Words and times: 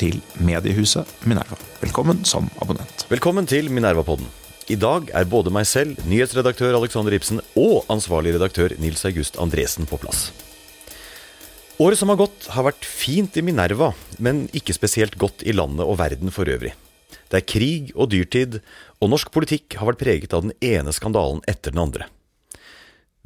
til 0.00 0.20
mediehuset 0.40 1.08
Minerva. 1.28 1.58
Velkommen 1.82 2.24
som 2.28 2.48
abonnent. 2.62 3.04
Velkommen 3.10 3.48
til 3.48 3.68
Minerva-podden. 3.72 4.28
I 4.70 4.76
dag 4.78 5.08
er 5.16 5.26
både 5.26 5.50
meg 5.52 5.66
selv, 5.66 5.98
nyhetsredaktør 6.08 6.76
Alexander 6.78 7.14
Ibsen 7.16 7.40
og 7.58 7.88
ansvarlig 7.90 8.36
redaktør 8.36 8.72
Nils 8.78 9.02
August 9.08 9.36
Andresen 9.42 9.88
på 9.90 9.98
plass. 10.00 10.28
Året 11.80 11.98
som 11.98 12.12
har 12.12 12.20
gått, 12.20 12.46
har 12.52 12.66
vært 12.68 12.84
fint 12.84 13.34
i 13.40 13.42
Minerva, 13.44 13.94
men 14.20 14.44
ikke 14.56 14.76
spesielt 14.76 15.16
godt 15.18 15.42
i 15.48 15.56
landet 15.56 15.86
og 15.88 15.98
verden 15.98 16.32
for 16.32 16.48
øvrig. 16.48 16.74
Det 17.32 17.40
er 17.40 17.48
krig 17.48 17.92
og 17.96 18.12
dyrtid, 18.12 18.60
og 19.00 19.10
norsk 19.10 19.32
politikk 19.34 19.78
har 19.80 19.90
vært 19.90 20.02
preget 20.02 20.36
av 20.36 20.44
den 20.44 20.54
ene 20.60 20.92
skandalen 20.94 21.42
etter 21.50 21.74
den 21.74 21.82
andre. 21.82 22.06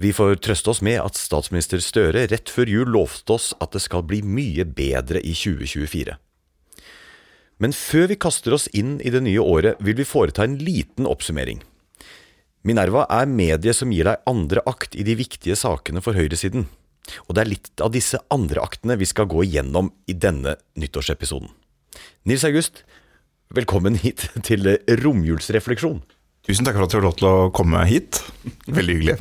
Vi 0.00 0.10
får 0.14 0.40
trøste 0.42 0.72
oss 0.72 0.82
med 0.82 0.98
at 1.02 1.18
statsminister 1.18 1.82
Støre 1.82 2.24
rett 2.30 2.50
før 2.50 2.70
jul 2.70 2.94
lovte 2.96 3.36
oss 3.36 3.52
at 3.62 3.76
det 3.76 3.82
skal 3.84 4.02
bli 4.06 4.24
mye 4.26 4.66
bedre 4.66 5.22
i 5.22 5.34
2024. 5.36 6.16
Men 7.64 7.72
før 7.72 8.10
vi 8.10 8.20
kaster 8.20 8.52
oss 8.52 8.66
inn 8.76 8.98
i 9.00 9.08
det 9.08 9.22
nye 9.24 9.40
året, 9.40 9.78
vil 9.80 9.96
vi 9.96 10.04
foreta 10.04 10.44
en 10.44 10.58
liten 10.60 11.06
oppsummering. 11.08 11.62
Minerva 12.68 13.06
er 13.08 13.28
mediet 13.28 13.78
som 13.78 13.92
gir 13.92 14.04
deg 14.04 14.20
andre 14.28 14.60
akt 14.68 14.92
i 14.92 15.04
de 15.06 15.14
viktige 15.16 15.56
sakene 15.56 16.02
for 16.04 16.16
høyresiden. 16.16 16.66
Og 17.24 17.36
det 17.36 17.42
er 17.42 17.50
litt 17.50 17.84
av 17.84 17.92
disse 17.94 18.20
andre 18.32 18.60
aktene 18.64 18.98
vi 19.00 19.08
skal 19.08 19.30
gå 19.32 19.46
igjennom 19.46 19.88
i 20.04 20.16
denne 20.16 20.58
nyttårsepisoden. 20.76 21.48
Nils 22.28 22.44
August, 22.44 22.82
velkommen 23.56 23.96
hit 24.02 24.26
til 24.44 24.68
romjulsrefleksjon. 25.00 26.02
Tusen 26.44 26.68
takk 26.68 26.76
for 26.76 26.84
at 26.84 26.92
du 26.92 26.98
har 27.00 27.08
lov 27.08 27.16
til 27.16 27.30
å 27.30 27.48
komme 27.56 27.80
hit. 27.88 28.20
Veldig 28.68 28.98
hyggelig. 28.98 29.18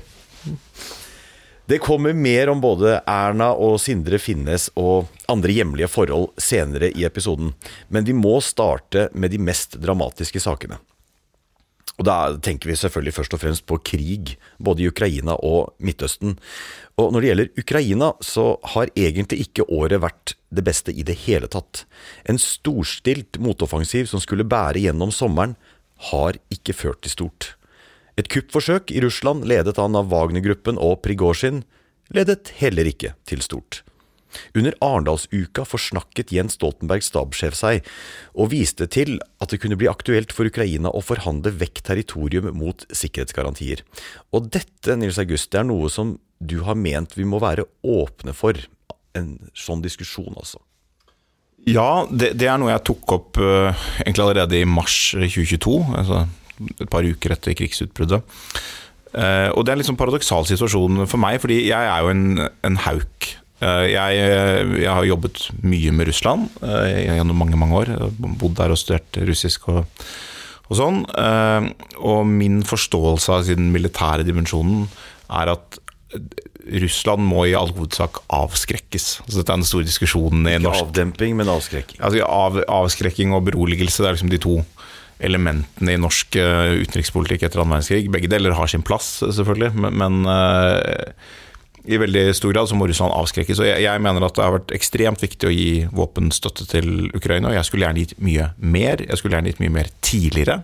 Det 1.66 1.78
kommer 1.80 2.14
mer 2.14 2.50
om 2.50 2.62
både 2.62 2.98
Erna 3.08 3.54
og 3.56 3.78
Sindre 3.80 4.18
Finnes 4.20 4.66
og 4.76 5.08
andre 5.32 5.54
hjemlige 5.56 5.88
forhold 5.88 6.34
senere 6.42 6.90
i 6.92 7.06
episoden, 7.08 7.54
men 7.88 8.04
vi 8.04 8.16
må 8.18 8.42
starte 8.44 9.08
med 9.16 9.32
de 9.32 9.40
mest 9.40 9.78
dramatiske 9.80 10.44
sakene. 10.44 10.82
Og 11.94 12.04
Da 12.10 12.36
tenker 12.36 12.68
vi 12.68 12.76
selvfølgelig 12.76 13.16
først 13.16 13.36
og 13.38 13.40
fremst 13.40 13.66
på 13.70 13.78
krig, 13.80 14.36
både 14.60 14.84
i 14.84 14.90
Ukraina 14.90 15.38
og 15.40 15.72
Midtøsten. 15.80 16.36
Og 16.98 17.14
Når 17.14 17.22
det 17.22 17.28
gjelder 17.30 17.64
Ukraina, 17.64 18.12
så 18.20 18.58
har 18.76 18.92
egentlig 18.98 19.48
ikke 19.48 19.70
året 19.70 20.02
vært 20.02 20.36
det 20.52 20.66
beste 20.68 20.92
i 20.92 21.04
det 21.04 21.16
hele 21.30 21.48
tatt. 21.48 21.86
En 22.26 22.38
storstilt 22.38 23.40
motoffensiv 23.40 24.10
som 24.12 24.20
skulle 24.20 24.44
bære 24.44 24.84
gjennom 24.84 25.12
sommeren, 25.12 25.56
har 26.12 26.36
ikke 26.52 26.74
ført 26.74 27.02
til 27.06 27.12
stort. 27.12 27.56
Et 28.20 28.30
kuppforsøk 28.30 28.92
i 28.94 29.02
Russland, 29.02 29.48
ledet 29.50 29.80
han 29.82 29.98
av 29.98 30.12
Wagner-gruppen 30.14 30.78
og 30.78 31.02
Prigozjin, 31.06 31.64
ledet 32.14 32.54
heller 32.60 32.90
ikke 32.90 33.16
til 33.30 33.42
stort. 33.46 33.82
Under 34.58 34.74
Arendalsuka 34.82 35.66
forsnakket 35.68 36.34
Jens 36.34 36.58
Stoltenbergs 36.58 37.10
stabssjef 37.12 37.58
seg, 37.58 37.88
og 38.34 38.52
viste 38.54 38.88
til 38.90 39.20
at 39.42 39.54
det 39.54 39.62
kunne 39.62 39.78
bli 39.80 39.90
aktuelt 39.90 40.34
for 40.34 40.50
Ukraina 40.50 40.92
å 40.94 41.04
forhandle 41.06 41.54
vekk 41.60 41.84
territorium 41.90 42.50
mot 42.58 42.86
sikkerhetsgarantier. 42.90 43.84
Og 44.34 44.50
dette, 44.54 44.98
Nils 44.98 45.22
August, 45.22 45.52
det 45.54 45.64
er 45.64 45.70
noe 45.70 45.90
som 45.94 46.18
du 46.44 46.60
har 46.68 46.78
ment 46.78 47.18
vi 47.18 47.28
må 47.30 47.42
være 47.44 47.68
åpne 47.86 48.36
for. 48.38 48.58
En 49.14 49.36
sånn 49.54 49.84
diskusjon, 49.84 50.34
altså. 50.34 50.62
Ja, 51.70 52.04
det, 52.10 52.34
det 52.42 52.50
er 52.50 52.58
noe 52.60 52.74
jeg 52.74 52.84
tok 52.90 53.12
opp 53.16 53.38
uh, 53.40 53.86
egentlig 54.02 54.24
allerede 54.26 54.58
i 54.58 54.66
mars 54.68 55.14
2022. 55.14 55.78
altså 56.02 56.26
et 56.80 56.90
par 56.92 57.06
uker 57.06 57.36
etter 57.36 57.58
krigsutbruddet. 57.58 58.24
Uh, 59.14 59.54
og 59.54 59.62
det 59.62 59.72
er 59.72 59.76
en 59.76 59.82
litt 59.84 59.90
sånn 59.92 60.00
paradoksal 60.00 60.48
situasjon 60.50 61.06
for 61.06 61.22
meg, 61.22 61.38
fordi 61.44 61.60
jeg 61.68 61.90
er 61.90 62.02
jo 62.02 62.14
en, 62.14 62.26
en 62.66 62.78
hauk. 62.88 63.30
Uh, 63.62 63.86
jeg, 63.86 64.22
jeg, 64.82 64.90
har 64.90 65.06
jobbet 65.08 65.48
mye 65.62 65.94
med 65.96 66.10
Russland 66.10 66.50
uh, 66.66 66.88
gjennom 66.90 67.38
mange 67.44 67.60
mange 67.60 67.84
år. 67.84 67.94
Bodd 68.18 68.58
der 68.58 68.74
og 68.74 68.82
studert 68.82 69.22
russisk 69.30 69.70
og, 69.74 69.84
og 70.70 70.80
sånn. 70.80 71.04
og 72.02 72.20
min 72.26 72.62
forståelse 72.66 73.36
av 73.36 73.50
den 73.52 73.68
militære 73.76 74.26
dimensjonen 74.26 74.88
er 75.30 75.52
at 75.52 75.78
Russland 76.64 77.26
må 77.28 77.44
i 77.50 77.56
all 77.58 77.74
hovedsak 77.76 78.22
avskrekkes. 78.32 79.08
Altså, 79.26 79.42
dette 79.42 79.52
er 79.52 79.60
den 79.60 79.68
store 79.68 79.88
diskusjonen 79.88 80.48
i 80.48 80.56
Ikke 80.56 80.70
norsk 80.70 80.86
avdemping, 80.88 81.36
men 81.40 81.52
avskrekking. 81.52 82.00
Altså, 82.00 82.24
av, 82.24 82.62
avskrekking 82.72 83.36
og 83.36 83.44
beroligelse, 83.50 84.02
det 84.02 84.10
er 84.10 84.18
liksom 84.18 84.32
de 84.32 84.40
to 84.42 84.56
elementene 85.24 85.96
i 85.96 86.02
norsk 86.02 86.38
uh, 86.40 86.74
utenrikspolitikk 86.82 87.46
etter 87.46 87.62
annen 87.62 87.78
verdenskrig. 87.78 88.12
Begge 88.14 88.32
deler 88.32 88.56
har 88.58 88.70
sin 88.72 88.86
plass, 88.86 89.16
selvfølgelig, 89.24 89.72
men, 89.94 90.24
uh, 90.28 91.40
i 91.84 92.00
veldig 92.00 92.30
stor 92.36 92.54
grad 92.56 92.70
så 92.72 92.78
må 92.80 92.88
Russland 92.88 93.12
avskrekkes. 93.16 93.60
Og 93.60 93.68
jeg, 93.68 94.02
mener 94.04 94.24
at 94.24 94.38
det 94.38 94.46
har 94.46 94.56
vært 94.56 94.72
ekstremt 94.76 95.24
viktig 95.24 95.50
å 95.50 95.52
gi 95.54 95.72
våpenstøtte 95.92 96.68
til 96.72 97.10
Ukraina. 97.12 97.50
og 97.52 97.58
Jeg 97.58 97.68
skulle 97.68 97.84
gjerne 97.84 98.06
gitt 98.06 98.16
mye 98.24 98.54
mer. 98.56 99.04
Jeg 99.04 99.20
skulle 99.20 99.36
gjerne 99.36 99.52
gitt 99.52 99.60
mye 99.60 99.74
mer 99.82 99.90
tidligere. 100.06 100.62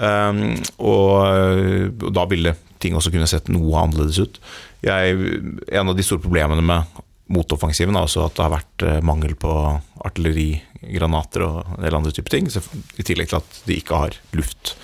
Um, 0.00 0.56
og, 0.80 2.08
da 2.16 2.24
ville 2.30 2.54
ting 2.80 2.96
også 2.96 3.12
kunne 3.12 3.28
sett 3.28 3.52
noe 3.52 3.82
annerledes 3.82 4.22
ut. 4.24 4.40
Jeg, 4.86 5.20
en 5.68 5.92
av 5.92 5.98
de 5.98 6.06
store 6.08 6.24
problemene 6.24 6.64
med 6.64 7.02
motoffensiven 7.30 7.98
er 7.98 8.08
også 8.08 8.24
at 8.24 8.38
det 8.38 8.46
har 8.46 8.56
vært 8.56 8.86
mangel 9.04 9.36
på 9.38 9.52
artillerigranater 10.80 11.44
og 11.44 11.76
en 11.76 11.84
del 11.84 11.94
andre 11.94 12.12
typer 12.12 12.30
ting. 12.30 12.50
I 12.98 13.04
tillegg 13.04 13.30
til 13.30 13.40
at 13.40 13.62
de 13.66 13.78
ikke 13.78 13.96
har 13.96 14.18
luft. 14.32 14.76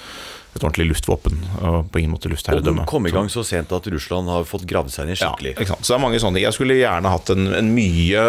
Et 0.57 0.63
ordentlig 0.65 0.87
luftvåpen 0.89 1.37
og 1.69 1.91
på 1.93 2.01
ingen 2.01 2.15
måte 2.15 2.31
luftherredømme. 2.33 2.87
Og 2.87 2.89
kom 2.89 3.07
i 3.07 3.13
gang 3.13 3.29
så 3.29 3.43
sent 3.45 3.73
at 3.77 3.89
Russland 3.93 4.31
har 4.33 4.47
fått 4.49 4.65
gravd 4.65 4.89
seg 4.95 5.11
ned 5.11 5.19
skikkelig. 5.21 5.53
Ja, 5.61 5.77
så 5.77 5.93
det 5.93 5.97
er 5.99 6.01
mange 6.01 6.21
sånne 6.23 6.39
ting. 6.39 6.47
Jeg 6.47 6.57
skulle 6.57 6.79
gjerne 6.79 7.13
hatt 7.13 7.33
en, 7.35 7.51
en, 7.59 7.75
mye 7.77 8.23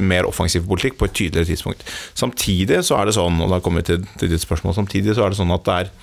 mer 0.00 0.24
offensiv 0.24 0.64
politikk 0.64 0.96
på 0.96 1.10
et 1.10 1.16
tydeligere 1.18 1.50
tidspunkt. 1.52 1.84
Samtidig 2.16 2.80
så 2.88 2.96
er 2.96 3.10
det 3.10 3.18
sånn, 3.18 3.36
og 3.44 3.52
da 3.52 3.60
kommer 3.60 3.84
vi 3.84 3.90
til, 3.92 4.08
til 4.16 4.32
ditt 4.32 4.44
spørsmål, 4.44 4.78
samtidig 4.80 5.12
så 5.18 5.26
er 5.26 5.34
det 5.34 5.42
sånn 5.42 5.52
at 5.52 5.68
det 5.68 5.78
er 5.82 5.94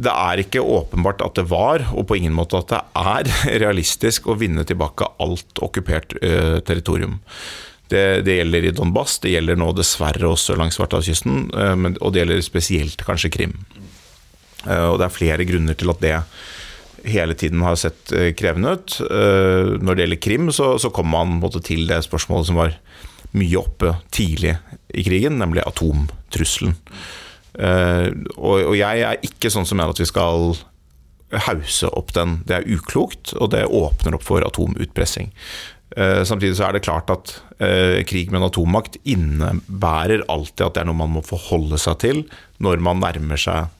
det 0.00 0.08
er 0.08 0.40
ikke 0.40 0.62
åpenbart 0.64 1.20
at 1.20 1.34
det 1.36 1.42
var, 1.50 1.82
og 1.92 2.06
på 2.08 2.16
ingen 2.16 2.32
måte 2.32 2.56
at 2.56 2.70
det 2.70 2.78
er, 2.96 3.28
realistisk 3.66 4.30
å 4.30 4.38
vinne 4.38 4.64
tilbake 4.64 5.10
alt 5.20 5.60
okkupert 5.60 6.14
uh, 6.22 6.62
territorium. 6.64 7.18
Det, 7.88 8.22
det, 8.26 8.38
gjelder 8.40 8.68
i 8.68 8.74
Donbass, 8.76 9.18
det 9.22 9.32
gjelder 9.32 9.58
nå 9.58 9.70
dessverre 9.76 10.28
også 10.28 10.58
langs 10.58 10.76
Svartehavskysten, 10.76 11.48
uh, 11.54 11.76
og 12.02 12.12
det 12.12 12.22
gjelder 12.22 12.44
spesielt 12.44 13.04
kanskje 13.06 13.32
Krim. 13.32 13.54
Uh, 14.66 14.92
og 14.92 14.98
det 15.00 15.08
er 15.08 15.14
flere 15.14 15.46
grunner 15.48 15.78
til 15.78 15.92
at 15.94 16.02
det 16.04 16.16
hele 17.08 17.36
tiden 17.38 17.62
har 17.62 17.78
sett 17.78 18.10
krevende 18.36 18.72
ut. 18.74 18.96
Når 18.98 19.94
det 19.94 20.02
gjelder 20.02 20.18
Krim, 20.20 20.48
så, 20.52 20.72
så 20.82 20.90
kom 20.92 21.06
man 21.08 21.36
måte, 21.38 21.62
til 21.64 21.86
det 21.88 22.00
spørsmålet 22.04 22.48
som 22.48 22.58
var 22.58 22.74
mye 23.38 23.60
oppe 23.60 23.92
tidlig 24.12 24.56
i 24.90 25.04
krigen, 25.06 25.38
nemlig 25.38 25.62
atomtrusselen. 25.62 26.74
Og, 27.54 28.56
og, 28.58 28.74
jeg 28.76 29.06
er 29.06 29.22
ikke 29.30 29.52
sånn 29.54 29.64
som 29.70 29.78
mener 29.78 29.94
at 29.94 30.02
vi 30.02 30.08
skal 30.10 30.58
hause 31.46 31.90
opp 31.92 32.12
den. 32.16 32.40
Det 32.48 32.56
er 32.56 32.68
uklokt, 32.68 33.34
og 33.36 33.52
det 33.52 33.66
åpner 33.66 34.16
opp 34.16 34.24
for 34.24 34.44
atomutpressing. 34.44 35.32
Uh, 35.98 36.22
samtidig 36.28 36.54
så 36.58 36.68
er 36.68 36.76
det 36.76 36.84
klart 36.86 37.10
at 37.10 37.32
uh, 37.58 37.98
krig 38.06 38.30
med 38.30 38.38
en 38.38 38.48
atommakt 38.48 39.00
innebærer 39.08 40.22
alltid 40.30 40.68
at 40.68 40.76
det 40.76 40.84
er 40.84 40.90
noe 40.90 41.00
man 41.00 41.16
må 41.16 41.24
forholde 41.26 41.80
seg 41.80 41.98
til 42.04 42.22
når 42.62 42.84
man 42.84 43.02
nærmer 43.02 43.40
seg 43.40 43.74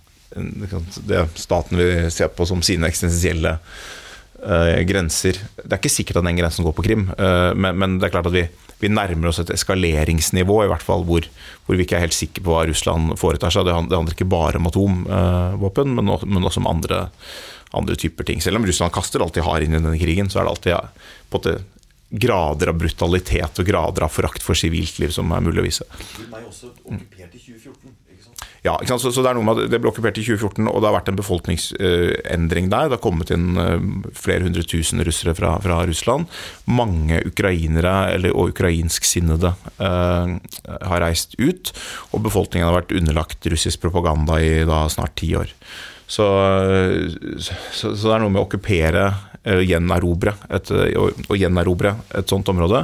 det 1.09 1.23
staten 1.41 1.79
vil 1.79 2.11
se 2.13 2.27
på 2.29 2.45
som 2.45 2.61
sine 2.63 2.85
eksistensielle 2.91 3.55
grenser. 4.87 5.39
Det 5.57 5.73
er 5.73 5.79
ikke 5.81 5.91
sikkert 5.91 6.19
at 6.21 6.27
den 6.29 6.37
grensen 6.39 6.67
går 6.67 6.75
på 6.77 6.85
Krim, 6.85 7.07
men, 7.57 7.95
det 7.97 8.07
er 8.07 8.13
klart 8.13 8.29
at 8.29 8.37
vi 8.37 8.45
vi 8.79 8.91
nærmer 8.93 9.31
oss 9.31 9.41
et 9.43 9.51
eskaleringsnivå, 9.55 10.61
i 10.63 10.69
hvert 10.71 10.85
fall 10.85 11.05
hvor, 11.07 11.27
hvor 11.67 11.79
vi 11.79 11.85
ikke 11.85 11.99
er 11.99 12.05
helt 12.07 12.17
sikre 12.17 12.45
på 12.45 12.55
hva 12.55 12.67
Russland 12.69 13.17
foretar 13.19 13.55
seg. 13.55 13.67
Det 13.67 13.75
handler 13.75 14.15
ikke 14.15 14.29
bare 14.31 14.61
om 14.61 14.69
atomvåpen, 14.71 15.97
men, 15.99 16.13
også 16.47 16.63
om 16.63 16.71
andre, 16.71 17.09
andre, 17.77 17.99
typer 17.99 18.29
ting. 18.29 18.43
Selv 18.45 18.61
om 18.61 18.69
Russland 18.69 18.95
kaster 18.95 19.25
alt 19.25 19.35
de 19.35 19.45
har 19.47 19.65
inn 19.65 19.75
i 19.75 19.81
denne 19.81 19.99
krigen, 19.99 20.31
så 20.31 20.41
er 20.41 20.47
det 20.47 20.55
alltid 20.55 21.03
på 21.33 21.43
en 21.43 21.67
grader 22.09 22.73
av 22.73 22.79
brutalitet 22.81 23.61
og 23.61 23.69
grader 23.69 24.07
av 24.07 24.13
forakt 24.13 24.45
for 24.45 24.59
sivilt 24.59 25.01
liv 25.03 25.13
som 25.15 25.33
er 25.35 25.45
mulig 25.45 25.63
å 25.63 25.67
vise. 25.67 25.89
Jo 26.19 26.45
også 26.49 26.73
okkupert 26.73 27.35
i 27.37 27.43
2014. 27.43 27.97
Ja, 28.67 28.75
ikke 28.75 28.91
sant? 28.91 29.03
Så, 29.05 29.13
så, 29.15 29.23
det 29.23 29.31
er 29.31 29.39
noe 29.39 29.47
med 29.47 29.61
at 29.61 29.71
det 29.71 29.79
ble 29.81 29.91
okkupert 29.91 30.19
i 30.19 30.25
2014, 30.27 30.67
og 30.67 30.81
det 30.83 30.89
har 30.89 30.97
vært 30.97 31.11
en 31.13 31.19
befolkningsendring 31.19 32.71
der. 32.73 32.89
Det 32.91 32.99
har 32.99 33.05
kommet 33.05 33.31
inn 33.35 33.53
flere 34.19 34.47
hundre 34.47 34.65
tusen 34.67 35.03
russere 35.07 35.35
fra, 35.39 35.55
fra 35.63 35.79
Russland. 35.89 36.27
Mange 36.71 37.21
ukrainere 37.29 37.95
eller, 38.17 38.35
og 38.35 38.55
ukrainsksinnede 38.55 39.55
eh, 39.79 40.33
har 40.91 41.05
reist 41.05 41.39
ut. 41.39 41.73
Og 42.11 42.25
befolkningen 42.27 42.67
har 42.67 42.81
vært 42.81 42.97
underlagt 42.99 43.47
russisk 43.53 43.85
propaganda 43.85 44.41
i 44.43 44.67
da, 44.69 44.85
snart 44.93 45.15
ti 45.23 45.31
år. 45.39 45.55
Så, 46.09 46.27
så, 47.39 47.57
så, 47.93 47.93
det 47.93 48.15
er 48.15 48.23
noe 48.25 48.33
med 48.33 48.41
å 48.41 48.47
okkupere, 48.47 49.09
gjenerobre 49.65 50.33
et, 50.53 50.71
og 50.97 51.35
gjenerobre 51.37 51.95
et 52.17 52.33
sånt 52.33 52.49
område. 52.53 52.83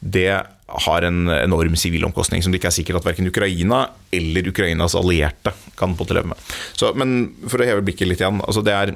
Det 0.00 0.30
har 0.70 1.02
en 1.02 1.28
enorm 1.34 1.74
sivil 1.78 2.04
omkostning 2.06 2.42
som 2.42 2.52
det 2.52 2.60
ikke 2.60 2.70
er 2.70 2.76
sikkert 2.76 3.00
at 3.00 3.08
verken 3.10 3.28
Ukraina 3.30 3.82
eller 4.14 4.48
Ukrainas 4.48 4.94
allierte 4.98 5.52
kan 5.78 5.96
på 5.98 6.06
leve 6.10 6.30
med. 6.30 6.44
Så, 6.78 6.92
men 6.98 7.34
for 7.48 7.60
å 7.60 7.66
heve 7.66 7.84
blikket 7.86 8.08
litt 8.08 8.22
igjen. 8.22 8.40
Altså 8.46 8.62
det 8.66 8.76
er, 8.76 8.94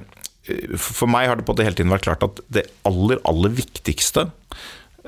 for 0.79 1.11
meg 1.11 1.29
har 1.31 1.41
det 1.41 1.47
på 1.49 1.57
det 1.57 1.67
hele 1.67 1.79
tiden 1.79 1.93
vært 1.93 2.07
klart 2.07 2.27
at 2.27 2.41
det 2.53 2.67
aller, 2.87 3.21
aller 3.27 3.55
viktigste 3.57 4.29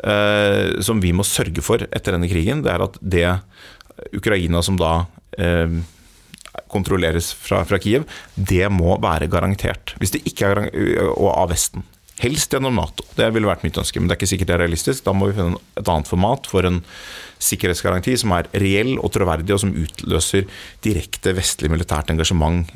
eh, 0.02 0.76
som 0.85 1.02
vi 1.05 1.14
må 1.17 1.26
sørge 1.26 1.64
for 1.64 1.87
etter 1.87 2.17
denne 2.17 2.31
krigen, 2.31 2.64
det 2.67 2.75
er 2.75 2.87
at 2.88 2.99
det 3.00 3.29
Ukraina 4.17 4.62
som 4.64 4.81
da 4.81 4.97
eh, 5.38 5.79
kontrolleres 6.73 7.32
fra, 7.35 7.62
fra, 7.69 7.81
Kiev, 7.82 8.06
det 8.35 8.67
må 8.73 8.97
være 9.03 9.31
garantert. 9.32 9.94
Hvis 10.00 10.17
det 10.17 10.25
ikke 10.29 10.53
er 10.53 10.64
og 11.12 11.31
av 11.35 11.53
Vesten. 11.53 11.85
Helst 12.17 12.55
gjennom 12.55 12.79
Nato. 12.79 13.05
Det 13.17 13.29
ville 13.35 13.49
vært 13.49 13.64
mitt 13.67 13.76
ønske, 13.76 14.00
men 14.00 14.08
det 14.08 14.14
er 14.14 14.20
ikke 14.23 14.31
sikkert 14.31 14.49
det 14.49 14.55
er 14.56 14.62
realistisk. 14.64 15.05
Da 15.05 15.12
må 15.12 15.29
vi 15.29 15.37
finne 15.37 15.61
et 15.76 15.91
annet 15.93 16.08
format 16.08 16.49
for 16.49 16.64
en 16.64 16.81
sikkerhetsgaranti 17.44 18.14
som 18.17 18.32
er 18.32 18.49
reell 18.56 18.94
og 18.97 19.12
troverdig, 19.12 19.53
og 19.53 19.61
som 19.61 19.75
utløser 19.76 20.49
direkte 20.87 21.37
vestlig 21.37 21.69
militært 21.73 22.14
engasjement 22.14 22.73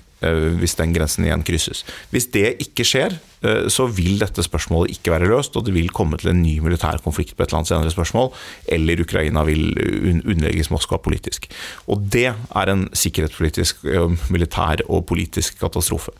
hvis 0.60 0.76
den 0.78 0.92
grensen 0.94 1.26
igjen 1.26 1.44
krysses. 1.46 1.84
Hvis 2.12 2.28
det 2.34 2.58
ikke 2.64 2.84
skjer, 2.86 3.16
eh, 3.46 3.68
så 3.72 3.86
vil 3.88 4.18
dette 4.20 4.44
spørsmålet 4.44 4.96
ikke 4.96 5.14
være 5.14 5.30
løst, 5.30 5.56
og 5.56 5.64
det 5.66 5.74
vil 5.76 5.88
komme 5.94 6.18
til 6.20 6.32
en 6.32 6.42
ny 6.42 6.58
militær 6.64 7.00
konflikt 7.04 7.36
på 7.36 7.44
et 7.44 7.50
eller 7.50 7.62
annet 7.62 7.72
senere 7.72 7.94
spørsmål, 7.94 8.30
eller 8.76 9.04
Ukraina 9.04 9.44
vil 9.48 9.72
underlegges 10.20 10.70
Moskva 10.70 11.00
politisk. 11.00 11.48
Og 11.88 12.04
det 12.12 12.28
er 12.30 12.74
en 12.74 12.88
sikkerhetspolitisk, 12.92 13.84
eh, 13.84 14.30
militær 14.30 14.84
og 14.88 15.06
politisk 15.06 15.60
katastrofe. 15.60 16.12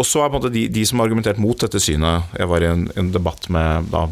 Og 0.00 0.06
så 0.08 0.22
er 0.22 0.30
på 0.30 0.38
en 0.38 0.40
måte 0.40 0.52
de, 0.54 0.62
de, 0.72 0.82
som 0.88 1.00
har 1.00 1.10
argumentert 1.10 1.40
mot 1.42 1.60
dette 1.60 1.80
synet 1.82 2.30
Jeg 2.38 2.48
var 2.48 2.64
i 2.64 2.70
en, 2.70 2.86
en 2.96 3.10
debatt 3.12 3.50
med 3.52 3.90
da, 3.92 4.06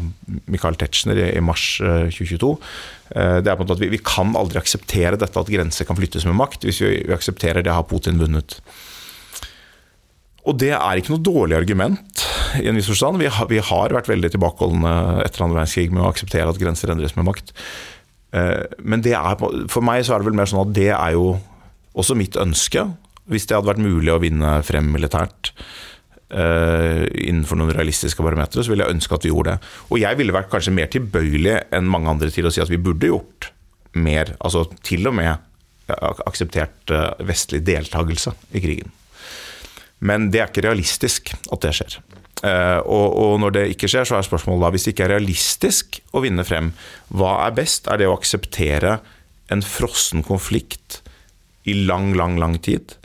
Michael 0.51 0.77
Tetzschner 0.77 1.17
i, 1.17 1.25
i 1.33 1.41
mars 1.41 1.65
2022. 1.79 2.51
Eh, 2.53 3.23
eh, 3.23 3.37
det 3.41 3.49
er 3.49 3.57
på 3.57 3.63
en 3.63 3.65
måte 3.65 3.79
at 3.79 3.81
vi, 3.81 3.89
vi, 3.95 4.01
kan 4.05 4.35
aldri 4.37 4.61
akseptere 4.61 5.17
dette 5.17 5.41
at 5.41 5.49
grenser 5.49 5.89
kan 5.89 5.97
flyttes 5.97 6.27
med 6.29 6.37
makt. 6.37 6.67
Hvis 6.67 6.83
vi, 6.85 6.93
vi 7.09 7.15
aksepterer 7.15 7.65
det, 7.65 7.73
har 7.73 7.87
Putin 7.89 8.21
vunnet. 8.21 8.59
Og 10.45 10.57
det 10.61 10.75
er 10.75 10.99
ikke 10.99 11.15
noe 11.15 11.25
dårlig 11.25 11.57
argument, 11.57 12.25
i 12.57 12.69
en 12.69 12.77
viss 12.77 12.89
forstand. 12.89 13.19
Vi 13.21 13.29
har, 13.29 13.49
vi 13.49 13.59
har 13.61 13.93
vært 13.93 14.09
veldig 14.09 14.31
tilbakeholdne 14.33 14.93
etter 15.25 15.45
andre 15.45 15.61
verdenskrig 15.61 15.91
med 15.93 16.05
å 16.05 16.09
akseptere 16.09 16.49
at 16.49 16.61
grenser 16.61 16.93
endres 16.93 17.17
med 17.17 17.27
makt. 17.27 17.53
Eh, 18.37 18.65
men 18.85 19.05
er, 19.09 19.41
for 19.71 19.85
meg 19.85 20.05
så 20.05 20.15
er 20.15 20.21
det 20.21 20.29
vel 20.29 20.37
mer 20.37 20.49
sånn 20.49 20.67
at 20.67 20.73
det 20.77 20.91
er 20.93 21.17
jo 21.17 21.33
også 21.97 22.17
mitt 22.17 22.37
ønske 22.39 22.85
hvis 23.29 23.47
det 23.47 23.57
hadde 23.57 23.69
vært 23.69 23.83
mulig 23.83 24.11
å 24.13 24.21
vinne 24.21 24.57
frem 24.65 24.89
militært 24.93 25.51
uh, 26.33 27.05
innenfor 27.13 27.59
noen 27.59 27.73
realistiske 27.75 28.25
barometere, 28.25 28.65
så 28.65 28.73
ville 28.73 28.87
jeg 28.87 28.97
ønske 28.97 29.17
at 29.17 29.25
vi 29.27 29.33
gjorde 29.33 29.55
det. 29.55 29.71
Og 29.89 30.01
jeg 30.01 30.19
ville 30.19 30.35
vært 30.35 30.51
kanskje 30.51 30.75
mer 30.75 30.91
tilbøyelig 30.93 31.57
enn 31.75 31.89
mange 31.89 32.13
andre 32.13 32.31
til 32.33 32.49
å 32.49 32.53
si 32.53 32.63
at 32.63 32.71
vi 32.71 32.81
burde 32.81 33.11
gjort 33.11 33.51
mer. 33.97 34.35
Altså 34.39 34.65
til 34.85 35.09
og 35.09 35.17
med 35.19 35.35
akseptert 36.29 36.93
uh, 36.93 37.11
vestlig 37.25 37.63
deltakelse 37.69 38.33
i 38.53 38.63
krigen. 38.65 38.95
Men 40.05 40.29
det 40.31 40.41
er 40.41 40.49
ikke 40.51 40.63
realistisk 40.63 41.33
at 41.51 41.59
det 41.65 41.75
skjer. 41.75 41.99
Og, 42.39 43.07
og, 43.19 43.33
når 43.43 43.51
det 43.51 43.63
ikke 43.73 43.89
skjer, 43.91 44.05
så 44.07 44.15
er 44.15 44.23
spørsmålet 44.23 44.61
da, 44.63 44.69
hvis 44.71 44.85
det 44.85 44.93
ikke 44.93 45.03
er 45.09 45.11
realistisk 45.11 45.97
å 46.15 46.21
vinne 46.23 46.45
frem, 46.47 46.69
hva 47.11 47.33
er 47.43 47.57
best? 47.57 47.89
Er 47.91 47.99
det 47.99 48.07
å 48.07 48.13
akseptere 48.15 48.93
en 49.51 49.65
frossen 49.65 50.23
konflikt 50.23 51.01
i 51.69 51.75
lang, 51.89 52.13
lang, 52.17 52.39
lang 52.41 52.57
tid? 52.65 52.97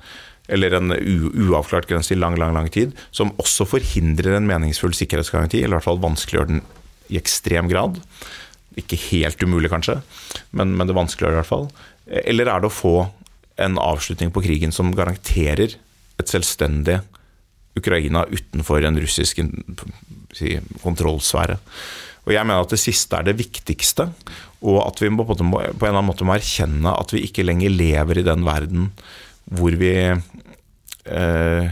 eller 0.49 0.75
en 0.77 0.93
uavklart 0.93 1.89
grense 1.89 2.13
i 2.13 2.19
lang, 2.19 2.37
lang, 2.37 2.53
lang 2.53 2.69
tid, 2.73 2.93
som 3.17 3.33
også 3.41 3.67
forhindrer 3.69 4.37
en 4.37 4.49
meningsfull 4.49 4.93
sikkerhetsgaranti, 4.97 5.63
eller 5.63 5.77
i 5.77 5.79
hvert 5.79 5.89
fall 5.89 6.03
vanskeliggjør 6.03 6.51
den 6.51 6.61
i 7.09 7.19
ekstrem 7.21 7.71
grad. 7.71 7.97
Ikke 8.81 8.99
helt 9.09 9.41
umulig, 9.45 9.71
kanskje, 9.73 10.01
men, 10.53 10.75
men 10.77 10.91
det 10.91 10.99
vanskeliggjør 10.99 11.37
i 11.37 11.41
hvert 11.41 11.51
fall. 11.51 11.69
Eller 12.25 12.51
er 12.51 12.61
det 12.61 12.69
å 12.69 12.77
få 12.77 12.95
en 13.65 13.81
avslutning 13.81 14.35
på 14.35 14.45
krigen 14.45 14.75
som 14.75 14.93
garanterer 14.97 15.79
et 16.21 16.31
selvstendig 16.31 17.01
Ukraina 17.79 18.27
utenfor 18.31 18.85
en 18.87 19.01
russisk 19.01 19.41
si, 20.37 20.59
kontrollsfære? 20.85 21.57
Og 22.25 22.33
Jeg 22.33 22.47
mener 22.49 22.65
at 22.65 22.73
det 22.73 22.81
siste 22.81 23.19
er 23.19 23.27
det 23.29 23.37
viktigste, 23.39 24.09
og 24.65 24.81
at 24.87 25.01
vi 25.03 25.11
på 25.13 25.37
en 25.37 25.53
eller 25.53 25.91
annen 25.91 26.09
måte 26.09 26.25
må 26.27 26.37
erkjenne 26.37 26.95
at 26.97 27.13
vi 27.13 27.25
ikke 27.27 27.45
lenger 27.45 27.73
lever 27.73 28.21
i 28.21 28.27
den 28.27 28.47
verden 28.47 28.91
hvor 29.53 29.75
vi 29.77 29.93
eh, 30.09 31.67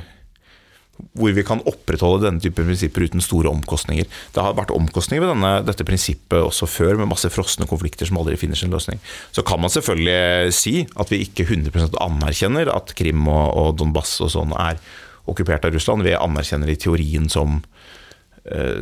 hvor 1.19 1.35
vi 1.35 1.45
kan 1.45 1.63
opprettholde 1.69 2.27
denne 2.27 2.43
type 2.43 2.63
prinsipper 2.63 3.05
uten 3.09 3.23
store 3.25 3.51
omkostninger. 3.51 4.07
Det 4.07 4.45
har 4.45 4.55
vært 4.57 4.73
omkostninger 4.75 5.25
ved 5.25 5.33
denne, 5.35 5.53
dette 5.67 5.87
prinsippet 5.87 6.39
også 6.41 6.69
før, 6.71 6.97
med 7.01 7.11
masse 7.11 7.29
frosne 7.33 7.67
konflikter 7.69 8.09
som 8.09 8.21
aldri 8.21 8.39
finner 8.41 8.59
sin 8.59 8.73
løsning. 8.73 9.01
Så 9.35 9.45
kan 9.47 9.61
man 9.61 9.73
selvfølgelig 9.73 10.55
si 10.57 10.77
at 10.87 11.13
vi 11.13 11.23
ikke 11.27 11.49
100 11.49 11.99
anerkjenner 12.01 12.71
at 12.73 12.95
Krim 12.99 13.27
og, 13.27 13.47
og 13.59 13.75
Donbass 13.81 14.21
og 14.25 14.33
sånn 14.37 14.55
er 14.57 14.81
okkupert 15.29 15.67
av 15.67 15.75
Russland. 15.75 16.07
Vi 16.07 16.17
anerkjenner 16.17 16.71
i 16.71 16.79
teorien 16.81 17.29
som, 17.33 17.61
eh, 17.61 17.72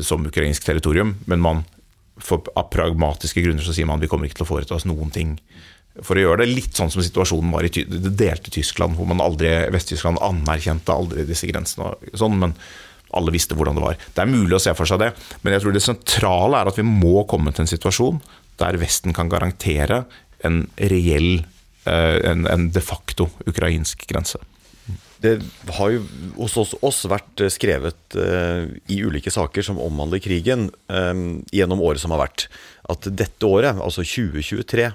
som 0.01 0.25
ukrainsk 0.25 0.65
territorium, 0.65 1.11
men 1.29 1.43
man, 1.45 1.59
for, 2.17 2.47
av 2.57 2.71
pragmatiske 2.73 3.43
grunner 3.45 3.61
så 3.61 3.75
sier 3.77 3.89
man 3.89 4.01
vi 4.01 4.09
kommer 4.09 4.25
ikke 4.25 4.39
til 4.39 4.47
å 4.47 4.49
foreta 4.49 4.77
oss 4.79 4.87
noen 4.89 5.13
ting 5.13 5.35
for 5.99 6.17
å 6.17 6.23
gjøre 6.23 6.45
det 6.45 6.53
litt 6.55 6.77
sånn 6.79 6.91
som 6.93 7.03
situasjonen 7.03 7.51
var 7.53 7.67
i 7.67 7.73
det 7.73 8.13
delte 8.19 8.53
Tyskland, 8.55 8.97
hvor 8.97 9.09
man 9.11 9.23
aldri 9.25 9.51
Vest-Tyskland 9.75 10.21
anerkjente 10.23 10.95
aldri 10.95 11.27
disse 11.29 11.49
grensene. 11.51 11.93
sånn, 12.15 12.39
men 12.41 12.55
alle 13.17 13.35
visste 13.35 13.57
hvordan 13.59 13.79
det 13.79 13.85
var. 13.85 13.97
Det 14.15 14.23
er 14.23 14.31
mulig 14.31 14.55
å 14.55 14.63
se 14.63 14.75
for 14.79 14.87
seg 14.87 15.01
det, 15.03 15.11
men 15.43 15.57
jeg 15.57 15.65
tror 15.65 15.75
det 15.75 15.83
sentrale 15.83 16.61
er 16.61 16.71
at 16.71 16.79
vi 16.79 16.87
må 16.87 17.25
komme 17.31 17.51
til 17.55 17.67
en 17.67 17.73
situasjon 17.73 18.21
der 18.61 18.79
Vesten 18.79 19.17
kan 19.17 19.31
garantere 19.33 20.05
en 20.47 20.63
reell, 20.79 21.43
eh, 21.91 22.19
en, 22.31 22.47
en 22.47 22.69
de 22.71 22.83
facto 22.85 23.27
ukrainsk 23.51 24.07
grense. 24.09 24.39
Det 25.21 25.35
har 25.77 25.93
jo 25.93 26.03
hos 26.39 26.57
oss, 26.61 26.73
oss 26.81 27.03
vært 27.11 27.43
skrevet 27.53 28.17
uh, 28.17 28.65
i 28.89 29.01
ulike 29.05 29.33
saker 29.33 29.65
som 29.67 29.81
omhandler 29.83 30.23
krigen 30.25 30.71
um, 30.89 31.43
gjennom 31.53 31.83
året 31.85 32.01
som 32.01 32.15
har 32.15 32.23
vært, 32.23 32.47
at 32.89 33.09
dette 33.13 33.47
året, 33.47 33.77
altså 33.77 34.01
2023, 34.07 34.87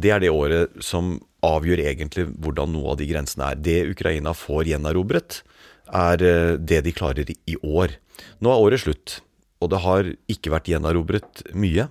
det 0.00 0.10
er 0.10 0.22
det 0.24 0.32
året 0.34 0.74
som 0.82 1.18
avgjør 1.46 1.84
egentlig 1.84 2.26
hvordan 2.42 2.74
noe 2.74 2.92
av 2.92 2.98
de 3.00 3.06
grensene 3.08 3.52
er. 3.52 3.60
Det 3.62 3.78
Ukraina 3.92 4.34
får 4.34 4.72
gjenerobret, 4.72 5.40
er 5.86 6.26
uh, 6.26 6.56
det 6.58 6.82
de 6.88 6.94
klarer 6.96 7.30
i 7.30 7.56
år. 7.62 7.94
Nå 8.42 8.50
er 8.50 8.64
året 8.66 8.82
slutt, 8.82 9.20
og 9.62 9.70
det 9.70 9.84
har 9.86 10.10
ikke 10.32 10.54
vært 10.56 10.72
gjenerobret 10.72 11.44
mye. 11.54 11.86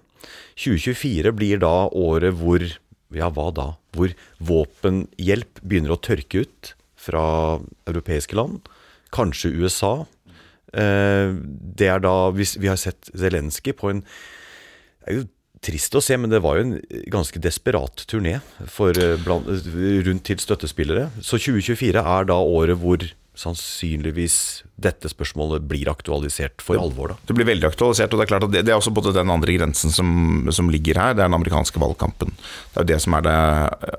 2024 0.60 1.32
blir 1.32 1.64
da 1.64 1.88
året 1.96 2.36
hvor 2.36 2.66
ja, 3.16 3.30
hva 3.32 3.48
da? 3.56 3.70
Hvor 3.96 4.12
våpenhjelp 4.44 5.64
begynner 5.64 5.96
å 5.96 6.02
tørke 6.04 6.44
ut 6.44 6.74
fra 7.00 7.24
europeiske 7.90 8.38
land. 8.38 8.68
Kanskje 9.16 9.56
USA. 9.56 9.94
Eh, 10.74 11.34
det 11.80 11.88
er 11.90 12.04
da 12.04 12.30
Vi 12.36 12.68
har 12.68 12.78
sett 12.78 13.10
Zelenskyj 13.16 13.74
på 13.80 13.90
en 13.96 14.04
det 15.00 15.16
er 15.16 15.22
jo 15.24 15.30
trist 15.66 15.96
å 15.98 16.02
se, 16.04 16.16
men 16.20 16.30
det 16.30 16.42
var 16.44 16.60
jo 16.60 16.66
en 16.68 16.74
ganske 17.10 17.40
desperat 17.42 18.04
turné 18.08 18.36
for, 18.68 18.92
eh, 18.92 19.18
blant, 19.18 19.48
rundt 20.06 20.24
til 20.24 20.38
støttespillere. 20.38 21.10
Så 21.22 21.40
2024 21.40 21.98
er 21.98 22.26
da 22.26 22.38
året 22.38 22.78
hvor 22.78 23.00
sannsynligvis 23.34 24.64
dette 24.80 25.10
spørsmålet 25.12 25.64
blir 25.68 25.90
aktualisert 25.92 26.64
for 26.64 26.80
alvor. 26.80 27.14
da. 27.14 27.18
Det 27.28 27.36
blir 27.38 27.48
veldig 27.50 27.68
aktualisert, 27.70 28.14
og 28.14 28.20
det 28.20 28.26
er 28.26 28.32
klart 28.32 28.46
at 28.48 28.54
det, 28.54 28.64
det 28.68 28.74
er 28.74 28.80
også 28.80 28.94
både 28.96 29.14
den 29.16 29.32
andre 29.34 29.56
grensen 29.56 29.94
som, 29.94 30.10
som, 30.56 30.70
ligger 30.72 31.00
her. 31.02 31.16
Det 31.18 31.24
er 31.24 31.30
den 31.30 31.38
amerikanske 31.38 31.82
valgkampen. 31.82 32.32
Det 32.74 32.84
er 32.84 32.90
det 32.92 33.00
som 33.04 33.16
er 33.18 33.26
det 33.26 33.36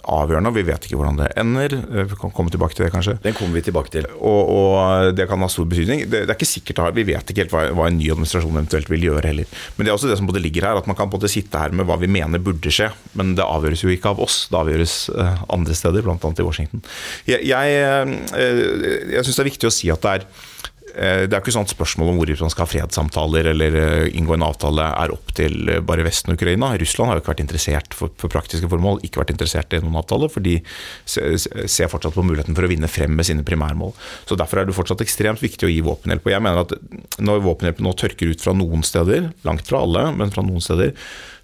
avgjørende, 0.08 0.52
og 0.52 0.56
vi 0.56 0.66
vet 0.68 0.86
ikke 0.86 1.00
hvordan 1.00 1.20
det 1.20 1.30
ender. 1.40 1.76
Vi 2.10 2.18
kan 2.20 2.34
komme 2.36 2.52
tilbake 2.52 2.76
til 2.76 2.86
det, 2.86 2.92
kanskje. 2.94 3.16
Den 3.24 3.36
kommer 3.36 3.58
vi 3.58 3.64
tilbake 3.66 3.92
til. 3.94 4.08
Og, 4.18 4.52
og 4.54 5.16
det 5.16 5.26
kan 5.30 5.42
ha 5.44 5.50
stor 5.52 5.68
betydning. 5.70 6.04
Det, 6.06 6.24
det 6.24 6.34
er 6.34 6.38
ikke 6.38 6.50
sikkert, 6.50 6.82
Vi 6.96 7.06
vet 7.10 7.32
ikke 7.32 7.44
helt 7.44 7.54
hva, 7.54 7.64
hva, 7.76 7.88
en 7.90 7.98
ny 8.00 8.10
administrasjon 8.14 8.56
eventuelt 8.56 8.92
vil 8.92 9.08
gjøre 9.10 9.32
heller. 9.32 9.58
Men 9.76 9.86
det 9.86 9.92
er 9.92 9.98
også 9.98 10.10
det 10.10 10.20
som 10.20 10.30
både 10.30 10.42
ligger 10.42 10.68
her, 10.68 10.80
at 10.80 10.88
man 10.90 10.98
kan 10.98 11.10
både 11.12 11.30
sitte 11.30 11.60
her 11.60 11.74
med 11.76 11.88
hva 11.88 11.98
vi 12.00 12.10
mener 12.10 12.42
burde 12.42 12.72
skje, 12.72 12.90
men 13.18 13.34
det 13.38 13.46
avgjøres 13.46 13.84
jo 13.84 13.92
ikke 13.92 14.14
av 14.14 14.22
oss. 14.22 14.44
Det 14.50 14.60
avgjøres 14.60 14.96
eh, 15.14 15.44
andre 15.52 15.76
steder, 15.76 16.06
bl.a. 16.06 16.16
i 16.16 16.46
Washington. 16.46 16.84
Jeg, 17.28 17.44
jeg, 17.50 17.76
eh, 17.82 19.10
jeg 19.16 19.26
syns 19.26 19.36
det 19.36 19.44
er 19.44 19.52
viktig 19.52 19.70
å 19.70 19.74
si 19.74 19.92
at 19.92 20.06
det 20.06 20.16
er 20.20 20.28
Eh, 20.69 20.69
det 20.94 21.34
er 21.34 21.40
ikke 21.40 21.52
sånn 21.54 21.66
at 21.66 21.72
spørsmålet 21.72 22.12
om 22.12 22.18
hvorvidt 22.20 22.42
man 22.44 22.52
skal 22.52 22.64
ha 22.64 22.70
fredssamtaler 22.70 23.50
eller 23.52 23.76
eh, 23.78 24.06
inngå 24.18 24.34
en 24.36 24.44
avtale 24.46 24.86
er 24.88 25.12
opp 25.14 25.32
til 25.36 25.68
eh, 25.70 25.80
bare 25.84 26.04
Vesten 26.06 26.32
og 26.32 26.38
Ukraina. 26.38 26.72
Russland 26.80 27.10
har 27.10 27.18
jo 27.18 27.22
ikke 27.24 27.32
vært 27.32 27.42
interessert 27.44 27.96
for, 27.96 28.12
for 28.20 28.32
praktiske 28.32 28.68
formål, 28.70 29.02
ikke 29.06 29.22
vært 29.22 29.32
interessert 29.34 29.76
i 29.76 29.80
noen 29.82 29.98
avtale, 30.00 30.30
for 30.32 30.44
de 30.44 30.58
ser 31.06 31.90
fortsatt 31.90 32.16
på 32.16 32.24
muligheten 32.26 32.56
for 32.56 32.66
å 32.66 32.70
vinne 32.70 32.90
frem 32.90 33.14
med 33.16 33.28
sine 33.28 33.44
primærmål. 33.46 33.94
Så 34.28 34.38
Derfor 34.40 34.62
er 34.62 34.68
det 34.68 34.76
fortsatt 34.76 35.02
ekstremt 35.04 35.42
viktig 35.42 35.68
å 35.68 35.72
gi 35.72 35.80
våpenhjelp. 35.84 36.26
Og 36.26 36.34
jeg 36.34 36.44
mener 36.44 36.64
at 36.64 36.72
Når 37.20 37.42
våpenhjelpen 37.44 37.86
nå 37.86 37.92
tørker 37.98 38.32
ut 38.32 38.42
fra 38.42 38.54
noen 38.56 38.84
steder, 38.86 39.30
langt 39.46 39.68
fra 39.68 39.82
alle, 39.84 40.06
men 40.16 40.32
fra 40.32 40.44
noen 40.46 40.62
steder, 40.64 40.94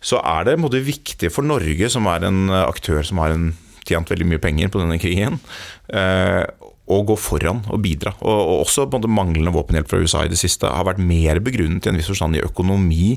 så 0.01 0.21
er 0.25 0.47
det 0.49 0.59
måte, 0.61 0.81
viktig 0.85 1.31
for 1.35 1.47
Norge, 1.47 1.91
som 1.93 2.09
er 2.11 2.25
en 2.29 2.49
aktør 2.63 3.03
som 3.07 3.21
har 3.23 3.35
en, 3.35 3.51
tjent 3.87 4.09
veldig 4.11 4.27
mye 4.27 4.43
penger 4.43 4.71
på 4.73 4.81
denne 4.83 4.99
krigen, 4.99 5.37
å 6.87 7.03
gå 7.07 7.17
foran 7.19 7.65
og 7.73 7.83
bidra. 7.83 8.15
Og, 8.21 8.37
og 8.37 8.65
også 8.67 8.87
på 8.91 9.03
manglende 9.11 9.55
våpenhjelp 9.55 9.91
fra 9.91 10.01
USA 10.03 10.25
i 10.25 10.33
det 10.33 10.41
siste 10.41 10.71
har 10.71 10.87
vært 10.87 11.03
mer 11.03 11.43
begrunnet 11.45 11.87
i 11.87 11.93
en 11.93 11.99
viss 11.99 12.11
forstand 12.13 12.39
i 12.39 12.45
økonomi 12.47 13.17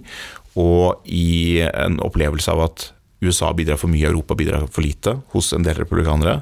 og 0.59 1.05
i 1.05 1.61
en 1.69 1.99
opplevelse 2.03 2.51
av 2.53 2.65
at 2.69 2.89
USA 3.19 3.51
bidrar 3.53 3.79
for 3.79 3.91
mye, 3.91 4.07
Europa 4.07 4.35
bidrar 4.37 4.67
for 4.71 4.85
lite 4.85 5.17
hos 5.33 5.51
en 5.55 5.65
del 5.65 5.75
republikanere, 5.81 6.39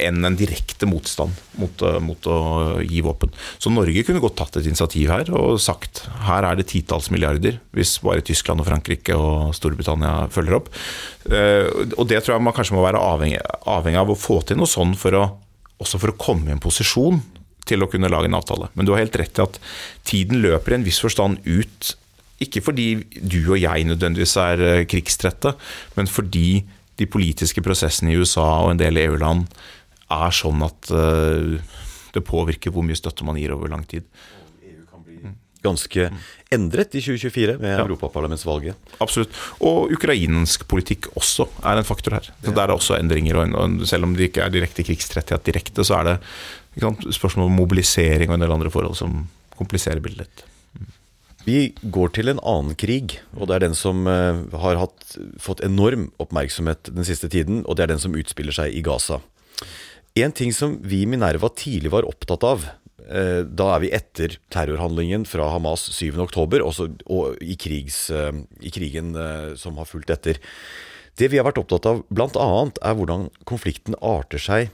enn 0.00 0.26
en 0.26 0.36
direkte 0.36 0.88
motstand 0.90 1.32
mot, 1.60 1.82
mot, 2.02 2.26
å 2.28 2.36
gi 2.82 3.00
våpen. 3.04 3.32
Så 3.62 3.72
Norge 3.72 4.02
kunne 4.04 4.22
godt 4.22 4.36
tatt 4.40 4.58
et 4.58 4.68
initiativ 4.68 5.12
her 5.12 5.30
og 5.32 5.60
sagt 5.62 6.02
her 6.26 6.46
er 6.48 6.58
det 6.58 6.66
titalls 6.72 7.10
milliarder, 7.14 7.60
hvis 7.76 7.96
bare 8.04 8.24
Tyskland 8.26 8.60
og 8.60 8.68
Frankrike 8.68 9.16
og 9.16 9.54
Storbritannia 9.56 10.26
følger 10.34 10.58
opp. 10.58 10.72
Eh, 11.30 11.70
og 11.94 12.04
det 12.10 12.20
tror 12.20 12.36
jeg 12.36 12.46
man 12.48 12.56
kanskje 12.56 12.76
må 12.76 12.84
være 12.84 13.00
avhengig, 13.00 13.40
avhengig 13.70 14.02
av 14.02 14.12
å 14.12 14.18
få 14.18 14.40
til 14.44 14.60
noe 14.60 14.70
sånn 14.70 14.96
for 14.98 15.20
å 15.20 15.24
også 15.82 16.00
for 16.00 16.12
å 16.12 16.18
komme 16.20 16.50
i 16.50 16.54
en 16.54 16.62
posisjon 16.62 17.20
til 17.68 17.84
å 17.84 17.88
kunne 17.90 18.10
lage 18.12 18.28
en 18.28 18.38
avtale. 18.38 18.68
Men 18.74 18.86
du 18.86 18.92
har 18.92 19.02
helt 19.02 19.16
rett 19.18 19.40
i 19.40 19.44
at 19.44 19.60
tiden 20.06 20.42
løper 20.44 20.74
i 20.74 20.78
en 20.78 20.86
viss 20.86 21.00
forstand 21.02 21.40
ut. 21.46 21.94
Ikke 22.44 22.62
fordi 22.64 22.88
du 23.16 23.40
og 23.46 23.58
jeg 23.60 23.86
nødvendigvis 23.88 24.36
er 24.42 24.64
eh, 24.64 24.84
krigstrette, 24.90 25.54
men 25.96 26.10
fordi 26.10 26.64
de 27.00 27.08
politiske 27.10 27.62
prosessene 27.64 28.12
i 28.12 28.18
USA 28.20 28.46
og 28.64 28.74
en 28.74 28.82
del 28.82 29.00
EU-land 29.00 29.48
er 30.14 30.36
sånn 30.36 30.62
at 30.66 30.92
eh, 30.94 31.56
det 32.14 32.26
påvirker 32.26 32.74
hvor 32.74 32.86
mye 32.86 32.98
støtte 32.98 33.26
man 33.26 33.38
gir 33.40 33.54
over 33.56 33.72
lang 33.72 33.86
tid 33.90 34.06
ganske 35.64 36.08
endret 36.54 36.94
i 36.94 37.02
2024 37.02 37.56
med 37.60 37.72
ja. 37.72 37.82
europaparlamentsvalget. 37.82 38.94
Absolutt. 39.02 39.34
Og 39.64 39.92
ukrainsk 39.96 40.66
politikk 40.70 41.10
også 41.18 41.48
er 41.64 41.80
en 41.80 41.88
faktor 41.88 42.18
her. 42.18 42.30
Så 42.30 42.52
ja. 42.52 42.56
Der 42.56 42.68
er 42.68 42.76
også 42.76 42.98
endringer. 42.98 43.40
Og 43.44 43.86
selv 43.88 44.08
om 44.08 44.16
det 44.16 44.30
ikke 44.30 44.44
er 44.46 44.54
direkte 44.54 44.86
krigstretthet 44.86 45.46
direkte, 45.46 45.86
så 45.86 46.00
er 46.00 46.10
det 46.10 46.16
sant, 46.82 47.06
spørsmål 47.16 47.50
om 47.50 47.62
mobilisering 47.62 48.30
og 48.30 48.38
en 48.38 48.46
del 48.46 48.56
andre 48.56 48.72
forhold 48.74 48.98
som 48.98 49.24
kompliserer 49.58 50.02
bildet 50.04 50.26
litt. 50.26 50.50
Vi 51.44 51.58
går 51.92 52.14
til 52.16 52.32
en 52.32 52.40
annen 52.40 52.72
krig, 52.80 53.18
og 53.36 53.50
det 53.50 53.58
er 53.58 53.66
den 53.66 53.74
som 53.76 54.06
uh, 54.08 54.46
har 54.62 54.78
hatt, 54.80 55.16
fått 55.42 55.60
enorm 55.66 56.06
oppmerksomhet 56.22 56.88
den 56.88 57.04
siste 57.04 57.28
tiden, 57.28 57.60
og 57.68 57.76
det 57.76 57.84
er 57.84 57.92
den 57.92 58.00
som 58.00 58.16
utspiller 58.16 58.56
seg 58.56 58.72
i 58.72 58.80
Gaza. 58.84 59.20
En 60.16 60.32
ting 60.32 60.54
som 60.56 60.78
vi 60.80 61.02
i 61.02 61.10
Minerva 61.10 61.50
tidlig 61.52 61.92
var 61.92 62.08
opptatt 62.08 62.46
av, 62.48 62.64
Eh, 62.64 62.83
da 63.04 63.66
er 63.74 63.82
vi 63.82 63.90
etter 63.92 64.36
terrorhandlingen 64.52 65.26
fra 65.28 65.50
Hamas 65.52 65.86
7.10, 65.92 67.02
og 67.04 67.42
i, 67.44 67.56
krigs, 67.60 68.06
eh, 68.10 68.32
i 68.64 68.72
krigen 68.72 69.12
eh, 69.18 69.52
som 69.60 69.76
har 69.80 69.88
fulgt 69.88 70.12
etter. 70.14 70.40
Det 71.18 71.28
vi 71.30 71.38
har 71.38 71.46
vært 71.46 71.60
opptatt 71.60 71.86
av 71.90 72.02
bl.a. 72.08 72.46
er 72.80 72.96
hvordan 72.96 73.28
konflikten 73.48 73.98
arter 74.02 74.42
seg 74.42 74.72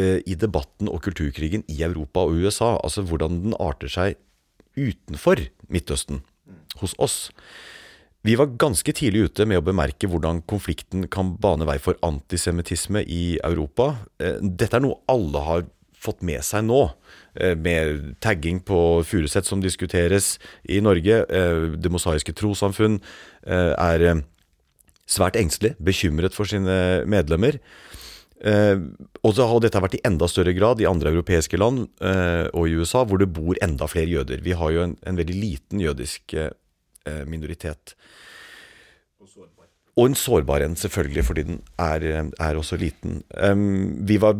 i 0.00 0.36
debatten 0.38 0.86
og 0.88 1.00
kulturkrigen 1.02 1.64
i 1.68 1.80
Europa 1.82 2.22
og 2.22 2.36
USA. 2.38 2.76
Altså 2.78 3.02
hvordan 3.04 3.40
den 3.42 3.56
arter 3.58 3.90
seg 3.90 4.20
utenfor 4.78 5.42
Midtøsten, 5.68 6.20
hos 6.78 6.94
oss. 7.02 7.16
Vi 8.22 8.36
var 8.38 8.54
ganske 8.60 8.94
tidlig 8.96 9.26
ute 9.28 9.48
med 9.50 9.60
å 9.60 9.64
bemerke 9.66 10.08
hvordan 10.08 10.44
konflikten 10.48 11.08
kan 11.10 11.34
bane 11.42 11.66
vei 11.68 11.76
for 11.82 11.98
antisemittisme 12.06 13.02
i 13.02 13.40
Europa. 13.42 13.90
Dette 14.20 14.78
er 14.78 14.84
noe 14.84 15.00
alle 15.10 15.44
har 15.48 15.66
fått 16.00 16.24
med 16.26 16.42
seg 16.46 16.64
nå. 16.68 16.82
Eh, 17.34 17.54
med 17.56 18.16
tagging 18.20 18.60
på 18.66 19.02
Furuset 19.06 19.46
som 19.46 19.62
diskuteres 19.62 20.38
i 20.64 20.80
Norge. 20.82 21.22
Eh, 21.28 21.76
det 21.78 21.92
mosaiske 21.92 22.34
trossamfunn 22.36 22.98
eh, 23.46 23.72
er 23.76 24.24
svært 25.10 25.38
engstelig, 25.38 25.76
bekymret 25.82 26.34
for 26.36 26.48
sine 26.48 27.06
medlemmer. 27.10 27.58
Og 28.40 29.34
så 29.36 29.44
har 29.44 29.58
dette 29.60 29.80
vært 29.84 29.98
i 29.98 30.04
enda 30.08 30.24
større 30.30 30.54
grad 30.56 30.80
i 30.80 30.86
andre 30.88 31.10
europeiske 31.10 31.58
land 31.60 31.90
og 32.00 32.62
i 32.70 32.76
USA, 32.78 33.02
hvor 33.04 33.20
det 33.20 33.26
bor 33.36 33.58
enda 33.60 33.84
flere 33.90 34.08
jøder. 34.08 34.40
Vi 34.40 34.54
har 34.56 34.70
jo 34.72 34.84
en, 34.86 34.94
en 35.04 35.18
veldig 35.18 35.36
liten 35.36 35.82
jødisk 35.82 36.32
minoritet. 37.28 37.92
Og 40.00 40.08
en 40.08 40.16
sårbar 40.16 40.64
en, 40.64 40.78
selvfølgelig, 40.80 41.24
fordi 41.28 41.42
den 41.44 41.58
er, 41.78 42.04
er 42.40 42.56
også 42.56 42.78
liten. 42.80 43.20
Um, 43.36 43.98
vi 44.08 44.16
var 44.22 44.38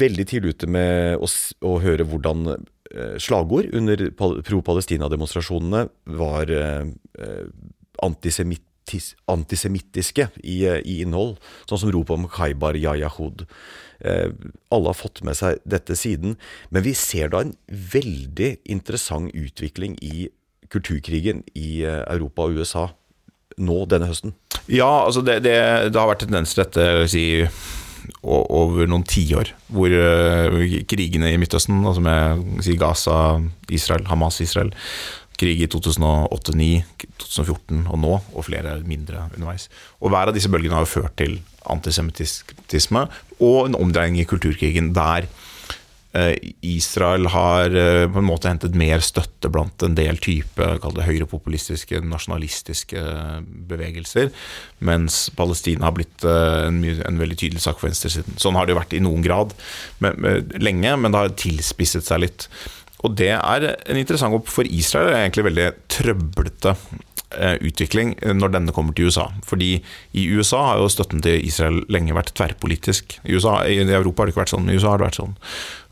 veldig 0.00 0.26
tidlig 0.26 0.56
ute 0.56 0.70
med 0.70 1.22
å, 1.22 1.28
å 1.62 1.76
høre 1.84 2.06
hvordan 2.08 2.48
uh, 2.50 3.14
slagord 3.22 3.70
under 3.76 4.08
pro-Palestina-demonstrasjonene 4.18 5.84
var 6.18 6.50
uh, 6.50 6.90
antisemittis, 8.02 9.12
antisemittiske 9.30 10.26
i, 10.42 10.64
i, 10.66 10.98
innhold, 11.04 11.36
sånn 11.70 11.84
som 11.84 11.94
ropet 11.94 12.16
om 12.18 12.26
Khaibar 12.30 12.78
Yayahud. 12.78 13.46
Yahud. 13.46 14.48
alle 14.72 14.88
har 14.88 14.96
fått 14.96 15.20
med 15.28 15.36
seg 15.36 15.58
dette 15.68 15.92
siden, 15.92 16.38
men 16.72 16.82
vi 16.82 16.94
ser 16.96 17.28
da 17.30 17.42
en 17.44 17.52
veldig 17.68 18.54
interessant 18.64 19.28
utvikling 19.36 19.98
i 20.00 20.30
kulturkrigen 20.72 21.44
i 21.52 21.82
Europa 21.84 22.46
og 22.48 22.56
USA 22.56 22.86
nå 23.62 23.84
denne 23.90 24.08
høsten? 24.10 24.34
Ja, 24.70 24.88
altså 25.06 25.22
det, 25.26 25.40
det, 25.46 25.56
det 25.90 26.00
har 26.00 26.10
vært 26.10 26.24
tendens 26.26 26.54
til 26.54 26.64
dette 26.64 26.86
si, 27.10 27.24
over 28.22 28.88
noen 28.90 29.06
tiår, 29.08 29.52
hvor 29.72 29.94
uh, 29.94 30.60
krigene 30.90 31.32
i 31.32 31.40
Midtøsten, 31.40 31.82
altså 31.84 32.04
med 32.04 32.62
si, 32.64 32.76
Gaza, 32.80 33.16
Israel, 33.72 34.06
Hamas-Israel, 34.10 34.72
krig 35.40 35.62
i 35.64 35.68
2008, 35.72 36.52
2009, 36.52 36.70
2014 37.22 37.84
og 37.88 38.00
nå, 38.02 38.16
og 38.34 38.44
flere 38.44 38.76
mindre 38.84 39.28
underveis. 39.30 39.70
Og 40.00 40.12
Hver 40.12 40.32
av 40.32 40.36
disse 40.36 40.50
bølgene 40.52 40.76
har 40.76 40.84
jo 40.84 40.94
ført 40.98 41.16
til 41.20 41.38
antisemittisme 41.70 43.06
og 43.40 43.58
en 43.68 43.78
omdreining 43.78 44.20
i 44.20 44.28
kulturkrigen 44.28 44.92
der 44.96 45.28
Eh, 45.28 45.49
Israel 46.66 47.28
har 47.30 47.70
eh, 47.70 48.04
på 48.10 48.18
en 48.18 48.26
måte 48.26 48.50
hentet 48.50 48.74
mer 48.78 49.02
støtte 49.04 49.50
blant 49.52 49.82
en 49.86 49.94
del 49.94 50.18
type 50.18 50.66
høyrepopulistiske, 50.82 52.00
nasjonalistiske 52.02 53.04
bevegelser, 53.70 54.32
mens 54.82 55.28
Palestina 55.38 55.86
har 55.86 55.94
blitt 55.94 56.26
eh, 56.26 56.66
en, 56.66 56.82
en 56.82 57.22
veldig 57.22 57.38
tydelig 57.38 57.62
sak 57.62 57.78
for 57.78 57.90
venstresiden. 57.90 58.40
Sånn 58.42 58.58
har 58.58 58.66
det 58.66 58.74
jo 58.74 58.80
vært 58.80 58.96
i 58.98 59.04
noen 59.04 59.22
grad 59.22 59.54
men, 60.02 60.18
men, 60.18 60.50
lenge, 60.58 60.96
men 60.98 61.14
det 61.14 61.22
har 61.22 61.36
tilspisset 61.38 62.08
seg 62.08 62.24
litt. 62.24 62.48
Og 63.06 63.14
det 63.16 63.32
er 63.36 63.70
en 63.70 64.00
interessant 64.00 64.34
opp 64.36 64.50
for 64.50 64.66
Israel, 64.66 65.12
er 65.12 65.22
egentlig 65.22 65.46
veldig 65.46 65.70
trøblete 65.94 66.74
utvikling 67.62 68.16
når 68.34 68.50
denne 68.56 68.72
kommer 68.74 68.92
til 68.96 69.06
USA. 69.06 69.28
Fordi 69.46 69.76
i 70.18 70.24
USA 70.34 70.64
har 70.66 70.80
jo 70.82 70.88
støtten 70.90 71.22
til 71.22 71.46
Israel 71.46 71.78
lenge 71.92 72.16
vært 72.16 72.34
tverrpolitisk. 72.34 73.20
I, 73.22 73.36
USA, 73.36 73.60
I 73.70 73.78
Europa 73.86 74.24
har 74.24 74.28
det 74.28 74.34
ikke 74.34 74.42
vært 74.42 74.52
sånn, 74.52 74.66
i 74.66 74.74
USA 74.74 74.90
har 74.90 75.00
det 75.00 75.06
vært 75.06 75.20
sånn. 75.20 75.36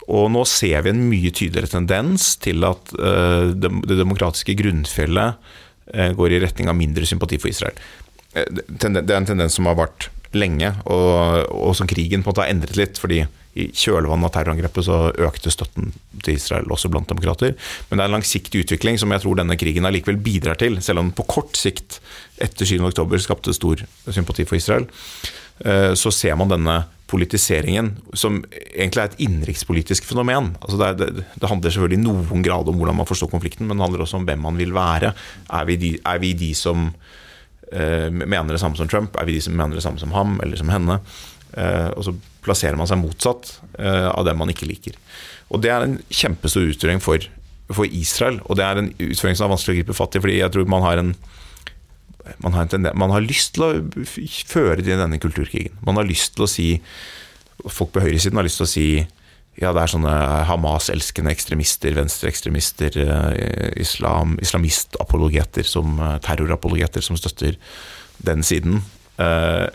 Og 0.08 0.28
nå 0.32 0.44
ser 0.48 0.84
vi 0.84 0.92
en 0.92 1.06
mye 1.10 1.32
tydeligere 1.34 1.70
tendens 1.70 2.34
til 2.40 2.64
at 2.68 2.92
uh, 2.96 3.52
det, 3.52 3.70
demokratiske 3.92 4.56
grunnfjellet 4.58 5.36
uh, 5.36 6.12
går 6.16 6.34
i 6.34 6.42
retning 6.44 6.70
av 6.70 6.78
mindre 6.78 7.08
sympati 7.08 7.40
for 7.40 7.52
Israel. 7.52 7.76
Uh, 8.32 8.46
det 8.48 9.02
er 9.04 9.18
en 9.18 9.28
tendens 9.28 9.58
som 9.58 9.68
har 9.68 9.76
vart 9.78 10.08
lenge, 10.36 10.70
og, 10.84 11.48
og, 11.48 11.74
som 11.76 11.88
krigen 11.88 12.20
på 12.20 12.28
en 12.28 12.34
måte 12.34 12.44
har 12.44 12.52
endret 12.52 12.76
litt. 12.80 13.00
fordi 13.00 13.22
i 13.58 13.66
kjølvannet 13.74 14.28
av 14.28 14.34
terrorangrepet 14.36 14.86
så 14.86 14.98
økte 15.26 15.50
støtten 15.50 15.90
til 16.22 16.36
Israel 16.36 16.68
også 16.70 16.90
blant 16.92 17.08
demokrater. 17.10 17.56
Men 17.88 17.98
det 17.98 18.04
er 18.04 18.10
en 18.10 18.16
langsiktig 18.18 18.62
utvikling 18.62 19.00
som 19.00 19.10
jeg 19.14 19.24
tror 19.24 19.40
denne 19.40 19.56
krigen 19.58 19.88
allikevel 19.88 20.20
bidrar 20.22 20.60
til, 20.60 20.78
selv 20.84 21.02
om 21.02 21.08
den 21.08 21.16
på 21.18 21.26
kort 21.26 21.58
sikt 21.58 21.98
etter 22.44 22.68
7.10 22.68 23.24
skapte 23.24 23.56
stor 23.56 23.82
sympati 24.14 24.46
for 24.46 24.60
Israel. 24.60 24.86
Så 25.98 26.12
ser 26.14 26.36
man 26.38 26.52
denne 26.52 26.74
politiseringen, 27.08 27.94
som 28.12 28.42
egentlig 28.52 29.00
er 29.00 29.08
et 29.08 29.22
innenrikspolitisk 29.24 30.06
fenomen. 30.08 30.52
Altså 30.60 30.78
det, 30.80 30.88
det, 31.00 31.24
det, 31.40 31.48
handler 31.48 31.72
selvfølgelig 31.72 31.98
i 31.98 32.04
noen 32.04 32.44
grad 32.44 32.68
om 32.68 32.76
hvordan 32.76 32.98
man 33.00 33.08
forstår 33.08 33.30
konflikten, 33.32 33.68
men 33.68 33.78
det 33.78 33.86
handler 33.86 34.04
også 34.04 34.20
om 34.20 34.26
hvem 34.28 34.44
man 34.44 34.60
vil 34.60 34.74
være. 34.76 35.14
Er 35.56 35.68
vi 35.70 35.78
de, 35.80 35.94
er 36.04 36.20
vi 36.20 36.34
de 36.36 36.50
som 36.58 36.90
uh, 36.90 38.08
mener 38.12 38.52
det 38.52 38.60
samme 38.60 38.76
som 38.80 38.90
Trump? 38.92 39.16
Er 39.16 39.28
vi 39.28 39.38
de 39.38 39.46
som 39.46 39.56
mener 39.56 39.78
det 39.78 39.86
samme 39.86 40.02
som 40.02 40.12
ham 40.16 40.36
eller 40.44 40.60
som 40.60 40.72
henne? 40.72 41.00
Uh, 41.56 41.88
og 41.96 42.04
så 42.04 42.14
plasserer 42.44 42.76
man 42.76 42.90
seg 42.90 43.00
motsatt 43.00 43.54
uh, 43.80 44.12
av 44.12 44.28
dem 44.28 44.40
man 44.44 44.52
ikke 44.52 44.68
liker. 44.68 45.00
Og 45.48 45.64
Det 45.64 45.72
er 45.72 45.86
en 45.86 45.96
kjempestor 46.12 46.68
utfordring 46.68 47.00
for, 47.00 47.24
for 47.72 47.88
Israel, 47.88 48.42
og 48.44 48.60
det 48.60 48.68
er 48.68 48.82
en 48.82 48.92
utfordring 48.92 49.40
som 49.40 49.48
er 49.48 49.56
vanskelig 49.56 49.78
å 49.78 49.80
gripe 49.80 49.96
fatt 49.96 50.20
i. 50.20 50.20
fordi 50.20 50.42
jeg 50.42 50.52
tror 50.52 50.68
man 50.68 50.84
har 50.84 51.00
en 51.00 51.16
man 52.44 52.56
har, 52.56 52.68
man 52.94 53.14
har, 53.14 53.24
lyst 53.24 53.56
til 53.56 53.64
å 53.64 53.70
føre 54.48 54.82
det 54.82 54.94
i 54.94 55.00
denne 55.00 55.20
kulturkrigen. 55.22 55.78
Man 55.86 56.00
har 56.00 56.08
lyst 56.08 56.36
til 56.36 56.46
å 56.46 56.50
si 56.50 56.68
Folk 57.58 57.90
på 57.90 58.04
høyresiden 58.04 58.38
har 58.38 58.46
lyst 58.46 58.60
til 58.60 58.68
å 58.68 58.70
si 58.70 58.84
ja, 59.58 59.72
det 59.74 59.82
er 59.82 59.90
sånne 59.90 60.14
Hamas-elskende 60.46 61.32
ekstremister, 61.34 61.94
venstreekstremister, 61.96 62.98
eh, 63.02 63.70
islam, 63.82 64.36
islamistapologeter, 64.42 65.66
som 65.66 65.98
eh, 65.98 66.18
terrorapologeter, 66.22 67.02
som 67.02 67.18
støtter 67.18 67.58
den 68.22 68.44
siden. 68.46 68.84
Eh, 69.18 69.66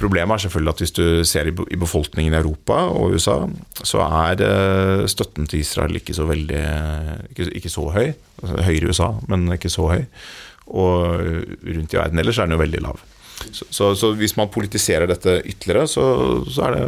problemet 0.00 0.38
er 0.38 0.44
selvfølgelig 0.46 0.72
at 0.72 0.80
hvis 0.80 0.96
du 0.96 1.04
ser 1.28 1.50
i 1.52 1.76
befolkningen 1.76 2.32
i 2.32 2.40
Europa 2.40 2.78
og 2.88 3.18
USA, 3.18 3.36
så 3.84 4.00
er 4.06 4.40
støtten 5.12 5.44
til 5.46 5.60
Israel 5.60 6.00
ikke 6.00 6.16
så 6.16 6.24
veldig 6.26 6.62
Ikke, 7.34 7.50
ikke 7.60 7.72
så 7.72 7.84
høy. 7.92 8.14
Altså, 8.40 8.62
høyere 8.64 8.88
i 8.88 8.88
USA, 8.88 9.12
men 9.28 9.44
ikke 9.52 9.70
så 9.70 9.90
høy. 9.92 10.06
Og 10.70 11.18
rundt 11.18 11.94
i 11.94 11.98
verden 11.98 12.22
ellers 12.22 12.38
er 12.38 12.46
den 12.46 12.56
jo 12.56 12.62
veldig 12.62 12.82
lav. 12.84 13.02
Så, 13.50 13.66
så, 13.70 13.92
så 13.98 14.12
hvis 14.14 14.36
man 14.38 14.52
politiserer 14.52 15.08
dette 15.10 15.40
ytterligere, 15.40 15.88
så, 15.90 16.04
så 16.46 16.68
er 16.68 16.76
det 16.76 16.84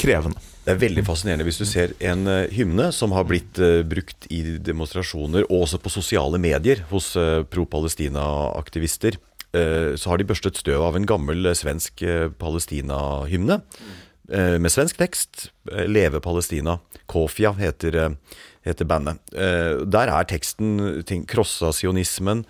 krevende. 0.00 0.42
Det 0.64 0.72
er 0.72 0.80
veldig 0.80 1.02
fascinerende 1.04 1.44
hvis 1.44 1.60
du 1.60 1.66
ser 1.68 1.92
en 2.08 2.24
uh, 2.24 2.46
hymne 2.54 2.88
som 2.96 3.12
har 3.12 3.26
blitt 3.28 3.58
uh, 3.60 3.82
brukt 3.84 4.24
i 4.32 4.40
demonstrasjoner, 4.64 5.44
og 5.50 5.66
også 5.66 5.80
på 5.82 5.92
sosiale 5.92 6.40
medier 6.40 6.80
hos 6.92 7.12
uh, 7.20 7.44
pro-Palestina-aktivister. 7.44 9.20
så 9.54 10.10
har 10.10 10.18
de 10.18 10.24
børstet 10.26 10.56
støv 10.58 10.82
av 10.82 10.96
en 10.98 11.04
gammel 11.06 11.46
svensk 11.54 12.02
Palestina-hymne. 12.40 13.60
med 14.58 14.72
svensk 14.72 14.96
tekst. 14.98 15.52
'Leve 15.70 16.18
Palestina'. 16.18 16.80
Kofia 17.06 17.52
heter, 17.52 18.16
heter 18.66 18.84
bandet. 18.84 19.20
der 19.30 20.08
er 20.10 20.24
teksten 20.24 21.04
ting, 21.06 21.24
krossa 21.24 21.70
sionismen. 21.70 22.44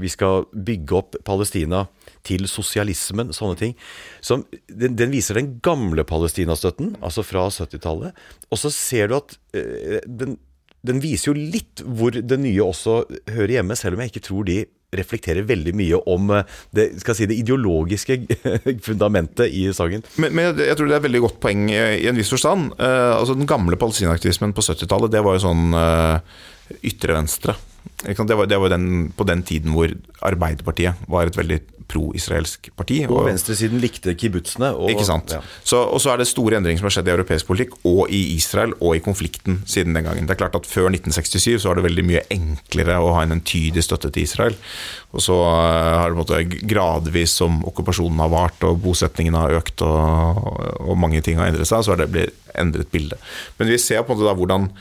Vi 0.00 0.08
skal 0.08 0.46
bygge 0.52 0.94
opp 0.96 1.18
Palestina 1.28 1.82
til 2.28 2.48
sosialismen, 2.50 3.32
sånne 3.36 3.58
ting. 3.60 3.76
Som, 4.24 4.44
den, 4.68 4.96
den, 4.98 5.12
viser 5.14 5.38
den 5.38 5.56
gamle 5.64 6.04
Palestina-støtten, 6.08 6.96
altså 7.04 7.24
fra 7.26 7.48
70-tallet. 7.52 8.16
Og 8.52 8.60
så 8.60 8.72
ser 8.74 9.10
du 9.10 9.18
at 9.18 9.36
uh, 9.56 10.00
den, 10.06 10.38
den, 10.86 11.04
viser 11.04 11.32
jo 11.32 11.38
litt 11.38 11.84
hvor 11.84 12.16
det 12.16 12.40
nye 12.40 12.64
også 12.64 13.02
hører 13.34 13.58
hjemme, 13.58 13.78
selv 13.78 13.96
om 13.96 14.04
jeg 14.04 14.14
ikke 14.14 14.26
tror 14.28 14.48
de 14.48 14.64
reflekterer 14.96 15.44
veldig 15.44 15.74
mye 15.76 15.98
om 16.08 16.30
eh, 16.32 16.54
det, 16.72 16.86
si, 17.04 17.26
det 17.28 17.36
ideologiske 17.36 18.14
fundamentet 18.86 19.52
i 19.52 19.66
sangen. 19.76 20.00
Men, 20.16 20.32
men, 20.32 20.62
jeg 20.64 20.78
tror 20.78 20.88
det 20.88 20.96
er 20.96 21.04
veldig 21.04 21.20
godt 21.26 21.36
poeng 21.42 21.66
i 21.68 22.06
en 22.08 22.16
viss 22.16 22.32
forstand. 22.32 22.70
Uh, 22.80 23.18
altså 23.18 23.36
Den 23.36 23.50
gamle 23.50 23.76
palestinaaktivismen 23.76 24.56
på 24.56 24.64
70-tallet, 24.64 25.12
det 25.12 25.20
var 25.26 25.36
jo 25.36 25.44
sånn 25.44 25.76
uh, 25.76 26.40
ytre 26.80 27.18
venstre. 27.18 27.58
Det 28.04 28.36
var, 28.38 28.46
det 28.46 28.60
var 28.60 28.70
den, 28.72 29.10
på 29.16 29.26
den 29.26 29.42
tiden 29.42 29.74
hvor 29.74 29.92
Arbeiderpartiet 30.26 31.08
var 31.10 31.26
et 31.30 31.38
veldig 31.38 31.60
pro-israelsk 31.88 32.68
parti. 32.76 33.00
Og, 33.06 33.14
og 33.16 33.28
venstresiden 33.30 33.80
likte 33.82 34.12
kibbutzene. 34.18 34.70
Og, 34.76 34.90
ikke 34.92 35.06
sant. 35.08 35.32
Ja. 35.32 35.40
Så, 35.66 35.80
og 35.80 36.02
så 36.02 36.12
er 36.12 36.20
det 36.20 36.28
store 36.28 36.58
endringer 36.58 36.82
som 36.82 36.88
har 36.88 36.94
skjedd 36.98 37.08
i 37.10 37.14
europeisk 37.14 37.48
politikk, 37.48 37.78
og 37.88 38.12
i 38.12 38.20
Israel, 38.34 38.74
og 38.78 38.98
i 38.98 39.02
konflikten 39.04 39.62
siden 39.68 39.96
den 39.96 40.06
gangen. 40.06 40.28
Det 40.28 40.36
er 40.36 40.42
klart 40.42 40.58
at 40.58 40.68
Før 40.68 40.90
1967 40.92 41.62
så 41.62 41.70
var 41.70 41.80
det 41.80 41.86
veldig 41.88 42.04
mye 42.10 42.24
enklere 42.34 42.98
å 43.00 43.14
ha 43.16 43.24
en 43.24 43.38
entydig 43.38 43.84
støtte 43.86 44.12
til 44.12 44.28
Israel. 44.28 44.58
Og 45.16 45.24
så 45.24 45.38
eh, 45.48 45.96
har 46.02 46.12
det 46.12 46.20
måte, 46.20 46.42
gradvis 46.68 47.38
som 47.40 47.62
okkupasjonen 47.68 48.20
har 48.20 48.32
vart 48.32 48.68
og 48.68 48.82
bosetningen 48.84 49.38
har 49.38 49.56
økt 49.56 49.84
og, 49.86 50.44
og 50.84 51.00
mange 51.00 51.24
ting 51.24 51.40
har 51.40 51.48
endret 51.48 51.70
seg, 51.70 51.84
så 51.84 51.94
har 51.94 52.02
det 52.02 52.12
blitt 52.12 52.56
endret 52.58 52.90
bilde. 52.92 53.16
Men 53.58 53.72
vi 53.72 53.80
ser 53.80 54.04
på 54.04 54.12
en 54.12 54.18
måte 54.18 54.28
da 54.28 54.36
hvordan 54.36 54.72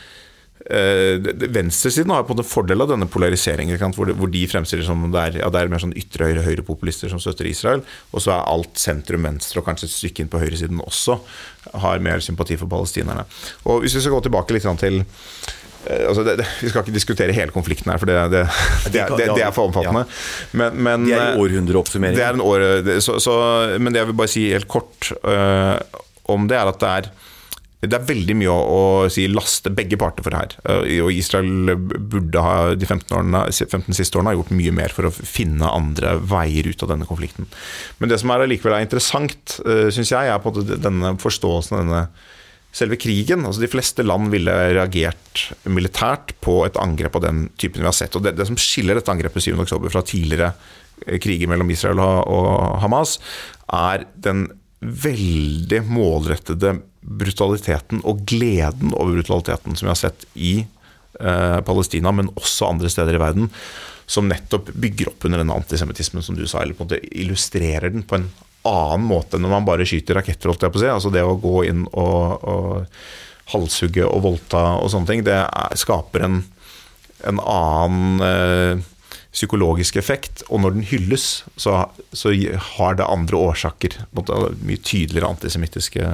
Venstresiden 0.68 2.12
har 2.12 2.26
på 2.28 2.36
en 2.36 2.44
fordel 2.44 2.84
av 2.84 2.90
denne 2.92 3.08
polariseringen, 3.08 3.80
hvor, 3.96 4.32
de 4.32 4.42
fremstiller 4.52 4.84
som 4.84 5.06
det 5.14 5.22
er, 5.22 5.38
ja, 5.40 5.52
det 5.54 5.62
er 5.62 5.70
mer 5.72 5.84
sånn 5.84 5.96
ytre 5.96 6.28
høyre 6.28 6.44
høyrepopulister 6.44 7.12
som 7.12 7.22
støtter 7.24 7.48
Israel, 7.48 7.84
og 8.12 8.24
så 8.24 8.34
er 8.36 8.50
alt 8.52 8.82
sentrum 8.82 9.24
venstre, 9.28 9.62
og 9.62 9.68
kanskje 9.70 9.88
et 9.88 9.96
stykke 9.96 10.26
inn 10.26 10.32
på 10.34 10.42
høyresiden 10.42 10.82
også, 10.84 11.16
har 11.84 12.04
mer 12.04 12.24
sympati 12.24 12.58
for 12.60 12.72
palestinerne. 12.72 13.24
Og 13.68 13.86
Hvis 13.86 13.96
vi 13.96 14.04
skal 14.04 14.18
gå 14.18 14.26
tilbake 14.28 14.58
litt 14.58 14.68
til 14.82 15.00
uh, 15.00 16.04
altså 16.10 16.26
det, 16.28 16.38
det, 16.42 16.48
Vi 16.62 16.72
skal 16.72 16.84
ikke 16.84 16.96
diskutere 16.96 17.36
hele 17.36 17.56
konflikten 17.56 17.92
her, 17.94 18.02
for 18.02 18.12
det, 18.12 18.44
det 18.92 19.46
er 19.46 19.56
for 19.56 19.70
omfattende. 19.70 20.04
Men, 20.52 20.76
men, 20.84 21.08
det 21.08 21.16
er 21.16 21.30
en 21.32 21.40
århundreoppsummering. 21.46 22.20
Det 22.20 22.28
er 22.28 22.36
en 22.36 22.44
år, 22.44 22.68
så, 23.00 23.22
så, 23.24 23.38
men 23.80 23.96
det 23.96 24.04
jeg 24.04 24.12
vil 24.12 24.20
bare 24.20 24.34
si 24.36 24.50
helt 24.52 24.68
kort 24.68 25.14
uh, 25.24 25.80
om 26.28 26.50
det, 26.52 26.60
er 26.60 26.74
at 26.74 26.84
det 26.84 26.92
er 26.98 27.10
det 27.86 27.94
er 27.94 28.08
veldig 28.10 28.34
mye 28.40 28.50
å, 28.50 28.62
å 29.06 29.10
si, 29.14 29.28
laste 29.30 29.70
begge 29.70 30.00
parter 30.02 30.26
for 30.26 30.34
her. 30.34 30.56
Uh, 30.66 30.82
og 31.06 31.12
Israel 31.14 31.76
burde 31.78 32.42
ha 32.42 32.56
de 32.74 32.88
15, 32.88 33.12
årene, 33.14 33.44
15 33.54 33.94
siste 33.94 34.18
årene 34.18 34.34
gjort 34.34 34.56
mye 34.58 34.74
mer 34.74 34.96
for 34.96 35.10
å 35.10 35.14
finne 35.14 35.70
andre 35.70 36.16
veier 36.18 36.72
ut 36.72 36.82
av 36.82 36.90
denne 36.96 37.06
konflikten. 37.10 37.46
Men 38.02 38.10
det 38.10 38.18
som 38.24 38.34
er 38.34 38.48
likevel 38.50 38.80
er 38.80 38.88
interessant, 38.88 39.60
uh, 39.68 39.92
syns 39.94 40.16
jeg, 40.16 40.32
er 40.34 40.42
på 40.42 40.56
denne 40.58 41.14
forståelsen 41.22 41.78
av 41.78 41.86
denne 41.86 42.02
selve 42.78 42.98
krigen. 43.00 43.46
Altså 43.46 43.64
De 43.64 43.72
fleste 43.72 44.06
land 44.06 44.34
ville 44.34 44.54
reagert 44.74 45.48
militært 45.70 46.34
på 46.44 46.60
et 46.66 46.78
angrep 46.82 47.18
av 47.18 47.28
den 47.28 47.48
typen 47.62 47.84
vi 47.84 47.90
har 47.90 47.96
sett. 47.96 48.18
Og 48.18 48.26
Det, 48.26 48.36
det 48.38 48.50
som 48.50 48.58
skiller 48.60 48.98
dette 48.98 49.14
angrepet 49.14 49.50
7.10 49.52 49.90
fra 49.94 50.06
tidligere 50.06 50.52
eh, 51.06 51.18
kriger 51.22 51.54
mellom 51.54 51.70
Israel 51.74 52.02
og 52.02 52.82
Hamas, 52.82 53.20
er 53.70 54.10
den 54.18 54.48
veldig 54.82 55.82
målrettede 55.90 56.78
brutaliteten 57.08 58.02
og 58.08 58.26
gleden 58.28 58.92
over 58.94 59.16
brutaliteten 59.18 59.78
som 59.78 59.88
vi 59.88 59.94
har 59.94 60.00
sett 60.00 60.26
i 60.36 60.54
eh, 61.20 61.60
Palestina, 61.68 62.12
men 62.12 62.32
også 62.36 62.68
andre 62.68 62.92
steder 62.92 63.16
i 63.16 63.22
verden, 63.22 63.48
som 64.08 64.28
nettopp 64.28 64.72
bygger 64.76 65.12
opp 65.12 65.28
under 65.28 65.42
denne 65.42 65.56
antisemittismen 65.56 66.24
som 66.24 66.36
du 66.36 66.46
sa, 66.48 66.62
eller 66.62 66.76
på 66.76 66.86
en 66.86 66.90
måte 66.90 67.16
illustrerer 67.16 67.92
den 67.94 68.06
på 68.08 68.20
en 68.20 68.28
annen 68.68 69.08
måte 69.08 69.38
enn 69.38 69.46
når 69.46 69.56
man 69.56 69.68
bare 69.68 69.88
skyter 69.88 70.20
raketter, 70.20 70.52
holdt 70.52 70.66
jeg 70.66 70.74
på 70.74 70.80
å 70.80 70.84
si. 70.84 70.92
Altså 70.92 71.14
det 71.14 71.24
å 71.24 71.40
gå 71.40 71.64
inn 71.70 71.86
og, 71.88 72.44
og 72.44 73.52
halshugge 73.54 74.04
og 74.08 74.24
voldta 74.26 74.64
og 74.82 74.92
sånne 74.92 75.12
ting, 75.12 75.26
det 75.28 75.38
er, 75.46 75.80
skaper 75.80 76.28
en, 76.28 76.42
en 77.28 77.42
annen 77.44 78.26
eh, 78.28 78.86
psykologisk 79.32 80.00
effekt. 80.02 80.44
Og 80.50 80.64
når 80.64 80.76
den 80.76 80.88
hylles, 80.90 81.28
så, 81.56 81.86
så 82.12 82.34
har 82.74 83.00
det 83.00 83.08
andre 83.08 83.40
årsaker. 83.52 84.02
Mye 84.12 84.82
tydeligere 84.82 85.32
antisemittiske 85.32 86.12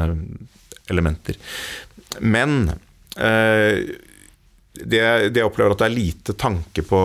elementer. 0.91 1.37
Men 2.19 2.73
eh, 3.15 3.83
det, 4.73 5.01
det, 5.29 5.37
jeg 5.37 5.45
opplever 5.47 5.75
at 5.75 5.83
det 5.83 5.87
er 5.87 5.95
lite 5.95 6.35
tanke 6.39 6.83
på 6.87 6.99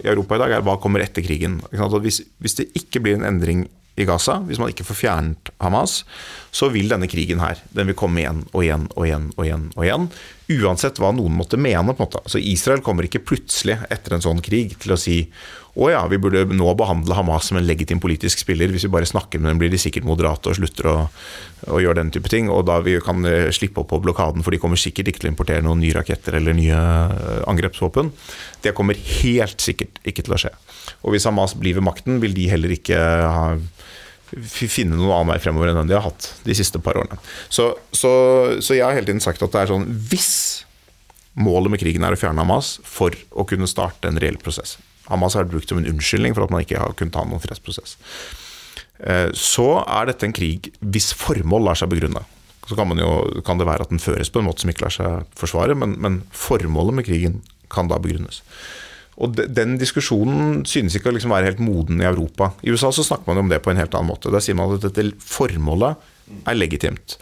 i 0.00 0.08
Europa 0.08 0.38
i 0.38 0.42
dag, 0.44 0.56
er 0.56 0.66
hva 0.66 0.78
kommer 0.80 1.04
etter 1.04 1.24
krigen. 1.24 1.60
Hvis, 1.70 2.22
hvis 2.42 2.58
det 2.58 2.70
ikke 2.78 3.04
blir 3.04 3.18
en 3.18 3.28
endring 3.28 3.66
i 4.00 4.06
Gaza, 4.08 4.38
hvis 4.48 4.60
man 4.60 4.70
ikke 4.72 4.86
får 4.88 4.96
fjernet 4.96 5.50
Hamas, 5.60 6.02
så 6.52 6.70
vil 6.72 6.88
denne 6.88 7.08
krigen 7.12 7.42
her 7.42 7.60
den 7.76 7.90
vil 7.90 7.98
komme 7.98 8.22
igjen 8.22 8.44
og 8.52 8.62
igjen 8.64 8.86
og 8.94 9.04
igjen 9.04 9.26
og 9.36 9.44
igjen. 9.44 9.66
og 9.76 9.84
igjen, 9.84 10.06
Uansett 10.52 10.98
hva 11.00 11.12
noen 11.16 11.36
måtte 11.36 11.56
mene. 11.60 11.94
på 11.94 12.02
en 12.02 12.08
måte. 12.08 12.22
Så 12.28 12.40
Israel 12.40 12.82
kommer 12.84 13.04
ikke 13.04 13.24
plutselig 13.24 13.78
etter 13.92 14.16
en 14.16 14.24
sånn 14.24 14.40
krig 14.44 14.76
til 14.80 14.92
å 14.92 15.00
si 15.00 15.26
å 15.72 15.88
ja, 15.88 16.02
vi 16.04 16.18
burde 16.20 16.42
nå 16.52 16.68
behandle 16.76 17.16
Hamas 17.16 17.46
som 17.48 17.56
en 17.56 17.64
legitim 17.64 18.00
politisk 18.00 18.42
spiller. 18.42 18.68
Hvis 18.68 18.84
vi 18.84 18.92
bare 18.92 19.08
snakker 19.08 19.40
med 19.40 19.54
dem, 19.54 19.60
blir 19.62 19.72
de 19.72 19.80
sikkert 19.80 20.04
moderate 20.04 20.50
og 20.50 20.58
slutter 20.58 20.88
å, 20.90 20.96
å 21.72 21.80
gjøre 21.80 22.02
den 22.02 22.10
type 22.12 22.28
ting. 22.28 22.50
Og 22.52 22.66
da 22.68 22.76
vi 22.84 22.98
kan 23.00 23.24
eh, 23.24 23.48
slippe 23.56 23.80
opp 23.80 23.88
på 23.94 24.02
blokaden, 24.04 24.44
for 24.44 24.52
de 24.52 24.60
kommer 24.60 24.80
sikkert 24.80 25.08
ikke 25.08 25.22
til 25.22 25.30
å 25.30 25.32
importere 25.32 25.64
noen 25.64 25.80
nye 25.80 25.96
raketter 25.96 26.36
eller 26.36 26.56
nye 26.58 26.76
eh, 26.76 27.40
angrepsvåpen. 27.48 28.12
Det 28.60 28.74
kommer 28.76 29.00
helt 29.22 29.64
sikkert 29.64 30.02
ikke 30.04 30.26
til 30.26 30.36
å 30.36 30.42
skje. 30.44 30.52
Og 31.06 31.16
hvis 31.16 31.24
Hamas 31.30 31.56
blir 31.56 31.78
ved 31.78 31.88
makten, 31.88 32.20
vil 32.20 32.36
de 32.36 32.50
heller 32.52 32.76
ikke 32.76 33.00
ha, 33.00 33.56
finne 34.48 34.96
noen 34.96 35.12
annen 35.12 35.32
vei 35.34 35.40
fremover 35.42 35.70
enn 35.70 35.80
den 35.82 35.90
de 35.90 35.98
har 35.98 36.06
hatt 36.06 36.28
de 36.46 36.56
siste 36.56 36.80
par 36.82 36.98
årene. 37.00 37.18
Så, 37.52 37.72
så, 37.92 38.12
så 38.64 38.76
jeg 38.78 38.86
har 38.86 38.96
hele 38.96 39.08
tiden 39.08 39.24
sagt 39.24 39.42
at 39.44 39.52
det 39.52 39.60
er 39.62 39.72
sånn 39.72 39.88
Hvis 40.10 40.32
målet 41.38 41.72
med 41.72 41.80
krigen 41.80 42.04
er 42.04 42.16
å 42.16 42.20
fjerne 42.20 42.44
Hamas 42.44 42.78
for 42.84 43.14
å 43.32 43.44
kunne 43.48 43.70
starte 43.70 44.08
en 44.08 44.20
reell 44.20 44.36
prosess 44.40 44.76
Hamas 45.08 45.36
har 45.36 45.48
brukt 45.50 45.68
som 45.68 45.80
en 45.80 45.88
unnskyldning 45.88 46.36
for 46.36 46.46
at 46.46 46.52
man 46.54 46.62
ikke 46.64 46.80
har 46.80 46.94
kunnet 46.96 47.16
ha 47.18 47.24
noen 47.26 47.42
fredsprosess. 47.42 47.96
Eh, 49.02 49.28
så 49.34 49.82
er 49.82 50.08
dette 50.08 50.28
en 50.28 50.36
krig 50.36 50.70
hvis 50.80 51.10
formål 51.18 51.66
lar 51.68 51.78
seg 51.78 51.90
begrunne. 51.92 52.22
Så 52.68 52.78
kan, 52.78 52.92
jo, 52.96 53.42
kan, 53.44 53.58
det 53.58 53.66
være 53.66 53.84
at 53.84 53.90
den 53.90 54.02
føres 54.02 54.30
på 54.30 54.40
en 54.40 54.46
måte 54.46 54.62
som 54.62 54.70
ikke 54.70 54.86
lar 54.86 54.94
seg 54.94 55.34
forsvare, 55.36 55.74
men, 55.76 55.96
men 56.00 56.20
formålet 56.30 56.98
med 56.98 57.08
krigen 57.08 57.40
kan 57.72 57.90
da 57.90 57.98
begrunnes. 58.00 58.40
Og 59.20 59.36
Den 59.36 59.76
diskusjonen 59.80 60.62
synes 60.68 60.96
ikke 60.96 61.10
å 61.10 61.16
liksom 61.16 61.34
være 61.34 61.50
helt 61.50 61.62
moden 61.62 62.00
i 62.00 62.08
Europa. 62.08 62.52
I 62.64 62.72
USA 62.72 62.92
så 62.94 63.04
snakker 63.04 63.28
man 63.28 63.42
om 63.44 63.50
det 63.52 63.60
på 63.64 63.72
en 63.72 63.80
helt 63.80 63.94
annen 63.94 64.12
måte. 64.14 64.32
Der 64.32 64.42
sier 64.44 64.56
man 64.58 64.72
at 64.72 64.86
dette 64.86 65.10
formålet 65.20 66.00
er 66.48 66.56
legitimt. 66.56 67.18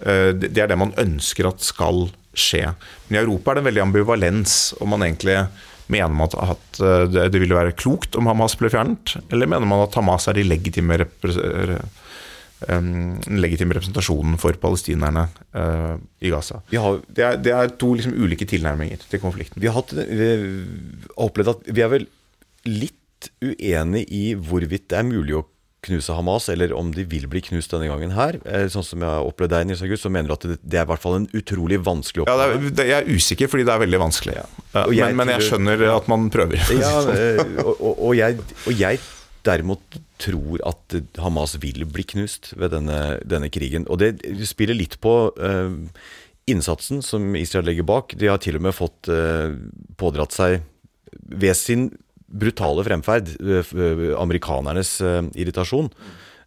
Eh, 0.00 0.32
det 0.32 0.56
er 0.56 0.72
det 0.72 0.80
man 0.80 0.96
ønsker 1.00 1.50
at 1.50 1.64
skal 1.64 2.08
skje. 2.34 2.64
Men 3.06 3.18
i 3.18 3.22
Europa 3.22 3.52
er 3.52 3.58
det 3.58 3.64
en 3.64 3.70
veldig 3.70 3.86
ambivalens 3.90 4.58
om 4.80 4.92
man 4.94 5.06
egentlig 5.06 5.44
Mener 5.92 6.14
man 6.16 6.32
at 6.32 6.78
eh, 6.80 7.02
det 7.28 7.36
ville 7.36 7.56
være 7.58 7.74
klokt 7.76 8.16
om 8.16 8.24
Hamas 8.30 8.54
ble 8.56 8.70
fjernet, 8.72 9.18
eller 9.28 9.50
mener 9.50 9.68
man 9.68 9.82
at 9.84 9.92
Hamas 9.98 10.30
er 10.30 10.38
de 10.38 10.46
legitime, 10.48 10.96
den 12.64 13.38
legitime 13.40 13.76
representasjonen 13.76 14.38
for 14.40 14.56
palestinerne 14.62 15.26
uh, 15.56 15.96
i 16.24 16.32
Gaza? 16.32 16.60
Har, 16.72 17.00
det, 17.08 17.24
er, 17.24 17.40
det, 17.42 17.54
er, 17.54 17.72
to 17.80 17.94
liksom 17.98 18.14
ulike 18.16 18.48
tilnærminger 18.48 19.04
til 19.10 19.22
konflikten. 19.22 19.60
Vi 19.62 19.70
har, 19.70 19.80
hatt, 19.80 19.94
vi 19.94 20.28
har 20.30 20.46
opplevd 21.26 21.56
at 21.56 21.74
vi 21.74 21.84
er 21.84 21.90
vel 21.92 22.06
litt 22.68 23.30
uenige 23.44 24.08
i 24.12 24.24
hvorvidt 24.36 24.88
det 24.92 25.00
er 25.00 25.08
mulig 25.08 25.36
å 25.38 25.46
knuse 25.84 26.14
Hamas, 26.16 26.48
eller 26.52 26.72
om 26.76 26.90
de 26.94 27.04
vil 27.08 27.26
bli 27.30 27.42
knust 27.44 27.72
denne 27.74 27.90
gangen 27.90 28.14
her. 28.16 28.38
Eh, 28.48 28.66
sånn 28.72 28.86
som 28.86 29.02
jeg 29.04 29.10
har 29.10 29.26
opplevd 29.28 29.52
deg, 29.52 29.66
Nils 29.68 29.82
August, 29.84 30.06
så 30.06 30.12
mener 30.12 30.30
du 30.30 30.36
at 30.36 30.46
det, 30.48 30.58
det 30.62 30.80
er 30.80 30.86
i 30.86 30.90
hvert 30.92 31.02
fall 31.02 31.18
en 31.18 31.28
utrolig 31.36 31.80
vanskelig 31.84 32.24
Ja, 32.28 32.36
det 32.40 32.46
er, 32.46 32.64
det, 32.70 32.86
jeg 32.88 32.96
er 33.02 33.10
usikker, 33.18 33.50
fordi 33.52 33.66
det 33.68 33.74
er 33.74 33.82
veldig 33.84 34.00
vanskelig. 34.06 34.38
Ja. 34.38 34.46
Og 34.86 34.94
jeg 34.96 35.12
men, 35.12 35.20
men 35.20 35.34
jeg 35.34 35.48
skjønner 35.50 35.84
at 35.92 36.08
man 36.10 36.30
prøver. 36.34 36.64
Ja, 36.80 36.94
eh, 37.18 37.42
og, 37.60 37.74
og, 37.74 37.92
og, 37.92 38.16
jeg, 38.18 38.40
og 38.64 38.80
jeg 38.80 39.02
derimot 39.44 40.00
tror 40.24 40.62
at 40.66 40.96
Hamas 41.20 41.56
vil 41.62 41.84
bli 41.90 42.04
knust 42.14 42.52
ved 42.58 42.74
denne, 42.74 43.18
denne 43.24 43.50
krigen. 43.52 43.86
Og 43.92 44.00
det 44.02 44.16
spiller 44.48 44.76
litt 44.76 44.98
på 45.04 45.14
eh, 45.36 45.76
innsatsen 46.50 47.02
som 47.04 47.34
Israel 47.38 47.68
legger 47.70 47.86
bak. 47.88 48.16
De 48.20 48.30
har 48.32 48.40
til 48.42 48.58
og 48.58 48.66
med 48.66 48.76
fått 48.76 49.10
eh, 49.12 49.54
pådratt 50.00 50.36
seg 50.36 50.60
ved 51.30 51.56
sin 51.58 51.88
brutale 52.34 52.84
fremferd 52.86 53.34
eh, 53.38 53.74
amerikanernes 54.18 54.96
irritasjon. 55.36 55.92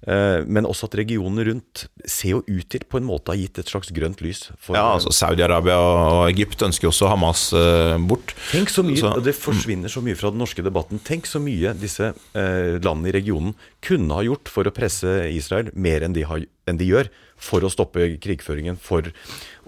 Eh, 0.06 0.44
men 0.46 0.68
også 0.70 0.86
at 0.86 0.96
regionene 1.00 1.42
rundt 1.48 1.88
ser 2.06 2.36
jo 2.36 2.42
ut 2.46 2.68
til 2.70 2.84
på 2.86 3.00
en 3.00 3.08
måte 3.08 3.34
ha 3.34 3.38
gitt 3.40 3.58
et 3.58 3.72
slags 3.72 3.90
grønt 3.96 4.22
lys. 4.22 4.52
For, 4.62 4.78
Ja, 4.78 4.94
altså 4.94 5.10
Saudi-Arabia 5.10 5.78
og 5.80 6.30
Egypt 6.30 6.62
ønsker 6.68 6.92
også 6.92 7.10
Hamas 7.10 7.48
eh, 7.58 7.98
bort. 7.98 8.36
Tenk 8.52 8.70
så 8.70 8.86
mye, 8.86 9.00
Så- 9.02 9.16
og 9.18 9.24
Det 9.26 9.34
forsvinner 9.36 9.90
så 9.90 10.04
mye 10.06 10.16
fra 10.16 10.30
den 10.30 10.38
norske 10.40 10.62
debatten. 10.64 11.00
Tenk 11.04 11.26
så 11.26 11.42
mye 11.42 11.74
disse 11.74 12.14
eh, 12.36 12.78
landene 12.78 13.10
i 13.10 13.16
regionen 13.18 13.56
kunne 13.82 14.14
ha 14.14 14.22
gjort 14.22 14.48
for 14.54 14.64
å 14.70 14.72
presse 14.76 15.08
Israel 15.34 15.72
mer 15.74 16.02
enn 16.06 16.14
de, 16.14 16.24
har, 16.30 16.46
enn 16.68 16.78
de 16.78 16.86
gjør. 16.86 17.10
For 17.38 17.62
å 17.62 17.70
stoppe 17.70 18.18
krigføringen, 18.18 18.80
for 18.82 19.06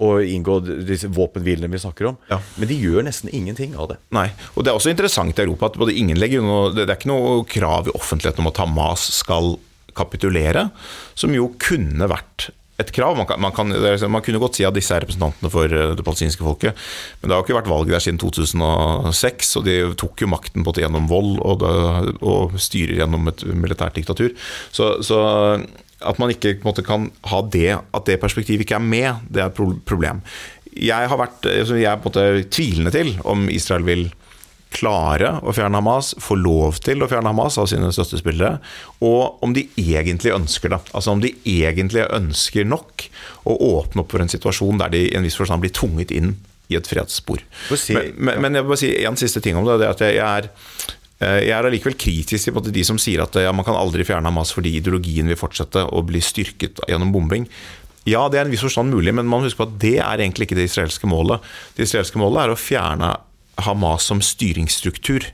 å 0.02 0.08
inngå 0.26 0.56
disse 0.88 1.06
våpenhvilene 1.13 1.70
vi 1.70 1.78
snakker 1.78 2.08
om. 2.10 2.18
Ja. 2.32 2.39
Men 2.58 2.68
de 2.72 2.78
gjør 2.82 3.04
nesten 3.06 3.30
ingenting 3.30 3.76
av 3.78 3.89
det. 3.92 3.98
Nei, 4.12 4.32
og 4.56 4.63
Det 4.65 4.72
er 4.72 4.78
også 4.80 4.89
interessant 4.89 5.38
i 5.38 5.44
Europa 5.44 5.68
at 5.70 5.78
både 5.78 5.94
ingen 5.94 6.18
legger 6.18 6.42
noe, 6.42 6.72
det 6.74 6.88
er 6.89 6.96
ikke 6.98 7.12
noe 7.13 7.44
krav 7.46 7.88
i 7.92 7.94
offentligheten 7.94 8.39
om 8.42 8.48
at 8.50 8.58
Hamas 8.58 9.06
skal 9.22 9.60
kapitulere, 9.97 10.69
som 11.15 11.34
jo 11.36 11.52
kunne 11.62 12.08
vært 12.12 12.49
et 12.80 12.93
krav. 12.95 13.17
Man, 13.19 13.28
kan, 13.28 13.41
man, 13.43 13.52
kan, 13.52 13.73
liksom- 13.73 14.12
man 14.12 14.23
kunne 14.23 14.39
godt 14.39 14.56
si 14.56 14.63
at 14.63 14.73
disse 14.78 14.93
er 14.95 15.04
representantene 15.04 15.52
for 15.52 15.65
eh, 15.67 15.95
det 15.99 16.06
palestinske 16.08 16.45
folket, 16.45 16.78
men 17.19 17.28
det 17.28 17.36
har 17.36 17.41
jo 17.41 17.47
ikke 17.47 17.58
vært 17.60 17.71
valg 17.73 17.91
der 17.91 18.04
siden 18.04 18.21
2006, 18.21 19.52
og 19.60 19.65
de 19.67 19.75
tok 19.99 20.23
jo 20.23 20.32
makten 20.32 20.63
både 20.63 20.86
gjennom 20.86 21.10
vold 21.12 21.41
og, 21.43 21.60
det, 21.65 22.15
og 22.23 22.56
styrer 22.62 23.02
gjennom 23.02 23.28
et 23.32 23.43
militært 23.52 23.99
diktatur. 23.99 24.32
Så, 24.71 24.93
så 25.04 25.19
at 25.99 26.19
man 26.21 26.32
ikke 26.32 26.56
måte, 26.63 26.86
kan 26.88 27.10
ha 27.28 27.41
det, 27.52 27.73
at 27.75 28.08
det 28.08 28.21
perspektivet 28.21 28.63
ikke 28.63 28.78
er 28.80 28.86
med, 28.86 29.28
det 29.28 29.43
er 29.43 29.52
et 29.52 29.84
problem. 29.89 30.23
Jeg 30.80 31.10
har 31.12 31.19
vært, 31.19 31.43
altså, 31.49 31.75
jeg 31.75 31.99
på 31.99 32.08
en 32.08 32.13
måte 32.13 32.49
tvilende 32.56 32.93
til 32.95 33.12
om 33.28 33.49
Israel 33.52 33.84
vil 33.84 34.06
klare 34.73 35.32
å 35.41 35.53
fjerne 35.55 35.79
Hamas, 35.82 36.12
få 36.21 36.38
lov 36.38 36.77
til 36.86 37.01
å 37.01 37.10
fjerne 37.10 37.32
Hamas 37.32 37.58
av 37.62 37.69
sine 37.71 37.89
støttespillere, 37.93 38.60
og 39.05 39.41
om 39.45 39.55
de 39.55 39.65
egentlig 39.82 40.34
ønsker 40.36 40.73
det. 40.73 40.82
Altså 40.93 41.15
om 41.15 41.23
de 41.23 41.34
egentlig 41.49 42.05
ønsker 42.05 42.67
nok 42.69 43.08
å 43.49 43.58
åpne 43.71 44.03
opp 44.03 44.13
for 44.13 44.23
en 44.23 44.32
situasjon 44.32 44.82
der 44.82 44.93
de 44.93 45.03
i 45.08 45.17
en 45.17 45.25
viss 45.25 45.39
forstand 45.39 45.65
blir 45.65 45.73
tvunget 45.75 46.13
inn 46.15 46.36
i 46.69 46.77
et 46.77 46.88
fredsspor. 46.88 47.41
Si, 47.73 47.97
men, 47.97 48.13
Men, 48.15 48.36
ja. 48.36 48.45
men 48.45 48.60
jeg 48.60 48.65
vil 48.65 48.71
bare 48.75 48.84
si 48.84 48.93
en 49.10 49.19
siste 49.19 49.41
ting 49.41 49.58
om 49.58 49.65
det. 49.65 49.79
det 49.82 49.88
er 49.89 49.95
at 49.95 50.05
jeg 50.05 50.21
er 50.21 50.49
eh, 50.51 51.39
jeg 51.47 51.55
er 51.58 51.65
allikevel 51.65 51.97
kritisk 51.97 52.53
til 52.53 52.73
de 52.75 52.86
som 52.86 53.01
sier 53.01 53.25
at 53.25 53.39
ja, 53.41 53.53
man 53.55 53.65
kan 53.65 53.77
aldri 53.79 54.05
fjerne 54.05 54.29
Hamas 54.29 54.53
fordi 54.53 54.75
ideologien 54.77 55.29
vil 55.32 55.39
fortsette 55.39 55.88
å 55.89 56.05
bli 56.05 56.21
styrket 56.21 56.84
gjennom 56.86 57.15
bombing. 57.15 57.49
Ja, 58.08 58.27
det 58.29 58.39
er 58.39 58.45
en 58.45 58.53
viss 58.53 58.63
forstand 58.63 58.93
mulig, 58.93 59.12
men 59.13 59.25
man 59.25 59.41
må 59.41 59.49
huske 59.49 59.63
på 59.63 59.67
at 59.67 59.79
det 59.82 59.97
er 59.97 60.21
egentlig 60.21 60.47
ikke 60.47 60.58
det 60.58 60.69
israelske 60.69 61.10
målet. 61.10 61.43
Det 61.75 61.89
israelske 61.89 62.21
målet 62.21 62.45
er 62.45 62.53
å 62.53 62.60
fjerne 62.60 63.10
Hamas 63.65 64.08
som 64.10 64.22
styringsstruktur. 64.24 65.26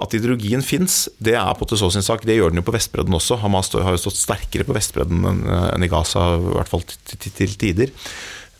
At 0.00 0.14
ideologien 0.16 0.62
fins, 0.64 1.08
det 1.18 1.36
er 1.38 1.56
på 1.58 1.66
en 1.66 1.80
så 1.80 1.90
sin 1.94 2.04
sak. 2.04 2.26
Det 2.26 2.36
gjør 2.36 2.52
den 2.52 2.60
jo 2.62 2.66
på 2.68 2.74
Vestbredden 2.76 3.16
også. 3.16 3.40
Hamas 3.42 3.72
har 3.74 3.94
jo 3.94 4.02
stått 4.04 4.20
sterkere 4.20 4.66
på 4.68 4.76
Vestbredden 4.76 5.24
enn 5.30 5.42
enn 5.48 5.86
i 5.86 5.90
Gaza, 5.90 6.34
i 6.38 6.54
hvert 6.58 6.70
fall 6.70 6.84
til, 6.86 7.56
tider. 7.58 7.92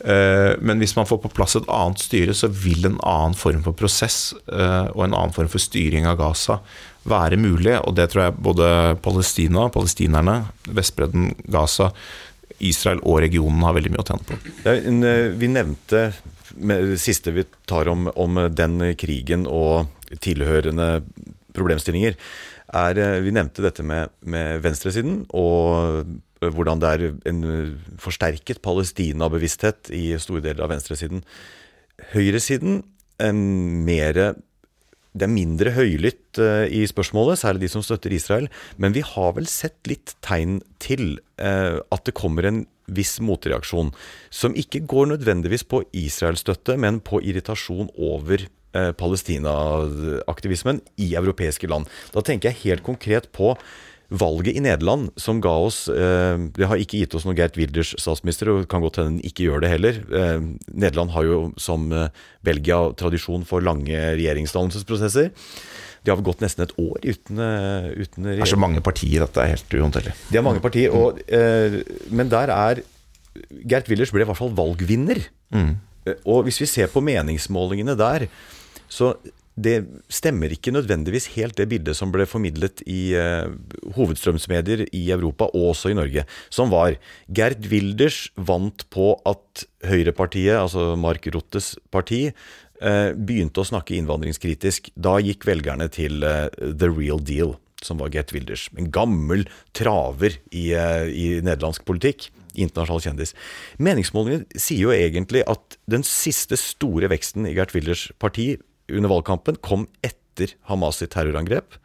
Eh, 0.05 0.53
Men 0.59 0.81
hvis 0.81 0.95
man 0.97 1.07
får 1.07 1.21
på 1.23 1.33
plass 1.37 1.55
et 1.55 1.69
annet 1.71 2.01
styre, 2.03 2.35
så 2.35 2.49
vil 2.51 2.85
en 2.85 2.99
annen 3.01 3.37
form 3.37 3.63
for 3.65 3.77
prosess 3.77 4.33
eh, 4.51 4.91
og 4.91 5.05
en 5.05 5.15
annen 5.15 5.35
form 5.35 5.49
for 5.51 5.63
styring 5.63 6.07
av 6.09 6.19
Gaza 6.19 6.59
være 7.05 7.39
mulig. 7.39 7.77
Og 7.85 7.95
det 7.97 8.09
tror 8.11 8.27
jeg 8.27 8.39
både 8.43 8.69
Palestina, 9.05 9.69
palestinerne, 9.73 10.41
Vestbredden, 10.67 11.33
Gaza, 11.47 11.91
Israel 12.63 13.01
og 13.03 13.19
regionen 13.23 13.63
har 13.67 13.75
veldig 13.75 13.91
mye 13.93 14.03
å 14.03 14.07
tjene 14.07 14.29
på. 14.29 14.39
Eh, 14.71 15.29
vi 15.35 15.51
nevnte 15.51 16.07
det 16.55 16.99
siste 17.03 17.33
vi 17.35 17.45
tar 17.67 17.89
om, 17.91 18.07
om 18.15 18.39
den 18.51 18.79
krigen 18.99 19.45
og 19.47 19.89
tilhørende 20.23 21.03
problemstillinger, 21.55 22.15
er 22.75 22.99
eh, 22.99 23.21
Vi 23.23 23.31
nevnte 23.31 23.63
dette 23.63 23.83
med, 23.85 24.11
med 24.25 24.63
venstresiden 24.63 25.25
og 25.37 26.07
hvordan 26.41 26.81
det 26.81 26.89
er 26.89 27.03
en 27.29 27.43
forsterket 28.01 28.59
Palestina-bevissthet 28.61 29.89
i 29.95 30.17
store 30.21 30.43
deler 30.43 30.65
av 30.65 30.73
venstresiden. 30.73 31.23
Høyresiden 32.11 32.83
er 33.23 33.31
mer 33.33 34.35
det 35.15 35.23
er 35.23 35.31
mindre 35.31 35.71
høylytt 35.75 36.39
eh, 36.43 36.65
i 36.75 36.83
spørsmålet, 36.89 37.39
særlig 37.39 37.65
de 37.65 37.71
som 37.71 37.83
støtter 37.85 38.11
Israel. 38.11 38.49
Men 38.81 38.95
vi 38.95 39.03
har 39.05 39.35
vel 39.37 39.47
sett 39.47 39.77
litt 39.87 40.17
tegn 40.25 40.59
til 40.83 41.21
eh, 41.39 41.79
at 41.79 42.07
det 42.07 42.15
kommer 42.17 42.47
en 42.49 42.65
viss 42.87 43.17
motreaksjon. 43.23 43.91
Som 44.33 44.55
ikke 44.57 44.83
går 44.85 45.13
nødvendigvis 45.13 45.65
på 45.67 45.83
Israel-støtte, 45.95 46.77
men 46.81 47.01
på 47.05 47.21
irritasjon 47.23 47.89
over 47.95 48.45
eh, 48.45 48.91
Palestina-aktivismen 48.97 50.81
i 51.01 51.13
europeiske 51.17 51.69
land. 51.71 51.89
Da 52.15 52.23
tenker 52.25 52.51
jeg 52.51 52.63
helt 52.65 52.85
konkret 52.85 53.31
på 53.35 53.55
valget 54.13 54.53
i 54.53 54.61
Nederland, 54.61 55.09
som 55.17 55.39
ga 55.41 55.55
oss 55.65 55.87
eh, 55.89 56.37
Det 56.53 56.67
har 56.69 56.77
ikke 56.77 56.99
gitt 57.01 57.15
oss 57.17 57.25
noe 57.25 57.33
Geert 57.37 57.57
Wilders 57.57 57.95
statsminister, 57.97 58.51
og 58.53 58.67
kan 58.69 58.85
godt 58.85 59.01
hende 59.01 59.17
den 59.17 59.25
ikke 59.25 59.47
gjør 59.47 59.65
det 59.65 59.71
heller. 59.73 59.97
Eh, 60.05 60.45
Nederland 60.69 61.15
har 61.15 61.25
jo 61.25 61.39
som 61.57 61.89
Belgia 62.45 62.83
tradisjon 62.99 63.47
for 63.49 63.65
lange 63.65 63.97
regjeringsdannelsesprosesser. 64.19 65.33
De 66.05 66.13
har 66.13 66.25
gått 66.25 66.43
nesten 66.43 66.65
et 66.65 66.73
år 66.81 66.99
uten, 67.01 67.39
eh, 67.41 67.87
uten 68.05 68.29
Det 68.29 68.39
er 68.45 68.51
så 68.51 68.59
mange 68.61 68.83
partier 68.85 69.25
at 69.25 69.33
det 69.35 69.43
er 69.43 69.53
helt 69.55 69.77
uhåndterlig. 69.79 70.13
De 70.29 70.37
har 70.37 70.45
mange 70.45 70.63
partier, 70.63 70.93
og, 70.93 71.21
eh, 71.27 71.81
men 72.13 72.29
der 72.31 72.53
er 72.53 72.83
Gert 73.67 73.89
Wilders 73.91 74.13
ble 74.15 74.23
i 74.23 74.29
hvert 74.29 74.39
fall 74.39 74.53
valgvinner. 74.55 75.19
Mm. 75.51 75.73
Og 76.29 76.45
hvis 76.45 76.61
vi 76.61 76.69
ser 76.69 76.91
på 76.93 77.01
meningsmålingene 77.03 77.97
der, 77.99 78.27
så 78.87 79.15
det 79.55 79.85
stemmer 80.11 80.51
ikke 80.51 80.73
nødvendigvis 80.75 81.29
helt 81.37 81.55
det 81.55 81.69
bildet 81.71 81.95
som 81.95 82.11
ble 82.11 82.25
formidlet 82.27 82.81
i 82.91 83.15
eh, 83.15 83.47
hovedstrømsmedier 83.95 84.83
i 84.91 85.05
Europa, 85.15 85.47
og 85.55 85.71
også 85.71 85.93
i 85.93 85.95
Norge, 85.95 86.25
som 86.51 86.73
var 86.73 86.97
Gerd 87.31 87.63
Wilders 87.71 88.25
vant 88.35 88.83
på 88.91 89.13
at 89.25 89.63
høyrepartiet, 89.87 90.57
altså 90.59 90.93
Mark 90.99 91.27
Rottes 91.31 91.75
parti, 91.93 92.25
eh, 92.27 92.33
begynte 93.15 93.61
å 93.61 93.67
snakke 93.67 93.95
innvandringskritisk. 93.97 94.91
Da 94.95 95.17
gikk 95.23 95.47
velgerne 95.47 95.87
til 95.91 96.25
eh, 96.27 96.49
the 96.59 96.89
real 96.91 97.21
deal, 97.23 97.55
som 97.85 98.01
var 98.01 98.11
Gert 98.13 98.33
Wilders. 98.35 98.67
En 98.77 98.91
gammel 98.93 99.45
traver 99.77 100.39
i, 100.51 100.71
eh, 100.75 101.07
i 101.09 101.27
nederlandsk 101.45 101.85
politikk. 101.87 102.29
Internasjonal 102.55 103.03
kjendis. 103.03 103.33
Meningsmålingene 103.83 104.59
sier 104.59 104.87
jo 104.87 104.93
egentlig 104.95 105.43
at 105.51 105.79
den 105.91 106.05
siste 106.07 106.59
store 106.59 107.09
veksten 107.11 107.47
i 107.49 107.55
Gert 107.55 107.75
Wilders 107.75 108.07
parti 108.21 108.53
under 108.91 109.11
valgkampen 109.11 109.59
kom 109.65 109.89
etter 110.05 110.53
Hamas 110.69 111.01
sitt 111.01 111.13
terrorangrep. 111.15 111.75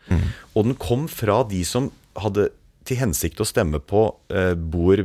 Og 0.55 0.67
den 0.67 0.79
kom 0.79 1.09
fra 1.11 1.41
de 1.49 1.63
som 1.67 1.91
hadde 2.19 2.51
til 2.89 2.97
hensikt 2.97 3.41
å 3.43 3.47
stemme 3.47 3.79
på 3.79 4.03
eh, 4.33 4.55
Boer 4.55 5.03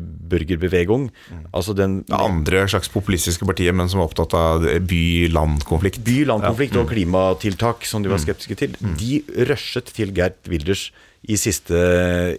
Mm. 1.29 1.41
Altså 1.53 1.75
den 1.77 1.97
Det 2.07 2.15
andre 2.17 2.63
slags 2.71 2.89
populistiske 2.89 3.45
partiet, 3.45 3.75
men 3.75 3.89
som 3.91 3.99
er 3.99 4.07
opptatt 4.07 4.33
av 4.38 4.63
by-land-konflikt. 4.89 5.99
by-land-konflikt 6.05 6.77
og 6.79 6.89
klimatiltak 6.89 7.85
som 7.85 8.03
de 8.03 8.09
var 8.09 8.21
skeptiske 8.23 8.55
til, 8.57 8.77
de 8.99 9.21
rushet 9.49 9.91
til 9.93 10.13
Gert 10.15 10.39
Wilders 10.49 10.91
i 11.27 11.35
siste 11.41 11.73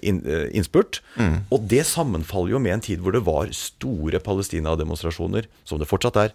inn- 0.06 0.22
eh, 0.26 0.48
innspurt. 0.54 1.00
Og 1.50 1.66
det 1.68 1.84
sammenfaller 1.86 2.52
jo 2.56 2.58
med 2.62 2.72
en 2.78 2.80
tid 2.80 3.00
hvor 3.02 3.12
det 3.12 3.24
var 3.26 3.50
store 3.52 4.20
Palestina-demonstrasjoner, 4.22 5.46
som 5.64 5.78
det 5.78 5.88
fortsatt 5.90 6.16
er, 6.16 6.32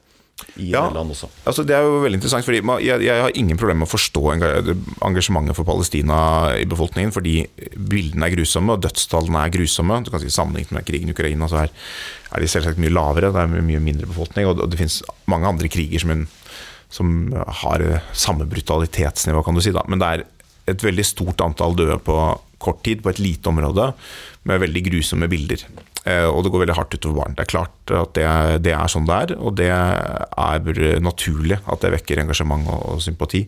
i 0.58 0.70
Ja. 0.72 0.84
Nederland 0.88 1.14
også. 1.14 1.30
Altså, 1.46 1.64
det 1.68 1.76
er 1.76 1.86
jo 1.86 2.02
veldig 2.04 2.20
interessant, 2.20 2.46
fordi 2.46 2.60
jeg, 2.86 3.04
jeg 3.06 3.22
har 3.24 3.32
ingen 3.36 3.58
problemer 3.58 3.84
med 3.84 3.90
å 3.90 3.94
forstå 3.94 4.24
engasjementet 5.08 5.58
for 5.58 5.68
Palestina 5.68 6.18
i 6.58 6.66
befolkningen, 6.70 7.14
fordi 7.16 7.36
bildene 7.76 8.28
er 8.28 8.36
grusomme, 8.36 8.76
og 8.76 8.84
dødstallene 8.84 9.46
er 9.46 9.54
grusomme. 9.56 10.02
Du 10.06 10.12
kan 10.14 10.24
si 10.24 10.32
Sammenlignet 10.34 10.76
med 10.76 10.86
krigen 10.88 11.12
i 11.12 11.16
Ukraina, 11.16 11.50
så 11.52 11.64
er, 11.64 11.74
er 12.32 12.44
de 12.44 12.52
selvsagt 12.52 12.82
mye 12.82 12.94
lavere. 12.94 13.32
Det 13.34 13.42
er 13.46 13.66
mye 13.72 13.84
mindre 13.84 14.10
befolkning, 14.10 14.48
og 14.50 14.62
det 14.68 14.80
finnes 14.80 15.02
mange 15.32 15.50
andre 15.50 15.72
kriger 15.72 16.04
som, 16.04 16.14
en, 16.16 16.28
som 16.92 17.12
har 17.64 17.86
samme 18.14 18.48
brutalitetsnivå, 18.50 19.44
kan 19.46 19.58
du 19.58 19.64
si. 19.64 19.74
da. 19.76 19.84
Men 19.88 20.02
det 20.02 20.14
er 20.14 20.26
et 20.72 20.84
veldig 20.86 21.06
stort 21.08 21.42
antall 21.44 21.76
døde 21.76 21.98
på 22.06 22.18
kort 22.62 22.84
tid, 22.86 23.02
på 23.04 23.12
et 23.12 23.22
lite 23.22 23.50
område, 23.52 23.92
med 24.50 24.62
veldig 24.64 24.84
grusomme 24.90 25.30
bilder. 25.32 25.66
Eh, 26.06 26.26
Og 26.26 26.44
det 26.44 26.52
går 26.54 26.64
veldig 26.66 26.78
hardt 26.78 26.96
utover 26.96 27.20
barn. 27.22 27.36
Det 27.38 27.46
er 27.46 27.52
klart 27.52 27.94
at 27.98 28.14
det, 28.18 28.28
det 28.66 28.74
er 28.78 28.92
sånn 28.92 29.10
det 29.10 29.18
er, 29.18 29.36
og 29.38 29.58
det 29.60 29.70
er 29.70 31.02
naturlig 31.02 31.60
at 31.66 31.82
det 31.82 31.94
vekker 31.98 32.24
engasjement 32.24 32.70
og, 32.70 32.86
og 32.96 33.04
sympati. 33.04 33.44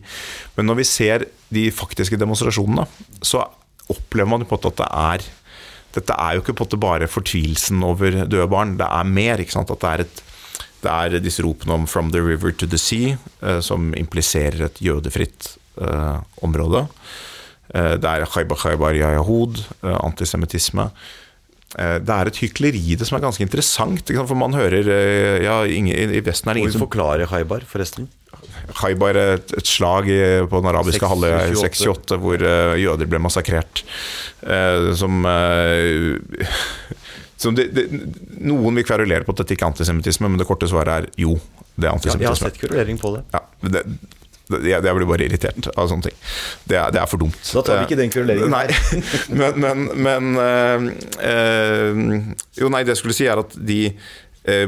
Men 0.56 0.70
når 0.70 0.82
vi 0.82 0.90
ser 0.90 1.26
de 1.54 1.70
faktiske 1.74 2.18
demonstrasjonene, 2.20 2.86
så 3.22 3.42
opplever 3.90 4.30
man 4.30 4.44
jo 4.44 4.50
på 4.50 4.56
en 4.56 4.62
måte 4.62 4.74
at 4.74 4.84
det 4.84 4.92
er 4.92 5.32
dette 5.94 6.14
er 6.18 6.34
jo 6.34 6.42
ikke 6.42 6.56
på 6.58 6.64
en 6.64 6.66
måte 6.66 6.82
bare 6.82 7.06
fortvilelsen 7.10 7.82
over 7.86 8.24
døde 8.26 8.48
barn, 8.50 8.78
det 8.80 8.86
er 8.90 9.04
mer. 9.06 9.38
ikke 9.38 9.54
sant, 9.54 9.70
at 9.70 9.82
det 9.82 9.90
er 9.90 10.06
et 10.06 10.22
det 10.84 10.92
er 10.92 11.22
disse 11.22 11.42
ropene 11.44 11.72
om 11.72 11.86
'from 11.86 12.10
the 12.12 12.20
river 12.20 12.52
to 12.52 12.66
the 12.66 12.76
sea', 12.76 13.16
eh, 13.42 13.60
som 13.60 13.94
impliserer 13.96 14.66
et 14.66 14.80
jødefritt 14.80 15.56
eh, 15.80 16.18
område. 16.42 16.88
Eh, 17.72 17.94
det 18.00 18.10
er 18.10 18.26
khaybar 18.28 18.60
Khaibar 18.60 18.96
yahud, 18.98 19.62
eh, 19.82 19.96
antisemittisme. 20.04 20.90
Eh, 21.78 21.98
det 21.98 22.16
er 22.16 22.30
et 22.30 22.42
hykleri 22.42 22.82
i 22.92 22.98
det 22.98 23.06
som 23.08 23.16
er 23.18 23.24
ganske 23.24 23.42
interessant. 23.42 24.12
For 24.14 24.38
man 24.38 24.54
hører 24.54 24.90
ja, 25.42 25.62
ingen, 25.64 25.94
I 25.94 26.20
Vesten 26.20 26.50
er 26.50 26.54
det 26.54 26.64
ingen 26.64 26.76
som 26.76 26.86
forklare 26.86 27.26
Khaibar, 27.30 27.64
forresten? 27.66 28.10
Khaibar 28.74 29.16
er 29.16 29.38
et, 29.38 29.54
et 29.56 29.66
slag 29.66 30.08
på 30.50 30.60
den 30.60 30.70
arabiske 30.70 31.08
halvøya 31.08 31.48
i 31.48 31.56
68. 31.56 32.16
68, 32.16 32.20
hvor 32.20 32.44
jøder 32.80 33.08
ble 33.08 33.20
massakrert. 33.22 33.84
Som 34.98 35.24
som 37.44 37.54
det, 37.54 37.68
det, 37.76 37.84
Noen 38.40 38.78
vil 38.78 38.86
kverulere 38.86 39.26
på 39.26 39.34
at 39.34 39.42
dette 39.42 39.56
ikke 39.56 39.66
er 39.66 39.74
antisemittisme, 39.74 40.30
men 40.30 40.40
det 40.40 40.46
korte 40.48 40.68
svaret 40.70 40.94
er 40.94 41.20
jo, 41.20 41.36
det 41.76 41.90
er 41.90 41.98
Ja, 42.06 42.14
jeg 42.22 42.30
har 42.30 42.38
sett 42.40 42.60
kverulering 42.60 43.00
på 43.00 43.10
det. 43.16 43.24
Ja, 43.34 43.42
det, 43.74 43.82
jeg, 44.52 44.84
jeg 44.84 44.96
blir 44.98 45.08
bare 45.08 45.24
irritert 45.24 45.68
av 45.72 45.88
sånne 45.88 46.08
ting. 46.08 46.16
Det 46.68 46.76
er, 46.76 46.92
det 46.92 47.00
er 47.00 47.08
for 47.08 47.22
dumt. 47.22 47.38
Da 47.48 47.62
tar 47.64 47.80
vi 47.80 47.88
ikke 47.88 48.00
den 48.00 48.12
kveruleringen 48.12 48.52
Nei, 48.52 48.66
men, 49.40 49.60
men, 49.62 49.86
men 50.04 50.36
øh, 50.42 50.88
øh, 51.30 52.02
Jo, 52.60 52.68
nei, 52.72 52.84
det 52.84 52.94
jeg 52.94 53.02
skulle 53.02 53.16
si 53.16 53.28
er 53.30 53.40
at 53.40 53.56
de 53.56 53.80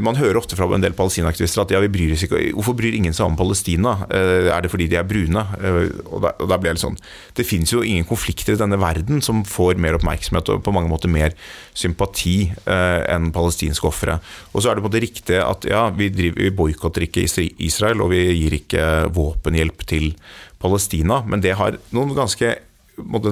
man 0.01 0.17
hører 0.17 0.39
ofte 0.41 0.57
fra 0.57 0.65
en 0.73 0.81
del 0.81 0.95
palestinaaktivister 0.97 1.61
at 1.67 1.73
ja, 1.75 1.81
vi 1.85 1.91
bryr 1.93 2.15
oss 2.15 2.23
ikke 2.25 2.39
Hvorfor 2.57 2.73
bryr 2.79 2.95
ingen 2.97 3.13
seg 3.13 3.27
om 3.27 3.35
Palestina? 3.37 3.91
Øh, 4.09 4.47
Er 4.49 4.63
det 4.65 4.71
fordi 4.73 4.87
de 4.89 4.97
er 4.97 5.05
brune? 5.05 5.43
Øh, 5.61 5.91
Og 6.07 6.23
da, 6.25 6.31
og 6.41 6.49
da 6.49 6.57
ble 6.63 6.73
det 6.73 6.81
sånn 6.81 6.97
Det 7.37 7.45
fins 7.45 7.75
jo 7.75 7.83
ingen 7.85 8.07
konflikter 8.09 8.55
i 8.55 8.61
denne 8.63 8.79
verden 8.81 9.21
som 9.21 9.43
får 9.45 9.77
mer 9.77 9.99
oppmerksomhet 9.99 10.49
og 10.55 10.63
på 10.65 10.73
mange 10.73 10.89
måter 10.89 11.13
mer 11.13 11.35
sympati 11.77 12.53
enn 12.67 13.29
palestinske 13.37 13.85
ofre. 13.91 14.17
Og 14.55 14.63
så 14.65 14.71
er 14.71 14.79
det 14.79 14.85
på 14.85 14.89
en 14.89 14.95
måte 14.95 15.03
riktig 15.05 15.37
at 15.45 15.67
ja, 15.69 15.91
vi, 15.93 16.09
driver- 16.09 16.41
vi 16.41 16.51
boikotter 16.57 17.05
ikke 17.05 17.27
Israel, 17.61 18.01
og 18.01 18.11
vi 18.15 18.23
gir 18.33 18.57
ikke 18.57 18.87
våpenhjelp 19.13 19.85
til 19.93 20.15
Palestina, 20.63 21.21
men 21.29 21.45
det 21.45 21.53
har 21.61 21.77
noen 21.93 22.17
ganske 22.17 22.55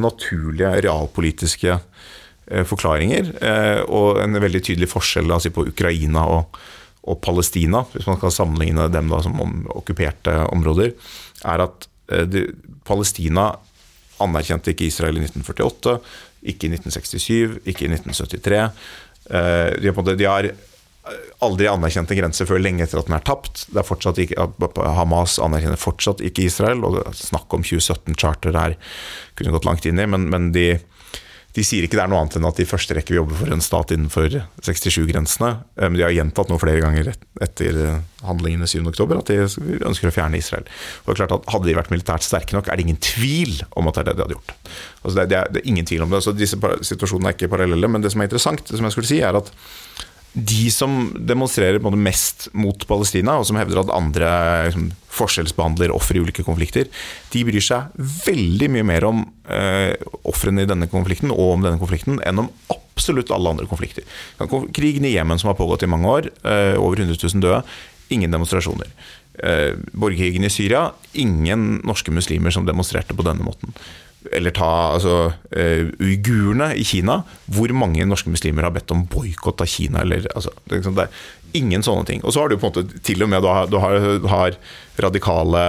naturlige 0.04 0.74
realpolitiske 0.84 1.72
eh, 1.72 1.80
forklaringer, 2.68 3.30
eh, 3.40 3.80
og 3.88 4.20
en 4.22 4.40
veldig 4.42 4.62
tydelig 4.64 4.90
forskjell 4.92 5.32
altså, 5.32 5.52
på 5.54 5.66
Ukraina 5.70 6.26
og, 6.28 6.58
og 7.08 7.20
Palestina, 7.24 7.84
hvis 7.92 8.08
man 8.10 8.20
skal 8.20 8.34
sammenligne 8.34 8.88
dem 8.92 9.12
da, 9.12 9.22
som 9.24 9.40
om, 9.40 9.62
okkuperte 9.74 10.36
områder, 10.52 10.94
er 11.44 11.64
at 11.64 11.88
de, 12.28 12.46
Palestina 12.84 13.54
anerkjente 14.22 14.72
ikke 14.74 14.88
Israel 14.88 15.18
i 15.18 15.24
1948, 15.24 15.96
ikke 16.52 16.68
i 16.68 16.74
1967, 16.76 17.64
ikke 17.64 17.86
i 17.86 17.90
1973. 17.94 18.62
Eh, 19.30 19.70
de, 19.80 20.28
har 20.28 20.50
aldri 21.44 21.68
anerkjent 21.68 22.12
en 22.12 22.20
grense 22.22 22.46
før 22.48 22.62
lenge 22.62 22.84
etter 22.84 23.00
at 23.00 23.08
den 23.08 23.16
er 23.16 23.24
tapt. 23.26 23.66
Er 23.76 24.20
ikke, 24.24 24.48
Hamas 24.96 25.38
anerkjenner 25.42 25.80
fortsatt 25.80 26.22
ikke 26.24 26.46
Israel, 26.48 26.84
og 26.86 27.00
snakk 27.16 27.52
om 27.56 27.64
2017-charter 27.66 28.56
her 28.56 28.76
kunne 29.36 29.54
gått 29.56 29.68
langt 29.68 29.88
inn 29.88 30.00
i, 30.00 30.08
men, 30.08 30.28
men 30.32 30.52
de, 30.56 30.74
de 31.54 31.62
sier 31.62 31.84
ikke 31.86 31.94
det 31.94 32.02
er 32.02 32.10
noe 32.10 32.18
annet 32.24 32.34
enn 32.40 32.46
at 32.48 32.56
de 32.58 32.64
i 32.66 32.68
første 32.68 32.96
rekke 32.96 33.12
vil 33.14 33.20
jobbe 33.20 33.36
for 33.38 33.52
en 33.54 33.60
stat 33.62 33.92
innenfor 33.94 34.26
67-grensene. 34.66 35.50
Eh, 35.78 35.86
Men 35.88 35.98
de 36.00 36.02
har 36.06 36.14
gjentatt 36.16 36.50
nå 36.50 36.58
flere 36.58 36.82
ganger 36.82 37.12
etter 37.46 37.78
eh, 37.84 38.00
handlingene 38.26 38.66
7. 38.66 38.80
oktober 38.90 39.20
at 39.20 39.30
de 39.30 39.36
ønsker 39.86 40.10
å 40.10 40.14
fjerne 40.16 40.40
Israel. 40.40 40.66
Og 41.04 41.12
det 41.12 41.14
er 41.14 41.20
klart 41.22 41.36
at 41.38 41.46
Hadde 41.54 41.70
de 41.70 41.76
vært 41.78 41.92
militært 41.94 42.26
sterke 42.26 42.56
nok, 42.56 42.66
er 42.72 42.80
det 42.80 42.86
ingen 42.88 42.98
tvil 42.98 43.60
om 43.78 43.86
at 43.86 43.94
det 43.94 44.02
er 44.02 44.10
det 44.10 44.16
de 44.18 44.24
hadde 44.26 44.38
gjort. 44.38 44.56
Altså 45.04 45.14
det, 45.20 45.38
er- 45.38 45.52
det, 45.54 45.62
er 45.62 45.70
ingen 45.70 45.86
tvil 45.86 46.02
om 46.08 46.10
det. 46.16 46.22
Så 46.26 46.34
disse 46.34 46.58
situasjonene 46.58 47.30
er 47.30 47.38
ikke 47.38 47.52
parallelle. 47.54 47.90
Men 47.94 48.02
det 48.02 48.10
som 48.14 48.24
er 48.24 48.30
interessant, 48.30 48.64
det 48.66 48.80
som 48.80 48.88
jeg 48.90 48.96
skulle 48.96 49.12
si, 49.12 49.20
er 49.22 49.38
at 49.38 49.52
de 50.34 50.66
som 50.74 51.12
demonstrerer 51.14 51.78
mest 51.94 52.48
mot 52.52 52.86
Palestina, 52.90 53.38
og 53.38 53.46
som 53.46 53.58
hevder 53.58 53.84
at 53.84 53.92
andre 53.94 54.30
liksom, 54.66 54.88
forskjellsbehandler 55.14 55.94
ofre 55.94 56.18
i 56.18 56.24
ulike 56.26 56.42
konflikter, 56.42 56.90
de 57.30 57.44
bryr 57.46 57.62
seg 57.62 57.94
veldig 58.26 58.70
mye 58.74 58.86
mer 58.90 59.06
om 59.06 59.22
eh, 59.46 59.94
ofrene 60.26 60.64
i 60.64 60.70
denne 60.70 60.90
konflikten 60.90 61.30
og 61.30 61.54
om 61.54 61.66
denne 61.66 61.78
konflikten 61.78 62.18
enn 62.26 62.42
om 62.42 62.50
absolutt 62.74 63.30
alle 63.34 63.54
andre 63.54 63.68
konflikter. 63.70 64.06
Krigen 64.74 65.06
i 65.06 65.14
Jemen 65.14 65.38
som 65.38 65.52
har 65.52 65.58
pågått 65.58 65.86
i 65.86 65.90
mange 65.90 66.10
år, 66.10 66.30
eh, 66.42 66.74
over 66.82 66.98
100 66.98 67.14
000 67.14 67.44
døde, 67.44 67.62
ingen 68.14 68.34
demonstrasjoner. 68.34 68.90
Eh, 69.38 69.78
borgerkrigen 69.92 70.46
i 70.46 70.50
Syria, 70.50 70.88
ingen 71.12 71.80
norske 71.86 72.10
muslimer 72.14 72.54
som 72.54 72.66
demonstrerte 72.66 73.14
på 73.14 73.26
denne 73.26 73.46
måten. 73.46 73.74
Eller 74.32 74.54
ta 74.56 74.70
altså, 74.94 75.16
uh, 75.34 75.92
uigurene 76.00 76.70
i 76.78 76.84
Kina. 76.86 77.20
Hvor 77.52 77.72
mange 77.76 78.06
norske 78.08 78.32
muslimer 78.32 78.66
har 78.66 78.74
bedt 78.74 78.94
om 78.94 79.04
boikott 79.10 79.64
av 79.64 79.70
Kina? 79.70 80.02
Eller, 80.04 80.26
altså, 80.34 80.54
det, 80.64 80.78
liksom, 80.78 80.96
det 80.96 81.06
er 81.08 81.60
ingen 81.60 81.84
sånne 81.84 82.06
ting. 82.08 82.24
Og 82.24 82.34
så 82.34 82.42
har 82.42 82.50
du 82.50 82.58
på 82.58 82.68
en 82.68 82.72
måte 82.72 83.04
til 83.04 83.24
og 83.24 83.30
med 83.30 83.44
du 83.44 83.50
har, 83.50 83.70
du 83.70 83.78
har, 83.82 84.00
har 84.32 84.58
radikale 85.04 85.64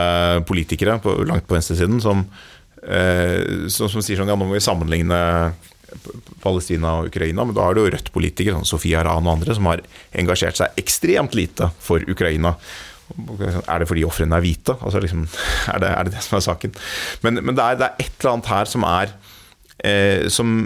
politikere 0.47 0.99
på, 1.03 1.17
langt 1.27 1.47
på 1.49 1.57
venstresiden 1.57 1.99
som, 2.03 2.25
uh, 2.85 3.39
som, 3.67 3.91
som 3.91 4.01
sier 4.01 4.21
sånn 4.21 4.31
ja, 4.31 4.37
nå 4.37 4.47
må 4.47 4.55
vi 4.55 4.63
sammenligne 4.63 5.21
Palestina 6.43 6.99
og 6.99 7.09
Ukraina, 7.09 7.45
men 7.45 7.55
da 7.55 7.67
har 7.67 7.75
du 7.75 7.83
jo 7.83 7.91
Rødt-politikere, 7.93 8.57
sånn 8.57 8.67
Sofie 8.67 8.97
Aran 8.99 9.25
og 9.27 9.37
andre, 9.37 9.55
som 9.57 9.69
har 9.69 9.83
engasjert 10.17 10.59
seg 10.59 10.81
ekstremt 10.81 11.35
lite 11.37 11.69
for 11.83 12.03
Ukraina. 12.11 12.55
Er 13.15 13.81
det 13.81 13.87
fordi 13.89 14.03
ofrene 14.07 14.37
er 14.37 14.43
hvite? 14.43 14.75
Altså 14.81 14.99
liksom, 15.03 15.27
er, 15.73 15.79
det, 15.83 15.91
er 15.91 16.07
det 16.07 16.15
det 16.15 16.23
som 16.25 16.37
er 16.37 16.45
saken? 16.45 16.75
Men, 17.23 17.41
men 17.41 17.55
det, 17.55 17.63
er, 17.63 17.79
det 17.79 17.87
er 17.87 18.05
et 18.05 18.17
eller 18.19 18.33
annet 18.33 18.51
her 18.51 18.71
som 18.71 18.87
er 18.89 19.13
eh, 19.79 20.25
Som 20.33 20.57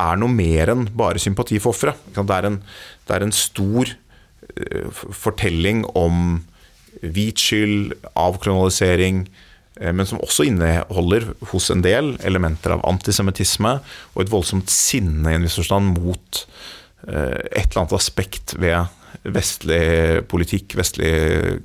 er 0.00 0.18
noe 0.18 0.32
mer 0.32 0.72
enn 0.72 0.88
bare 0.96 1.22
sympati 1.22 1.60
for 1.62 1.74
ofre. 1.74 1.94
Det, 2.16 2.24
det 2.26 3.14
er 3.14 3.24
en 3.24 3.34
stor 3.34 3.92
eh, 3.92 4.88
fortelling 5.14 5.84
om 5.94 6.42
hvit 7.02 7.40
skyld, 7.40 7.94
avkronalisering, 8.18 9.24
eh, 9.80 9.92
men 9.94 10.08
som 10.08 10.22
også 10.24 10.48
inneholder 10.50 11.30
hos 11.52 11.70
en 11.70 11.84
del 11.84 12.14
elementer 12.26 12.74
av 12.74 12.84
antisemittisme 12.88 13.76
og 14.14 14.24
et 14.24 14.32
voldsomt 14.34 14.72
sinne 14.72 15.30
i 15.30 15.38
en 15.38 15.46
viss 15.46 15.58
forstand 15.60 15.94
mot 16.00 16.44
eh, 17.06 17.38
et 17.54 17.68
eller 17.68 17.84
annet 17.84 17.98
aspekt 18.00 18.56
ved 18.58 18.82
vestlig 19.22 20.24
politikk, 20.30 20.74
vestlig 20.78 21.12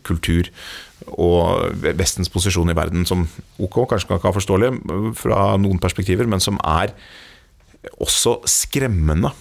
kultur 0.08 0.50
og 1.10 1.72
Vestens 1.98 2.30
posisjon 2.30 2.70
i 2.70 2.76
verden 2.78 3.06
som 3.08 3.24
ok, 3.58 3.86
kanskje 3.90 4.10
kan 4.10 4.20
ikke 4.20 4.30
være 4.30 4.38
forståelig 4.40 4.72
fra 5.18 5.56
noen 5.62 5.80
perspektiver, 5.82 6.28
men 6.30 6.44
som 6.44 6.60
er 6.62 6.94
også 8.04 8.42
skremmende. 8.50 9.32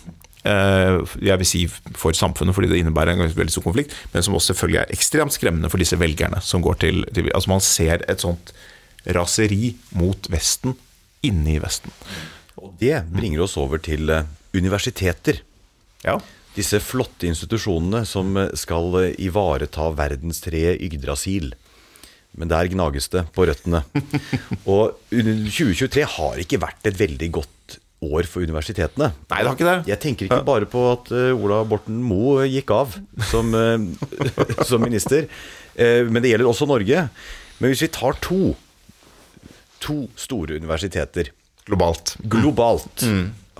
eh, 0.46 1.02
Jeg 1.20 1.38
vil 1.38 1.46
si 1.50 1.66
for 1.68 2.12
samfunnet, 2.16 2.54
fordi 2.54 2.68
det 2.70 2.78
innebærer 2.80 3.12
en 3.16 3.34
veldig 3.36 3.52
stor 3.52 3.66
konflikt, 3.66 3.94
men 4.14 4.22
som 4.22 4.34
også 4.38 4.52
selvfølgelig 4.54 4.80
er 4.80 4.94
ekstremt 4.94 5.34
skremmende 5.34 5.68
for 5.68 5.82
disse 5.82 5.98
velgerne 5.98 6.40
som 6.40 6.62
går 6.62 6.78
til, 6.78 7.04
til 7.12 7.30
Altså 7.34 7.50
Man 7.50 7.60
ser 7.60 8.04
et 8.08 8.20
sånt 8.20 8.54
raseri 9.14 9.76
mot 9.98 10.30
Vesten 10.30 10.76
inne 11.22 11.56
i 11.56 11.60
Vesten. 11.62 11.92
Og 12.58 12.74
det 12.80 13.02
bringer 13.12 13.42
oss 13.44 13.56
over 13.56 13.78
til 13.82 14.08
eh, 14.10 14.24
universiteter. 14.54 15.42
Ja. 16.04 16.18
Disse 16.58 16.80
flotte 16.82 17.28
institusjonene 17.30 18.04
som 18.08 18.36
eh, 18.36 18.52
skal 18.58 19.00
eh, 19.04 19.12
ivareta 19.28 19.90
verdenstreet 19.94 20.82
Yggdrasil. 20.82 21.52
Men 22.38 22.50
der 22.50 22.68
gnages 22.70 23.08
det 23.14 23.24
på 23.34 23.46
røttene. 23.48 23.84
Og 24.74 24.98
2023 25.10 26.04
har 26.18 26.42
ikke 26.42 26.60
vært 26.62 26.90
et 26.90 26.98
veldig 26.98 27.30
godt 27.38 27.78
år 28.04 28.28
for 28.30 28.46
universitetene. 28.46 29.10
Nei, 29.30 29.40
det 29.40 29.48
har 29.48 29.56
ikke 29.56 29.68
det. 29.68 29.78
Jeg 29.90 30.00
tenker 30.02 30.28
ikke 30.28 30.44
bare 30.46 30.68
på 30.70 30.84
at 30.92 31.10
eh, 31.14 31.32
Ola 31.34 31.62
Borten 31.68 31.98
Moe 32.06 32.46
gikk 32.46 32.70
av 32.74 32.94
som, 33.30 33.50
eh, 33.58 33.88
som 34.68 34.82
minister, 34.84 35.26
eh, 35.74 36.04
men 36.06 36.22
det 36.22 36.32
gjelder 36.32 36.50
også 36.50 36.68
Norge. 36.70 37.08
Men 37.58 37.72
hvis 37.72 37.82
vi 37.86 37.90
tar 37.94 38.18
to, 38.22 38.54
to 39.82 40.04
store 40.18 40.60
universiteter 40.62 41.32
Globalt. 41.68 42.14
globalt. 42.22 43.02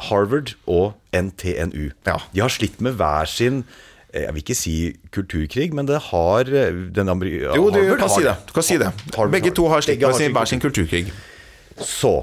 Harvard 0.08 0.54
og 0.66 0.94
NTNU. 1.12 1.90
Ja. 2.06 2.18
De 2.32 2.42
har 2.44 2.52
slitt 2.52 2.80
med 2.84 2.98
hver 3.00 3.28
sin 3.30 3.62
eh, 4.12 4.24
jeg 4.24 4.34
vil 4.34 4.44
ikke 4.44 4.58
si 4.58 4.76
kulturkrig, 5.14 5.70
men 5.76 5.88
det 5.90 6.00
har 6.10 6.48
eh, 6.48 6.80
den 6.94 7.12
Ameri 7.12 7.38
Jo, 7.42 7.68
du 7.68 7.80
Harvard 7.80 7.98
kan 7.98 8.08
har 8.08 8.16
si 8.16 8.26
det. 8.26 8.36
Du 8.48 8.56
kan 8.56 8.66
si 8.70 8.80
det. 8.80 8.92
Harvard 9.16 9.36
Begge 9.36 9.54
to 9.56 9.68
har 9.72 9.84
slitt 9.84 10.02
med 10.02 10.18
sin 10.20 10.36
hver 10.36 10.50
sin 10.50 10.64
kulturkrig. 10.64 11.06
Så 11.78 12.16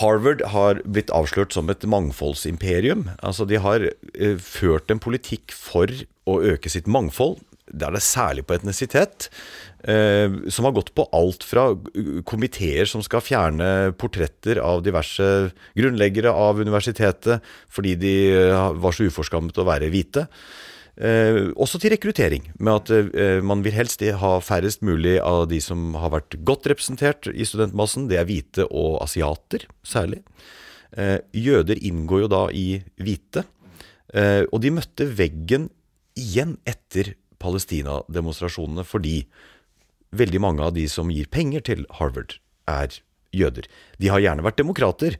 Harvard 0.00 0.42
har 0.52 0.80
blitt 0.84 1.10
avslørt 1.14 1.54
som 1.56 1.70
et 1.72 1.84
mangfoldsimperium. 1.88 3.06
Altså 3.24 3.46
De 3.48 3.60
har 3.62 3.88
eh, 3.88 4.36
ført 4.36 4.92
en 4.92 5.00
politikk 5.02 5.54
for 5.54 5.90
å 6.26 6.40
øke 6.54 6.72
sitt 6.72 6.88
mangfold. 6.90 7.38
Det 7.66 7.88
er 7.88 7.96
det 7.96 8.04
særlig 8.04 8.44
på 8.46 8.54
etnisitet. 8.54 9.28
Eh, 9.86 10.30
som 10.50 10.66
har 10.66 10.74
gått 10.74 10.90
på 10.98 11.04
alt 11.14 11.44
fra 11.46 11.68
komiteer 12.26 12.88
som 12.90 13.04
skal 13.06 13.22
fjerne 13.22 13.92
portretter 13.94 14.58
av 14.58 14.80
diverse 14.82 15.52
grunnleggere 15.78 16.32
av 16.34 16.58
universitetet 16.58 17.44
fordi 17.70 17.92
de 18.00 18.14
eh, 18.34 18.64
var 18.82 18.96
så 18.96 19.06
uforskammet 19.06 19.60
å 19.62 19.66
være 19.68 19.92
hvite. 19.94 20.26
Eh, 20.98 21.52
også 21.54 21.78
til 21.78 21.94
rekruttering, 21.94 22.50
med 22.58 22.80
at 22.80 23.44
man 23.46 23.62
vil 23.62 23.76
helst 23.76 24.02
ha 24.02 24.32
færrest 24.42 24.82
mulig 24.82 25.20
av 25.22 25.44
de 25.52 25.62
som 25.62 25.92
har 26.00 26.16
vært 26.16 26.40
godt 26.42 26.66
representert 26.72 27.30
i 27.30 27.46
studentmassen. 27.46 28.08
Det 28.10 28.18
er 28.18 28.26
hvite 28.26 28.66
og 28.66 28.98
asiater, 29.04 29.68
særlig. 29.86 30.24
Jøder 31.36 31.78
inngår 31.84 32.24
jo 32.24 32.28
da 32.32 32.46
i 32.54 32.80
hvite. 32.96 33.42
Og 34.48 34.58
de 34.62 34.70
møtte 34.72 35.04
veggen 35.18 35.66
igjen 36.16 36.54
etter 36.64 37.12
Palestina-demonstrasjonene 37.42 38.86
fordi 38.86 39.18
veldig 40.16 40.42
mange 40.42 40.64
av 40.64 40.74
de 40.76 40.86
som 40.90 41.10
gir 41.12 41.28
penger 41.32 41.64
til 41.66 41.86
Harvard, 41.98 42.38
er 42.70 43.00
jøder. 43.36 43.66
De 44.02 44.10
har 44.12 44.22
gjerne 44.22 44.44
vært 44.46 44.60
demokrater, 44.60 45.18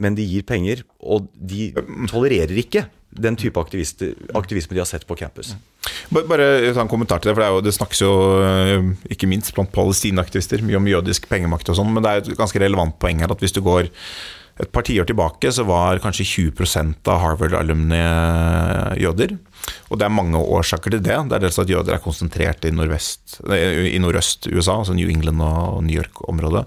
men 0.00 0.16
de 0.16 0.24
gir 0.24 0.46
penger, 0.48 0.84
og 1.00 1.28
de 1.34 1.70
tolererer 2.08 2.56
ikke 2.62 2.86
den 3.10 3.34
type 3.34 3.58
aktivisme 3.58 4.76
de 4.76 4.80
har 4.80 4.88
sett 4.88 5.06
på 5.08 5.16
campus. 5.18 5.52
Bare, 6.14 6.46
ta 6.74 6.84
en 6.84 6.90
kommentar 6.90 7.22
til 7.22 7.30
det, 7.30 7.36
for 7.36 7.42
det, 7.42 7.48
jo, 7.50 7.62
det 7.66 7.74
snakkes 7.74 8.02
jo 8.04 8.12
eh, 8.46 8.90
ikke 9.10 9.28
minst 9.30 9.52
blant 9.56 9.72
palestinaktivister 9.74 10.62
mye 10.66 10.78
om 10.78 10.88
jødisk 10.88 11.26
pengemakt 11.30 11.68
og 11.72 11.78
sånn, 11.80 11.90
men 11.94 12.04
det 12.04 12.12
er 12.12 12.22
et 12.22 12.38
ganske 12.38 12.62
relevant 12.62 12.96
poeng 13.02 13.22
her 13.22 13.34
at 13.34 13.42
hvis 13.42 13.56
du 13.56 13.62
går 13.66 13.90
et 14.60 14.72
par 14.72 14.84
tiår 14.86 15.08
tilbake 15.08 15.52
så 15.54 15.64
var 15.68 16.00
kanskje 16.02 16.26
20% 16.52 17.08
av 17.10 17.20
Harvard-alumni 17.22 18.00
jøder. 19.00 19.36
Og 19.90 20.00
det 20.00 20.06
er 20.06 20.14
mange 20.14 20.40
årsaker 20.40 20.94
til 20.94 21.02
det. 21.04 21.16
Det 21.30 21.36
er 21.36 21.44
dels 21.44 21.60
at 21.62 21.70
jøder 21.70 21.96
er 21.96 22.02
konsentrert 22.04 22.66
i, 22.68 22.72
nordøst 22.74 24.50
USA, 24.50 24.78
altså 24.80 24.96
New 24.96 25.10
England 25.10 25.42
og 25.44 25.82
New 25.86 25.96
York-området. 25.96 26.66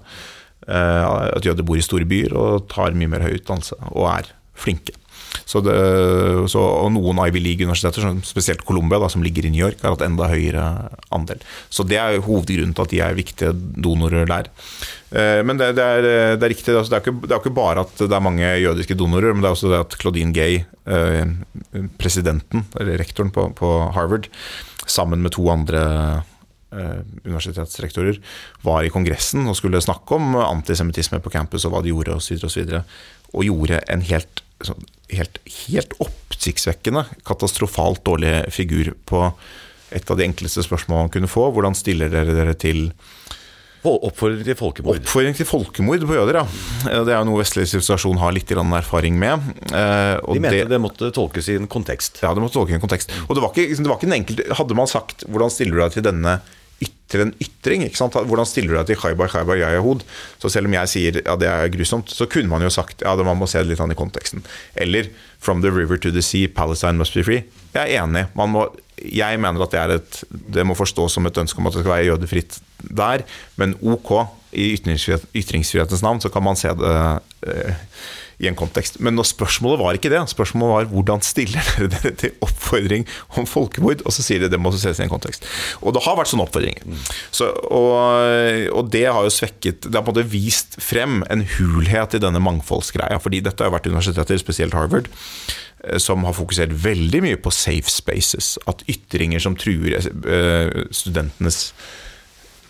Eh, 0.64 1.04
at 1.36 1.44
jøder 1.44 1.66
bor 1.66 1.78
i 1.78 1.84
store 1.84 2.08
byer 2.08 2.34
og 2.40 2.68
tar 2.72 2.96
mye 2.96 3.10
mer 3.12 3.26
høy 3.26 3.36
utdannelse 3.38 3.78
og 3.92 4.08
er 4.14 4.30
flinke. 4.56 4.96
Så 5.44 5.60
det, 5.64 5.74
så, 6.52 6.62
og 6.62 6.92
noen 6.94 7.20
Ivy 7.26 7.42
League-universiteter, 7.42 8.18
spesielt 8.26 8.64
Columbia, 8.66 9.00
da, 9.02 9.10
som 9.12 9.24
ligger 9.24 9.46
i 9.46 9.52
New 9.52 9.62
York, 9.62 9.82
har 9.82 9.96
hatt 9.96 10.04
enda 10.06 10.28
høyere 10.30 10.64
andel. 11.14 11.42
Så 11.72 11.86
det 11.88 11.98
er 12.00 12.22
hovedgrunnen 12.24 12.74
til 12.76 12.86
at 12.86 12.94
de 12.94 13.00
er 13.04 13.18
viktige 13.18 13.54
donorer 13.54 14.28
der. 14.30 14.50
Eh, 15.14 15.40
men 15.46 15.60
det, 15.60 15.72
det, 15.78 15.84
er, 15.84 16.06
det 16.34 16.42
er, 16.42 16.52
riktig. 16.54 16.74
Altså, 16.74 16.90
det, 16.92 16.98
er 16.98 17.04
ikke, 17.04 17.16
det 17.24 17.34
er 17.34 17.42
ikke 17.42 17.56
bare 17.56 17.86
at 17.86 18.04
det 18.04 18.10
er 18.10 18.24
mange 18.24 18.52
jødiske 18.62 18.98
donorer, 18.98 19.34
men 19.34 19.44
det 19.44 19.50
er 19.50 19.56
også 19.58 19.72
det 19.72 19.82
at 19.84 19.98
Claudine 20.00 20.34
Gay, 20.34 20.62
eh, 20.90 21.82
presidenten, 22.00 22.66
eller 22.80 23.00
rektoren 23.00 23.32
på, 23.34 23.48
på 23.58 23.74
Harvard, 23.94 24.30
sammen 24.86 25.22
med 25.24 25.36
to 25.36 25.46
andre 25.52 25.82
eh, 26.74 27.02
universitetsrektorer 27.24 28.18
var 28.66 28.84
i 28.84 28.92
Kongressen 28.92 29.46
og 29.48 29.56
skulle 29.58 29.82
snakke 29.84 30.18
om 30.18 30.36
antisemittisme 30.42 31.22
på 31.24 31.32
campus 31.32 31.64
og 31.64 31.76
hva 31.76 31.84
de 31.84 31.94
gjorde 31.94 32.18
osv. 32.18 32.40
Og, 32.40 32.50
så 32.50 32.62
videre, 32.62 32.82
og 33.32 33.46
gjorde 33.46 33.80
en 33.90 34.04
helt 34.04 34.44
helt, 35.12 35.38
helt 35.68 35.94
oppsiktsvekkende, 36.02 37.04
katastrofalt 37.26 38.04
dårlig 38.06 38.36
figur 38.54 38.94
på 39.08 39.26
et 39.94 40.10
av 40.10 40.18
de 40.18 40.26
enkleste 40.26 40.64
spørsmålene 40.66 41.06
man 41.06 41.14
kunne 41.14 41.30
få. 41.30 41.50
Hvordan 41.54 41.76
stiller 41.78 42.12
dere 42.12 42.34
dere 42.34 42.56
til 42.58 42.88
Oppfordring 43.84 44.46
til 44.46 44.56
folkemord. 44.56 44.96
Oppfordring 45.02 45.34
til 45.36 45.44
folkemord 45.44 46.04
på 46.08 46.14
jøder, 46.16 46.38
ja. 46.40 46.44
Det 47.04 47.12
er 47.12 47.18
jo 47.18 47.26
noe 47.28 47.42
vestlig 47.42 47.66
sivilisasjon 47.68 48.16
har 48.16 48.32
litt 48.32 48.48
erfaring 48.48 49.18
med. 49.20 49.44
Og 50.24 50.38
de 50.38 50.40
mente 50.40 50.62
det, 50.62 50.70
det, 50.72 50.78
måtte 50.80 51.10
tolkes 51.12 51.50
i 51.52 51.58
en 51.60 51.68
kontekst. 51.68 52.22
Ja, 52.24 52.32
det 52.32 52.40
måtte 52.40 52.56
tolkes 52.56 52.72
i 52.72 52.78
en 52.78 52.84
kontekst. 52.84 53.12
Og 53.28 53.36
det 53.36 53.44
var 53.44 53.52
ikke, 53.52 53.76
det 53.76 53.90
var 53.90 54.00
ikke 54.00 54.08
en 54.08 54.16
enkelt 54.16 54.40
Hadde 54.56 54.78
man 54.78 54.88
sagt 54.88 55.26
'hvordan 55.28 55.52
stiller 55.52 55.76
du 55.76 55.82
deg 55.84 55.92
til 55.98 56.06
denne 56.08 56.38
til 57.12 57.24
en 57.24 57.34
ytring. 57.42 57.84
ikke 57.84 58.00
sant? 58.00 58.16
Hvordan 58.16 58.48
stiller 58.48 58.74
du 58.74 58.78
deg 58.80 58.92
til 58.92 59.00
Khaibar, 59.02 59.30
Khaibar, 59.32 59.60
Yayahud? 59.60 60.04
Så 60.42 60.50
selv 60.52 60.70
om 60.70 60.76
jeg 60.76 60.92
sier 60.92 61.20
ja, 61.20 61.36
det 61.40 61.50
er 61.50 61.72
grusomt, 61.74 62.12
så 62.12 62.28
kunne 62.30 62.50
man 62.50 62.64
jo 62.64 62.72
sagt 62.72 63.04
ja, 63.04 63.14
man 63.20 63.40
må 63.40 63.48
se 63.50 63.62
det 63.62 63.72
litt 63.72 63.82
an 63.84 63.94
i 63.94 63.98
konteksten. 63.98 64.44
Eller 64.74 65.10
From 65.44 65.60
the 65.60 65.68
river 65.68 65.98
to 66.00 66.10
the 66.10 66.22
sea, 66.22 66.48
Palestine 66.48 66.96
must 66.96 67.12
be 67.12 67.24
free. 67.24 67.44
Jeg 67.74 67.92
er 67.92 68.04
enig. 68.06 68.24
Må, 68.32 68.64
jeg 68.96 69.40
mener 69.40 69.60
at 69.60 69.74
det, 69.74 69.80
er 69.80 69.92
et, 69.98 70.20
det 70.30 70.64
må 70.64 70.76
forstås 70.78 71.18
som 71.18 71.28
et 71.28 71.40
ønske 71.42 71.60
om 71.60 71.68
at 71.68 71.76
det 71.76 71.82
skal 71.82 71.92
være 71.92 72.06
jødefritt 72.08 72.60
der, 72.84 73.24
men 73.60 73.74
ok, 73.82 74.12
i 74.54 74.70
ytringsfrihetens 74.76 76.04
navn 76.04 76.22
så 76.22 76.30
kan 76.32 76.44
man 76.46 76.56
se 76.56 76.72
det 76.78 76.94
eh, 77.50 77.84
i 78.42 78.48
en 78.50 78.58
kontekst. 78.58 78.98
Men 79.04 79.20
spørsmålet 79.24 79.80
var 79.80 79.98
ikke 79.98 80.12
det. 80.12 80.22
Spørsmålet 80.30 80.74
var 80.74 80.90
hvordan 80.92 81.24
stiller 81.24 81.64
dere 81.74 81.90
dere 81.94 82.14
til 82.20 82.34
oppfordring 82.44 83.06
om 83.38 83.48
folkemord? 83.48 84.04
Og 84.04 84.14
så 84.14 84.24
sier 84.26 84.42
de 84.42 84.50
det 84.52 84.60
må 84.60 84.72
ses 84.74 85.00
i 85.00 85.06
en 85.06 85.12
kontekst. 85.12 85.46
Og 85.82 85.94
det 85.94 86.04
har 86.04 86.18
vært 86.18 86.32
sånne 86.32 86.46
oppfordringer. 86.46 86.86
Så, 87.34 87.50
og, 87.70 88.70
og, 88.74 88.90
det 88.94 89.06
har 89.08 89.24
jo 89.24 89.32
svekket 89.32 89.86
Det 89.86 89.96
har 89.96 90.04
på 90.04 90.12
en 90.12 90.16
måte 90.16 90.30
vist 90.30 90.78
frem 90.82 91.22
en 91.32 91.44
hulhet 91.56 92.16
i 92.16 92.22
denne 92.22 92.42
mangfoldsgreia. 92.42 93.20
Fordi 93.22 93.42
dette 93.44 93.64
har 93.64 93.74
vært 93.74 93.88
universiteter, 93.90 94.40
spesielt 94.40 94.76
Harvard 94.76 95.10
eh, 95.86 96.00
som 96.02 96.26
har 96.26 96.36
fokusert 96.36 96.74
veldig 96.84 97.22
mye 97.24 97.40
på 97.40 97.54
safe 97.54 97.92
spaces. 97.92 98.56
At 98.70 98.84
ytringer 98.90 99.42
som 99.42 99.58
truer 99.58 100.00
eh, 100.00 100.84
studentenes 100.94 101.68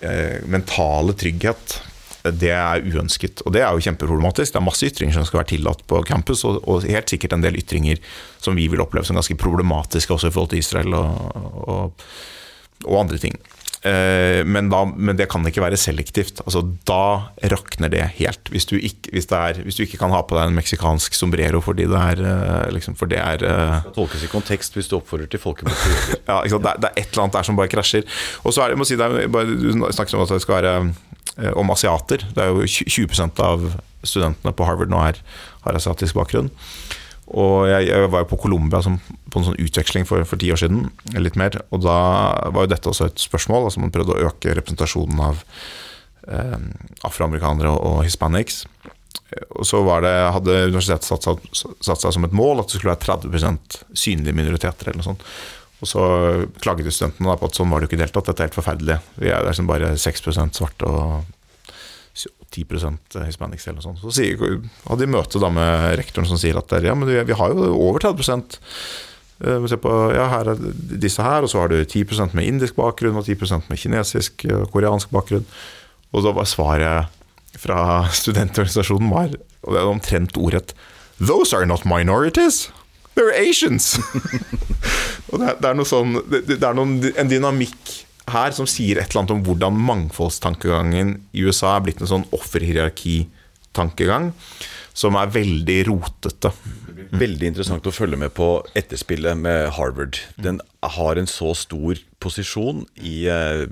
eh, 0.04 0.44
mentale 0.50 1.16
trygghet 1.18 1.80
det 2.32 2.52
er 2.56 2.84
uønsket. 2.88 3.42
Og 3.44 3.52
det 3.52 3.64
er 3.64 3.72
jo 3.74 3.84
kjempeproblematisk. 3.84 4.54
Det 4.54 4.60
er 4.60 4.64
masse 4.64 4.88
ytringer 4.88 5.18
som 5.18 5.26
skal 5.28 5.42
være 5.42 5.52
tillatt 5.54 5.82
på 5.90 6.00
campus, 6.08 6.44
og, 6.48 6.62
og 6.64 6.86
helt 6.88 7.12
sikkert 7.12 7.36
en 7.36 7.44
del 7.44 7.58
ytringer 7.60 8.00
som 8.40 8.56
vi 8.56 8.68
vil 8.72 8.80
oppleve 8.84 9.04
som 9.08 9.18
ganske 9.18 9.36
problematiske 9.40 10.14
også 10.14 10.30
i 10.30 10.34
forhold 10.34 10.54
til 10.54 10.64
Israel 10.64 10.96
og, 10.96 11.42
og, 11.68 12.06
og 12.86 13.02
andre 13.02 13.20
ting. 13.20 13.36
Eh, 13.84 14.40
men, 14.48 14.70
da, 14.72 14.80
men, 14.88 15.12
det 15.18 15.26
kan 15.28 15.44
ikke 15.44 15.60
være 15.60 15.76
selektivt. 15.76 16.40
Altså, 16.46 16.62
da 16.88 17.28
rakner 17.52 17.92
det 17.92 18.06
helt. 18.16 18.48
Hvis 18.48 18.64
du, 18.70 18.78
ikke, 18.78 19.12
hvis, 19.12 19.28
er, 19.28 19.60
hvis 19.60 19.76
du, 19.76 19.84
ikke, 19.84 20.00
kan 20.00 20.14
ha 20.14 20.22
på 20.24 20.38
deg 20.38 20.48
en 20.48 20.56
meksikansk 20.56 21.16
sombrero 21.18 21.60
fordi 21.64 21.84
det 21.92 22.00
er 22.00 22.24
eh, 22.24 22.70
liksom, 22.72 22.96
For 22.96 23.10
det 23.10 23.20
er 23.20 23.44
uh, 23.44 23.82
Det 23.84 23.92
tolkes 23.98 24.24
i 24.24 24.32
kontekst 24.32 24.78
hvis 24.78 24.88
du 24.88 24.96
oppfordrer 24.96 25.28
til 25.28 25.42
folkemord. 25.42 25.76
ja, 26.30 26.40
det, 26.40 26.76
det, 26.80 26.94
er 26.94 27.02
et 27.02 27.10
eller 27.10 27.26
annet 27.26 27.36
der 27.36 27.50
som 27.50 27.60
bare 27.60 27.72
krasjer. 27.76 28.08
Og 28.44 28.56
så 28.56 28.64
er 28.64 28.72
det, 28.72 28.78
jeg 28.78 28.80
må 28.80 28.88
si, 28.88 28.96
det 28.96 29.10
er, 29.10 29.34
bare, 29.36 29.52
Du 29.52 29.68
snakker 29.92 30.16
om 30.16 30.24
at 30.24 30.32
det 30.32 30.46
skal 30.46 30.62
være 30.62 30.78
Eh, 30.80 31.13
om 31.58 31.72
asiater. 31.74 32.22
Det 32.34 32.42
er 32.44 32.52
jo 32.52 32.66
20% 32.68 33.40
av 33.42 33.64
studentene 34.06 34.52
på 34.54 34.66
Harvard 34.68 34.92
nå 34.92 35.00
er, 35.02 35.18
har 35.64 35.78
asiatisk 35.78 36.16
bakgrunn. 36.18 36.52
Og 37.32 37.64
jeg, 37.70 37.88
jeg 37.88 38.10
var 38.12 38.24
jo 38.24 38.30
på 38.34 38.40
Colombia 38.42 38.82
på 38.84 39.40
en 39.40 39.46
sånn 39.46 39.60
utveksling 39.62 40.04
for, 40.08 40.26
for 40.28 40.40
ti 40.40 40.50
år 40.52 40.60
siden, 40.60 40.90
litt 41.16 41.38
mer. 41.40 41.56
Og 41.72 41.80
da 41.86 41.96
var 42.52 42.66
jo 42.66 42.72
dette 42.74 42.90
også 42.90 43.08
et 43.08 43.22
spørsmål. 43.22 43.70
altså 43.70 43.80
Man 43.80 43.94
prøvde 43.94 44.16
å 44.16 44.28
øke 44.28 44.52
representasjonen 44.58 45.22
av 45.24 45.40
eh, 46.28 46.58
afroamerikanere 47.08 47.72
og, 47.72 47.80
og 47.80 48.04
hispanics. 48.04 48.64
Og 49.56 49.64
så 49.66 49.80
det, 50.04 50.14
hadde 50.36 50.60
universitetet 50.68 51.08
satt 51.08 51.26
seg, 51.26 51.48
satt 51.82 52.02
seg 52.04 52.14
som 52.16 52.26
et 52.28 52.36
mål 52.36 52.60
at 52.60 52.68
det 52.68 52.78
skulle 52.78 52.92
være 52.92 53.06
30% 53.08 53.80
synlige 53.96 54.36
minoriteter. 54.36 54.90
eller 54.90 55.00
noe 55.00 55.08
sånt. 55.14 55.24
Og 55.84 55.88
så 55.90 56.02
klaget 56.64 56.94
studentene 56.94 57.36
på 57.36 57.48
at 57.50 57.56
sånn 57.58 57.68
var 57.68 57.80
det 57.80 57.86
jo 57.86 57.92
ikke 57.92 57.98
i 57.98 58.00
det 58.00 58.06
hele 58.08 58.16
tatt. 58.16 58.30
Dette 58.30 58.40
er 58.40 58.48
helt 58.48 58.56
forferdelig. 58.56 58.98
Vi 59.20 59.32
er 59.32 59.44
liksom 59.44 59.68
bare 59.68 59.94
6% 60.00 60.60
svarte 60.60 60.88
og 60.88 61.32
10% 62.54 63.18
hispanics 63.26 63.66
eller 63.66 63.80
noe 63.80 63.86
sånt. 63.88 64.04
Så 64.04 64.28
hadde 64.86 65.02
de 65.02 65.10
møte 65.10 65.40
da 65.42 65.50
med 65.52 65.96
rektoren 65.98 66.28
som 66.30 66.38
sier 66.40 66.58
at 66.60 66.72
ja, 66.84 66.94
men 66.96 67.10
vi 67.10 67.36
har 67.36 67.52
jo 67.52 67.72
over 67.74 68.04
30 68.04 68.46
Se 69.44 69.76
på, 69.82 69.92
ja, 70.14 70.28
her 70.30 70.52
er 70.52 70.60
disse 71.02 71.20
her, 71.20 71.42
og 71.42 71.50
så 71.50 71.64
har 71.64 71.72
du 71.72 71.80
10% 71.82 72.36
med 72.38 72.46
indisk 72.46 72.76
bakgrunn 72.78 73.18
og 73.18 73.26
10% 73.26 73.66
med 73.68 73.80
kinesisk 73.82 74.44
og 74.46 74.68
koreansk 74.72 75.10
bakgrunn. 75.12 75.42
Og 76.14 76.22
da 76.24 76.32
var 76.36 76.46
svaret 76.48 77.58
fra 77.58 77.80
studentorganisasjonen 78.22 79.10
var, 79.10 79.34
og 79.66 79.74
det 79.74 79.82
er 79.82 79.90
omtrent 79.90 80.38
ordrett 80.38 80.72
Those 81.18 81.54
are 81.54 81.66
not 81.66 81.84
minorities! 81.86 82.68
They're 83.14 83.34
Asians! 83.34 83.94
og 85.30 85.40
det 85.40 85.46
er, 85.48 85.56
det 85.60 85.68
er, 85.70 85.76
noe 85.78 85.88
sånn 85.88 86.18
det, 86.30 86.58
er 86.58 86.74
noen, 86.76 86.98
en 87.14 87.30
dynamikk 87.30 88.04
her 88.32 88.50
som 88.56 88.66
sier 88.70 88.98
et 88.98 89.10
eller 89.10 89.20
annet 89.22 89.34
om 89.34 89.42
hvordan 89.46 89.74
mangfoldstankegangen 89.86 91.08
i 91.36 91.44
USA 91.44 91.76
er 91.76 91.82
blitt 91.84 92.00
en 92.00 92.10
sånn 92.10 92.28
offerhierarki-tankegang 92.34 94.32
som 94.94 95.16
er 95.18 95.32
veldig 95.34 95.78
rotete. 95.90 96.50
Veldig 97.18 97.46
interessant 97.50 97.86
å 97.86 97.94
følge 97.94 98.18
med 98.20 98.30
på 98.36 98.48
etterspillet 98.78 99.36
med 99.38 99.72
Harvard. 99.76 100.14
Den 100.40 100.60
har 100.96 101.18
en 101.18 101.28
så 101.30 101.50
stor 101.58 101.98
posisjon 102.22 102.84
i 103.02 103.26
uh, 103.28 103.66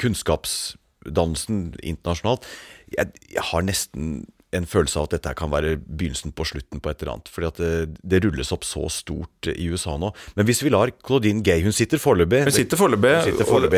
kunnskapsdannelsen 0.00 1.74
internasjonalt. 1.82 2.46
Jeg, 2.94 3.06
jeg 3.34 3.44
har 3.50 3.66
nesten 3.66 4.24
en 4.56 4.66
følelse 4.66 4.98
av 4.98 5.06
at 5.06 5.14
dette 5.14 5.32
kan 5.38 5.50
være 5.52 5.76
begynnelsen 5.78 6.32
på 6.34 6.46
slutten 6.48 6.82
på 6.82 6.90
et 6.90 7.02
eller 7.02 7.14
annet. 7.14 7.30
Fordi 7.30 7.48
at 7.50 7.60
det, 7.60 8.00
det 8.02 8.22
rulles 8.24 8.50
opp 8.54 8.66
så 8.66 8.88
stort 8.90 9.50
i 9.52 9.68
USA 9.70 9.94
nå. 10.00 10.10
Men 10.34 10.48
hvis 10.48 10.62
vi 10.64 10.72
lar 10.74 10.90
Claudine 11.06 11.44
Gay 11.46 11.62
Hun 11.62 11.76
sitter 11.76 12.02
foreløpig. 12.02 12.42
Hun 12.48 12.56
sitter 12.56 12.80
foreløpig, 12.80 13.14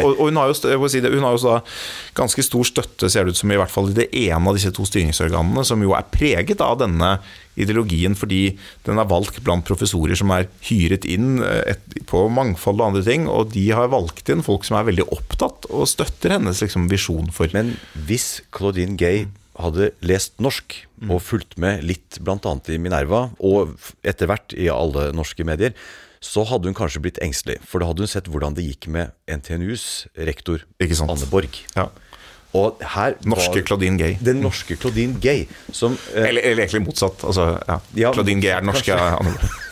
og, 0.01 0.15
og, 0.15 0.17
og, 0.17 0.31
hun 0.31 0.41
har 0.41 0.49
jo, 0.49 0.89
si 0.89 1.03
det, 1.05 1.13
hun 1.13 1.27
har 1.27 1.37
jo 1.37 1.43
så 1.43 1.59
ganske 2.17 2.45
stor 2.47 2.69
støtte, 2.69 3.11
ser 3.13 3.27
det 3.27 3.35
ut 3.35 3.43
som, 3.43 3.53
i 3.53 3.61
hvert 3.61 3.73
fall 3.73 3.93
i 3.93 3.99
det 4.01 4.09
ene 4.25 4.41
av 4.49 4.57
disse 4.57 4.73
to 4.75 4.87
styringsorganene, 4.89 5.65
som 5.67 5.83
jo 5.85 5.97
er 5.97 6.09
preget 6.13 6.65
av 6.65 6.79
denne 6.81 7.17
ideologien 7.61 8.15
fordi 8.17 8.55
den 8.87 9.01
er 9.01 9.11
valgt 9.11 9.43
blant 9.45 9.67
professorer 9.69 10.17
som 10.17 10.33
er 10.33 10.49
hyret 10.65 11.05
inn 11.09 11.43
eh, 11.45 11.75
et, 11.75 11.99
på 12.09 12.25
mangfold 12.33 12.81
og 12.81 12.93
andre 12.93 13.05
ting, 13.07 13.29
og 13.29 13.53
de 13.53 13.67
har 13.77 13.93
valgt 13.93 14.33
inn 14.33 14.45
folk 14.45 14.65
som 14.65 14.79
er 14.79 14.89
veldig 14.89 15.09
opptatt 15.13 15.69
og 15.69 15.89
støtter 15.91 16.39
hennes 16.39 16.65
liksom, 16.65 16.89
visjon 16.93 17.29
for 17.35 17.53
Men 17.53 17.75
hvis 18.09 18.41
Claudine 18.55 18.97
Gay 18.97 19.27
hadde 19.59 19.91
lest 20.07 20.39
norsk 20.43 20.77
og 21.11 21.19
fulgt 21.25 21.59
med 21.61 21.83
litt 21.85 22.21
bl.a. 22.25 22.55
i 22.73 22.79
Minerva, 22.81 23.27
og 23.43 23.75
etter 24.07 24.31
hvert 24.31 24.55
i 24.57 24.71
alle 24.73 25.11
norske 25.17 25.45
medier, 25.47 25.75
så 26.23 26.45
hadde 26.47 26.71
hun 26.71 26.77
kanskje 26.79 27.03
blitt 27.03 27.19
engstelig. 27.25 27.59
For 27.67 27.83
da 27.83 27.91
hadde 27.91 28.05
hun 28.07 28.13
sett 28.13 28.31
hvordan 28.31 28.55
det 28.57 28.65
gikk 28.69 28.87
med 28.95 29.11
NTNUs 29.27 30.07
rektor, 30.29 30.63
Anne 30.79 31.29
Borg. 31.33 31.59
Ja. 31.75 31.89
Og 32.53 32.83
her 32.95 33.17
Norske 33.25 33.63
Claudine 33.65 33.97
Gay. 33.97 34.19
Den 34.21 34.43
norske 34.45 34.77
Claudine 34.77 35.17
Gay, 35.21 35.47
som 35.73 35.97
eh, 36.13 36.29
Eller, 36.29 36.45
eller 36.45 36.67
egentlig 36.67 36.83
motsatt. 36.85 37.25
Altså, 37.25 37.57
ja. 37.67 37.79
Ja, 37.97 38.13
Claudine 38.13 38.45
Gay 38.45 38.53
er 38.53 38.61
den 38.61 38.71
norske 38.71 38.99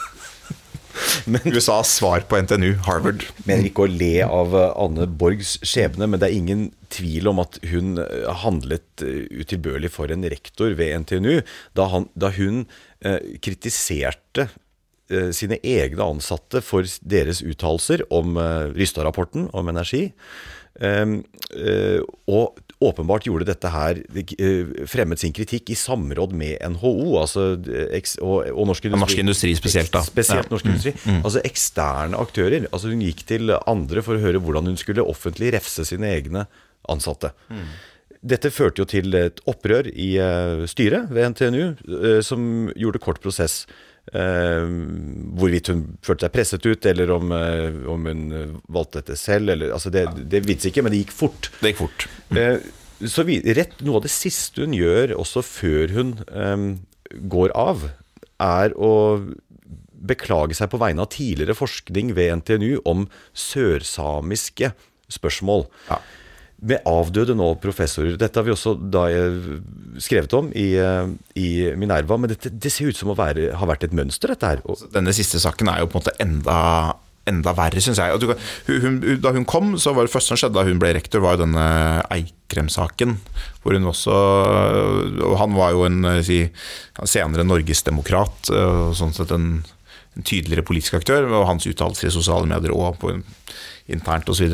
Anne. 1.31 1.55
USAs 1.55 1.95
svar 1.99 2.25
på 2.29 2.39
NTNU, 2.43 2.75
Harvard. 2.87 3.25
mener 3.47 3.69
ikke 3.69 3.87
å 3.87 3.91
le 3.91 4.15
av 4.27 4.55
eh, 4.57 4.71
Anne 4.81 5.07
Borgs 5.21 5.57
skjebne, 5.67 6.09
men 6.11 6.21
det 6.21 6.31
er 6.31 6.39
ingen 6.39 6.65
tvil 6.93 7.31
om 7.31 7.43
at 7.43 7.61
hun 7.71 8.01
eh, 8.03 8.27
handlet 8.43 9.05
eh, 9.07 9.27
utilbørlig 9.43 9.93
for 9.95 10.13
en 10.13 10.27
rektor 10.33 10.75
ved 10.79 11.05
NTNU 11.05 11.41
da, 11.79 11.89
han, 11.93 12.09
da 12.19 12.33
hun 12.37 12.65
eh, 13.05 13.37
kritiserte 13.43 14.49
eh, 15.11 15.31
sine 15.37 15.61
egne 15.63 16.07
ansatte 16.17 16.63
for 16.65 16.87
deres 17.01 17.43
uttalelser 17.47 18.05
om 18.15 18.39
eh, 18.41 18.71
Rystad-rapporten 18.75 19.51
om 19.57 19.71
energi. 19.73 20.09
Um, 20.79 21.19
eh, 21.51 21.99
og 22.31 22.61
åpenbart 22.81 23.27
gjorde 23.27 23.49
dette 23.49 23.69
her 23.75 23.99
eh, 23.99 24.69
Fremmet 24.89 25.21
sin 25.21 25.35
kritikk 25.37 25.73
i 25.75 25.77
samråd 25.77 26.31
med 26.33 26.63
NHO 26.77 27.19
altså, 27.21 27.49
eh, 27.69 27.99
og, 28.23 28.47
og 28.55 28.71
Norsk 28.71 28.87
Industri. 28.87 29.03
Norsk 29.03 29.23
Industri 29.25 29.53
spesielt, 29.59 29.93
da. 29.93 30.05
Spesielt 30.07 30.47
Ja. 30.47 30.49
Mm, 30.49 30.55
Norsk 30.55 30.71
Industri. 30.71 30.95
Altså 31.19 31.43
eksterne 31.45 32.23
aktører. 32.23 32.69
Altså 32.71 32.95
Hun 32.95 33.05
gikk 33.05 33.27
til 33.29 33.53
andre 33.59 34.05
for 34.07 34.17
å 34.17 34.23
høre 34.23 34.41
hvordan 34.41 34.71
hun 34.71 34.81
skulle 34.81 35.05
offentlig 35.05 35.53
refse 35.57 35.85
sine 35.91 36.15
egne 36.15 36.47
ansatte. 36.89 37.35
Mm. 37.51 37.67
Dette 38.31 38.53
førte 38.53 38.85
jo 38.85 38.89
til 38.89 39.15
et 39.17 39.41
opprør 39.49 39.89
i 39.91 40.13
styret 40.69 41.09
ved 41.13 41.33
NTNU, 41.33 42.21
som 42.25 42.69
gjorde 42.77 43.01
kort 43.01 43.21
prosess. 43.25 43.63
Eh, 44.17 44.67
hvorvidt 45.39 45.71
hun 45.73 45.85
følte 46.07 46.27
seg 46.27 46.35
presset 46.35 46.67
ut, 46.67 46.89
eller 46.91 47.13
om, 47.15 47.33
eh, 47.37 47.81
om 47.91 48.09
hun 48.11 48.27
eh, 48.37 48.53
valgte 48.73 49.03
dette 49.03 49.19
selv. 49.21 49.53
Eller, 49.55 49.75
altså 49.77 49.93
det, 49.95 50.07
det 50.31 50.45
vites 50.47 50.71
ikke, 50.71 50.85
men 50.87 50.95
det 50.95 51.05
gikk 51.05 51.17
fort. 51.17 51.51
Det 51.61 51.73
gikk 51.73 51.83
fort. 51.85 52.09
Så 53.01 53.25
vi, 53.25 53.39
rett, 53.57 53.79
Noe 53.87 54.01
av 54.01 54.05
det 54.05 54.13
siste 54.13 54.67
hun 54.67 54.77
gjør, 54.77 55.15
også 55.17 55.41
før 55.47 55.95
hun 55.97 56.11
går 57.33 57.55
av, 57.57 57.87
er 58.41 58.75
å 58.77 58.93
beklage 60.01 60.57
seg 60.57 60.71
på 60.73 60.81
vegne 60.81 61.05
av 61.05 61.11
tidligere 61.13 61.57
forskning 61.57 62.15
ved 62.17 62.41
NTNU 62.41 62.83
om 62.89 63.07
sørsamiske 63.37 64.73
spørsmål. 65.13 65.67
Ja. 65.89 66.01
Med 66.61 66.85
avdøde 66.89 67.37
nå 67.39 67.55
professorer. 67.63 68.19
Dette 68.21 68.37
har 68.37 68.45
vi 68.45 68.53
også 68.53 68.75
da 68.93 69.07
skrevet 70.01 70.35
om 70.37 70.51
i, 70.57 70.75
eh, 70.77 71.13
i 71.37 71.49
Minerva. 71.77 72.19
Men 72.19 72.33
dette, 72.33 72.51
det 72.51 72.73
ser 72.73 72.91
ut 72.91 72.99
som 72.99 73.13
å 73.13 73.19
være, 73.19 73.53
ha 73.57 73.69
vært 73.69 73.87
et 73.89 73.97
mønster, 73.97 74.33
dette 74.33 74.55
her. 74.55 74.65
Og, 74.65 74.83
Denne 74.93 75.15
siste 75.17 75.41
saken 75.43 75.71
er 75.73 75.81
jo 75.81 75.91
på 75.91 75.99
en 75.99 76.05
måte 76.05 76.17
enda, 76.23 76.59
enda 77.31 77.55
verre, 77.57 77.83
syns 77.83 78.01
jeg. 78.01 78.37
Hun, 78.69 78.81
hun, 78.85 79.01
da 79.23 79.33
hun 79.37 79.49
kom, 79.49 79.75
så 79.81 79.95
var 79.97 80.07
det 80.07 80.13
første 80.13 80.35
som 80.35 80.41
skjedde 80.41 80.59
da 80.59 80.67
hun 80.69 80.81
ble 80.83 80.93
rektor, 80.97 81.25
var 81.25 81.37
jo 81.37 81.45
denne 81.45 81.67
Eikrem-saken. 82.13 83.19
Hvor 83.63 83.77
hun 83.77 83.91
også 83.91 84.15
Og 84.15 85.37
han 85.41 85.57
var 85.57 85.75
jo 85.77 85.85
en 85.89 86.05
eh, 86.05 86.23
si, 86.27 86.41
senere 87.05 87.47
norgesdemokrat, 87.47 88.53
eh, 88.55 88.87
sånn 88.97 89.17
sett 89.17 89.35
en, 89.37 89.53
en 90.17 90.25
tydeligere 90.25 90.67
politisk 90.67 91.01
aktør. 91.01 91.29
Og 91.33 91.49
hans 91.51 91.69
uttalelser 91.69 92.11
i 92.11 92.15
sosiale 92.15 92.49
medier 92.49 92.77
og 92.77 93.01
på 93.01 93.19
internt 93.91 94.29
osv. 94.31 94.51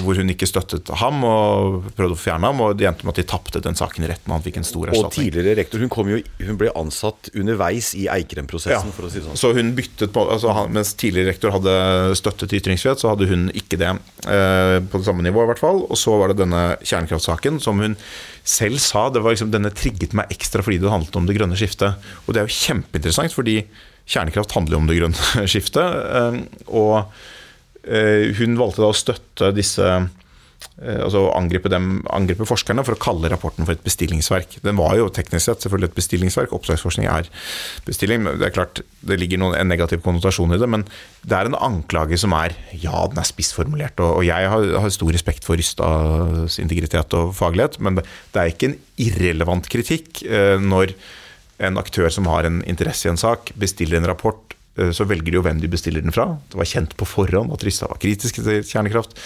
Hvor 0.00 0.20
hun 0.20 0.32
ikke 0.32 0.48
støttet 0.48 0.90
ham 1.00 1.24
og 1.26 1.90
prøvde 1.96 2.16
å 2.16 2.20
fjerne 2.20 2.50
ham. 2.50 2.62
Og 2.64 2.78
det 2.78 2.88
endte 2.88 3.06
med 3.06 3.14
at 3.14 3.22
de 3.22 3.26
tapte 3.34 3.62
den 3.64 3.78
saken 3.78 4.06
i 4.06 4.10
retten, 4.10 4.32
han 4.32 4.44
fikk 4.44 4.60
en 4.60 4.68
stor 4.68 4.90
erstatning. 4.90 5.10
og 5.10 5.16
tidligere 5.18 5.58
rektor 5.60 5.82
hun, 5.82 5.92
kom 5.92 6.10
jo, 6.12 6.20
hun 6.44 6.60
ble 6.60 6.72
ansatt 6.78 7.30
underveis 7.34 7.92
i 7.98 8.06
Eikrem-prosessen, 8.12 8.92
for 8.94 9.08
å 9.08 9.12
si 9.12 9.20
det 9.20 9.26
sånn. 9.28 9.40
Så 9.40 9.52
hun 9.56 9.74
byttet 9.76 10.14
på 10.14 10.24
altså 10.24 10.54
han, 10.56 10.72
Mens 10.74 10.94
tidligere 10.98 11.32
rektor 11.32 11.54
hadde 11.54 11.74
støttet 12.18 12.54
ytringsfrihet, 12.58 13.02
så 13.02 13.12
hadde 13.12 13.28
hun 13.30 13.48
ikke 13.54 13.78
det. 13.80 13.92
Uh, 14.24 14.80
på 14.90 15.00
det 15.00 15.06
samme 15.06 15.24
nivået, 15.24 15.46
i 15.46 15.52
hvert 15.52 15.62
fall. 15.62 15.82
Og 15.88 16.00
så 16.00 16.16
var 16.20 16.32
det 16.32 16.40
denne 16.42 16.62
kjernekraftsaken 16.82 17.60
som 17.62 17.82
hun 17.82 17.98
selv 18.44 18.80
sa 18.82 19.08
det 19.12 19.22
var 19.24 19.34
liksom, 19.34 19.52
denne 19.54 19.72
trigget 19.74 20.14
meg 20.16 20.32
ekstra 20.32 20.64
fordi 20.64 20.80
det 20.82 20.92
handlet 20.92 21.16
om 21.18 21.28
det 21.28 21.36
grønne 21.38 21.58
skiftet. 21.58 22.00
Og 22.24 22.34
det 22.34 22.42
er 22.42 22.48
jo 22.48 22.58
kjempeinteressant, 22.58 23.34
fordi 23.36 23.62
kjernekraft 24.10 24.52
handler 24.56 24.76
jo 24.76 24.82
om 24.82 24.90
det 24.90 24.98
grønne 24.98 25.46
skiftet. 25.52 26.00
Eh, 26.18 26.38
og 26.68 26.98
eh, 27.00 27.32
hun 27.84 28.58
valgte 28.60 28.84
da 28.84 28.90
å 28.90 28.96
støtte 28.96 29.50
disse 29.56 29.84
eh, 29.84 31.00
altså 31.04 31.26
angripe, 31.36 31.70
dem, 31.72 32.02
angripe 32.12 32.46
forskerne 32.48 32.84
for 32.86 32.96
å 32.96 33.00
kalle 33.02 33.30
rapporten 33.32 33.66
for 33.66 33.76
et 33.76 33.84
bestillingsverk. 33.84 34.58
Den 34.64 34.78
var 34.80 34.96
jo 34.98 35.10
teknisk 35.12 35.46
sett 35.48 35.64
selvfølgelig 35.64 35.92
et 35.92 35.98
bestillingsverk. 35.98 36.54
Oppdragsforskning 36.56 37.08
er 37.10 37.28
bestilling. 37.88 38.24
Det 38.26 38.48
er 38.48 38.54
klart 38.54 38.82
det 39.04 39.18
ligger 39.20 39.42
noen, 39.42 39.56
en 39.58 39.70
negativ 39.70 40.04
konnotasjon 40.04 40.56
i 40.56 40.60
det, 40.60 40.70
men 40.70 40.86
det 41.24 41.36
er 41.38 41.50
en 41.50 41.58
anklage 41.58 42.18
som 42.20 42.34
er 42.36 42.56
ja, 42.72 43.04
den 43.10 43.20
er 43.20 43.28
spissformulert. 43.28 44.00
Og, 44.00 44.22
og 44.22 44.28
jeg 44.28 44.48
har, 44.54 44.70
har 44.84 44.94
stor 44.94 45.12
respekt 45.14 45.44
for 45.46 45.60
Rystads 45.60 46.60
integritet 46.62 47.18
og 47.18 47.34
faglighet, 47.36 47.78
men 47.84 48.00
det, 48.00 48.08
det 48.34 48.42
er 48.42 48.54
ikke 48.54 48.72
en 48.72 48.80
irrelevant 49.04 49.68
kritikk 49.72 50.24
eh, 50.24 50.56
når 50.62 50.96
en 51.62 51.78
aktør 51.78 52.10
som 52.10 52.26
har 52.30 52.46
en 52.48 52.62
interesse 52.66 53.06
i 53.06 53.12
en 53.12 53.20
sak, 53.20 53.52
bestiller 53.60 54.00
en 54.00 54.08
rapport 54.10 54.40
eh, 54.40 54.53
så 54.74 55.06
velger 55.06 55.30
de 55.30 55.38
jo 55.38 55.44
hvem 55.46 55.60
de 55.62 55.70
bestiller 55.70 56.02
den 56.02 56.14
fra. 56.14 56.32
Det 56.50 56.58
var 56.58 56.68
kjent 56.68 56.96
på 56.98 57.06
forhånd 57.06 57.52
at 57.54 57.64
Rissa 57.66 57.86
var 57.90 58.00
kritiske 58.02 58.42
til 58.42 58.64
kjernekraft. 58.66 59.18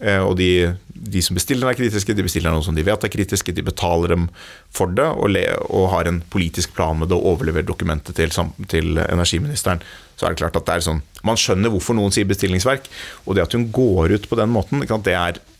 Eh, 0.00 0.22
Og 0.22 0.36
de, 0.38 0.74
de 0.94 1.22
som 1.22 1.38
bestiller 1.38 1.66
den 1.66 1.72
er 1.72 1.78
kritiske, 1.78 2.14
de 2.14 2.26
bestiller 2.26 2.54
noe 2.54 2.66
som 2.66 2.76
de 2.76 2.86
vet 2.86 3.04
er 3.04 3.12
kritiske, 3.12 3.54
de 3.54 3.66
betaler 3.66 4.14
dem 4.14 4.28
for 4.74 4.90
det 4.90 5.06
og, 5.06 5.28
le, 5.34 5.44
og 5.70 5.90
har 5.94 6.10
en 6.10 6.22
politisk 6.30 6.74
plan 6.74 6.98
med 6.98 7.10
det 7.10 7.18
og 7.18 7.34
overleverer 7.34 7.66
dokumentet 7.66 8.18
til, 8.18 8.34
til 8.70 8.98
energiministeren. 9.06 9.82
Så 10.18 10.26
er 10.26 10.34
det 10.34 10.42
klart 10.42 10.58
at 10.58 10.66
det 10.66 10.74
er 10.74 10.88
sånn 10.88 11.04
Man 11.26 11.38
skjønner 11.38 11.70
hvorfor 11.70 11.94
noen 11.98 12.14
sier 12.14 12.26
bestillingsverk, 12.26 12.86
og 13.26 13.34
det 13.34 13.46
at 13.46 13.54
hun 13.54 13.70
går 13.74 14.14
ut 14.18 14.28
på 14.30 14.38
den 14.38 14.50
måten, 14.54 14.82
det 14.82 15.14
er 15.14 15.38
Eh, 15.38 15.57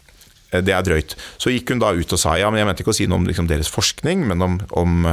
det 0.51 0.72
er 0.72 0.84
drøyt. 0.84 1.14
Så 1.40 1.53
gikk 1.53 1.74
hun 1.74 1.82
da 1.82 1.92
ut 1.92 2.14
og 2.14 2.20
sa 2.20 2.38
ja, 2.40 2.49
men 2.49 2.62
jeg 2.62 2.68
mente 2.68 2.84
ikke 2.84 2.94
å 2.94 2.96
si 2.96 3.09
noe 3.11 3.20
om 3.20 3.26
liksom, 3.28 3.51
deres 3.51 3.68
forskning, 3.72 4.24
men 4.30 4.44
om, 4.44 4.57
om, 4.80 5.11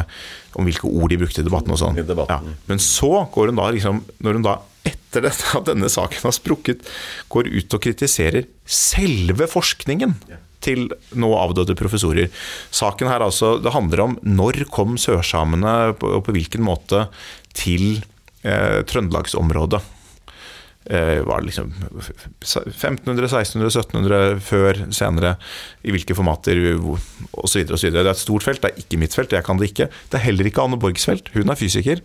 om 0.56 0.70
hvilke 0.70 0.88
ord 0.88 1.12
de 1.12 1.20
brukte 1.20 1.44
i 1.44 1.48
debatten 1.48 1.76
og 1.76 1.82
sånn. 1.82 2.00
Ja. 2.00 2.40
Men 2.70 2.82
så 2.84 3.26
går 3.34 3.52
hun 3.52 3.60
da 3.60 3.68
liksom, 3.76 4.02
når 4.24 4.40
hun 4.40 4.48
da 4.48 4.56
etter 4.86 5.26
dette, 5.28 5.52
at 5.58 5.68
denne 5.70 5.92
saken 5.92 6.28
har 6.30 6.36
sprukket, 6.36 6.88
går 7.34 7.52
ut 7.52 7.78
og 7.78 7.84
kritiserer 7.84 8.48
selve 8.64 9.50
forskningen 9.52 10.16
til 10.66 10.88
nå 11.20 11.30
avdøde 11.38 11.76
professorer. 11.78 12.32
Saken 12.74 13.10
her 13.12 13.26
altså, 13.26 13.56
det 13.62 13.76
handler 13.76 14.06
om 14.08 14.16
når 14.26 14.64
kom 14.74 14.96
sørsamene 15.02 15.94
på- 16.00 16.16
og 16.18 16.24
på 16.26 16.34
hvilken 16.38 16.66
måte 16.66 17.06
til 17.56 18.00
eh, 18.42 18.82
Trøndelagsområdet 18.88 19.82
eh, 19.82 19.92
var 20.86 21.42
det 21.42 21.48
liksom 21.50 21.72
1500, 21.74 23.26
1600, 23.26 23.72
1700, 23.72 24.40
før, 24.46 24.82
senere, 24.94 25.32
i 25.82 25.94
hvilke 25.96 26.14
formater 26.18 26.60
osv. 26.76 27.64
osv. 27.74 27.90
Det 27.90 28.04
er 28.04 28.12
et 28.12 28.22
stort 28.22 28.46
felt, 28.46 28.62
det 28.62 28.70
er 28.72 28.84
ikke 28.84 29.00
mitt 29.02 29.18
felt, 29.18 29.34
jeg 29.34 29.46
kan 29.48 29.58
det 29.58 29.72
ikke. 29.72 29.90
Det 30.12 30.20
er 30.20 30.28
heller 30.28 30.50
ikke 30.52 30.66
Anne 30.66 30.78
Borgs 30.82 31.08
felt, 31.10 31.32
hun 31.34 31.50
er 31.50 31.58
fysiker. 31.58 32.04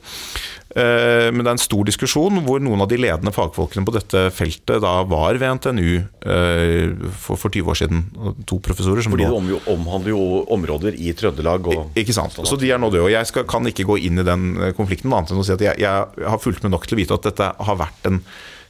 Eh, 0.70 1.28
Men 1.34 1.42
det 1.42 1.50
er 1.50 1.56
en 1.56 1.62
stor 1.62 1.86
diskusjon 1.88 2.40
hvor 2.46 2.60
noen 2.62 2.84
av 2.84 2.88
de 2.90 2.98
ledende 3.00 3.32
fagfolkene 3.34 3.82
på 3.88 3.94
dette 3.96 4.28
feltet 4.34 4.78
da 4.84 4.92
var 5.08 5.38
ved 5.40 5.58
NTNU 5.58 5.88
eh, 5.98 6.92
for, 7.10 7.40
for 7.40 7.50
20 7.50 7.72
år 7.72 7.80
siden. 7.80 8.04
To 8.46 8.60
professorer 8.62 9.02
som 9.02 9.16
Fordi 9.16 9.26
det 9.26 9.34
om, 9.34 9.50
omhandler 9.74 10.14
jo 10.14 10.44
områder 10.54 10.94
i 10.94 11.10
Trøndelag 11.18 11.66
og 11.72 11.98
ikke 11.98 12.14
sant. 12.14 12.38
Så 12.46 12.58
de 12.60 12.70
er 12.70 12.78
nå 12.78 12.92
døde. 12.92 13.08
Og 13.08 13.12
jeg 13.12 13.26
skal, 13.32 13.48
kan 13.50 13.66
ikke 13.66 13.88
gå 13.88 13.98
inn 14.06 14.22
i 14.22 14.26
den 14.26 14.52
eh, 14.60 14.72
konflikten 14.78 15.10
annet 15.12 15.34
enn 15.34 15.42
å 15.42 15.46
si 15.46 15.56
at 15.56 15.66
jeg, 15.66 15.82
jeg 15.82 16.30
har 16.30 16.42
fulgt 16.42 16.62
med 16.66 16.76
nok 16.76 16.86
til 16.86 16.98
å 16.98 17.02
vite 17.02 17.18
at 17.18 17.28
dette 17.32 17.50
har 17.66 17.80
vært 17.82 18.10
en 18.12 18.22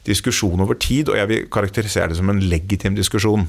diskusjon 0.07 0.63
over 0.63 0.77
tid, 0.81 1.11
og 1.11 1.19
jeg 1.19 1.29
vil 1.29 1.45
karakterisere 1.53 2.11
det 2.11 2.19
som 2.19 2.31
en 2.31 2.41
legitim 2.41 2.97
diskusjon. 2.97 3.47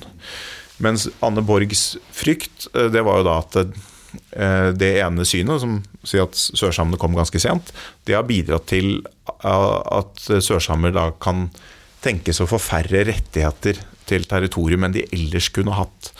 Mens 0.82 1.08
Anne 1.24 1.44
Borgs 1.46 1.96
frykt, 2.14 2.68
eh, 2.74 2.90
det 2.92 3.04
var 3.06 3.20
jo 3.20 3.28
da 3.28 3.38
at 3.40 3.58
eh, 3.62 4.70
det 4.76 4.94
ene 5.00 5.26
synet, 5.28 5.62
som 5.62 5.80
sier 6.04 6.26
at 6.26 6.36
sørsamene 6.36 7.00
kom 7.00 7.16
ganske 7.16 7.40
sent, 7.40 7.72
det 8.08 8.18
har 8.18 8.28
bidratt 8.28 8.68
til 8.72 9.00
at 9.42 10.26
sørsamer 10.42 10.92
da 10.94 11.10
kan 11.22 11.46
tenkes 12.02 12.42
å 12.42 12.48
få 12.50 12.58
færre 12.60 13.04
rettigheter 13.06 13.78
til 14.08 14.26
territorium 14.28 14.86
enn 14.86 14.96
de 14.96 15.06
ellers 15.14 15.48
kunne 15.54 15.76
hatt. 15.78 16.10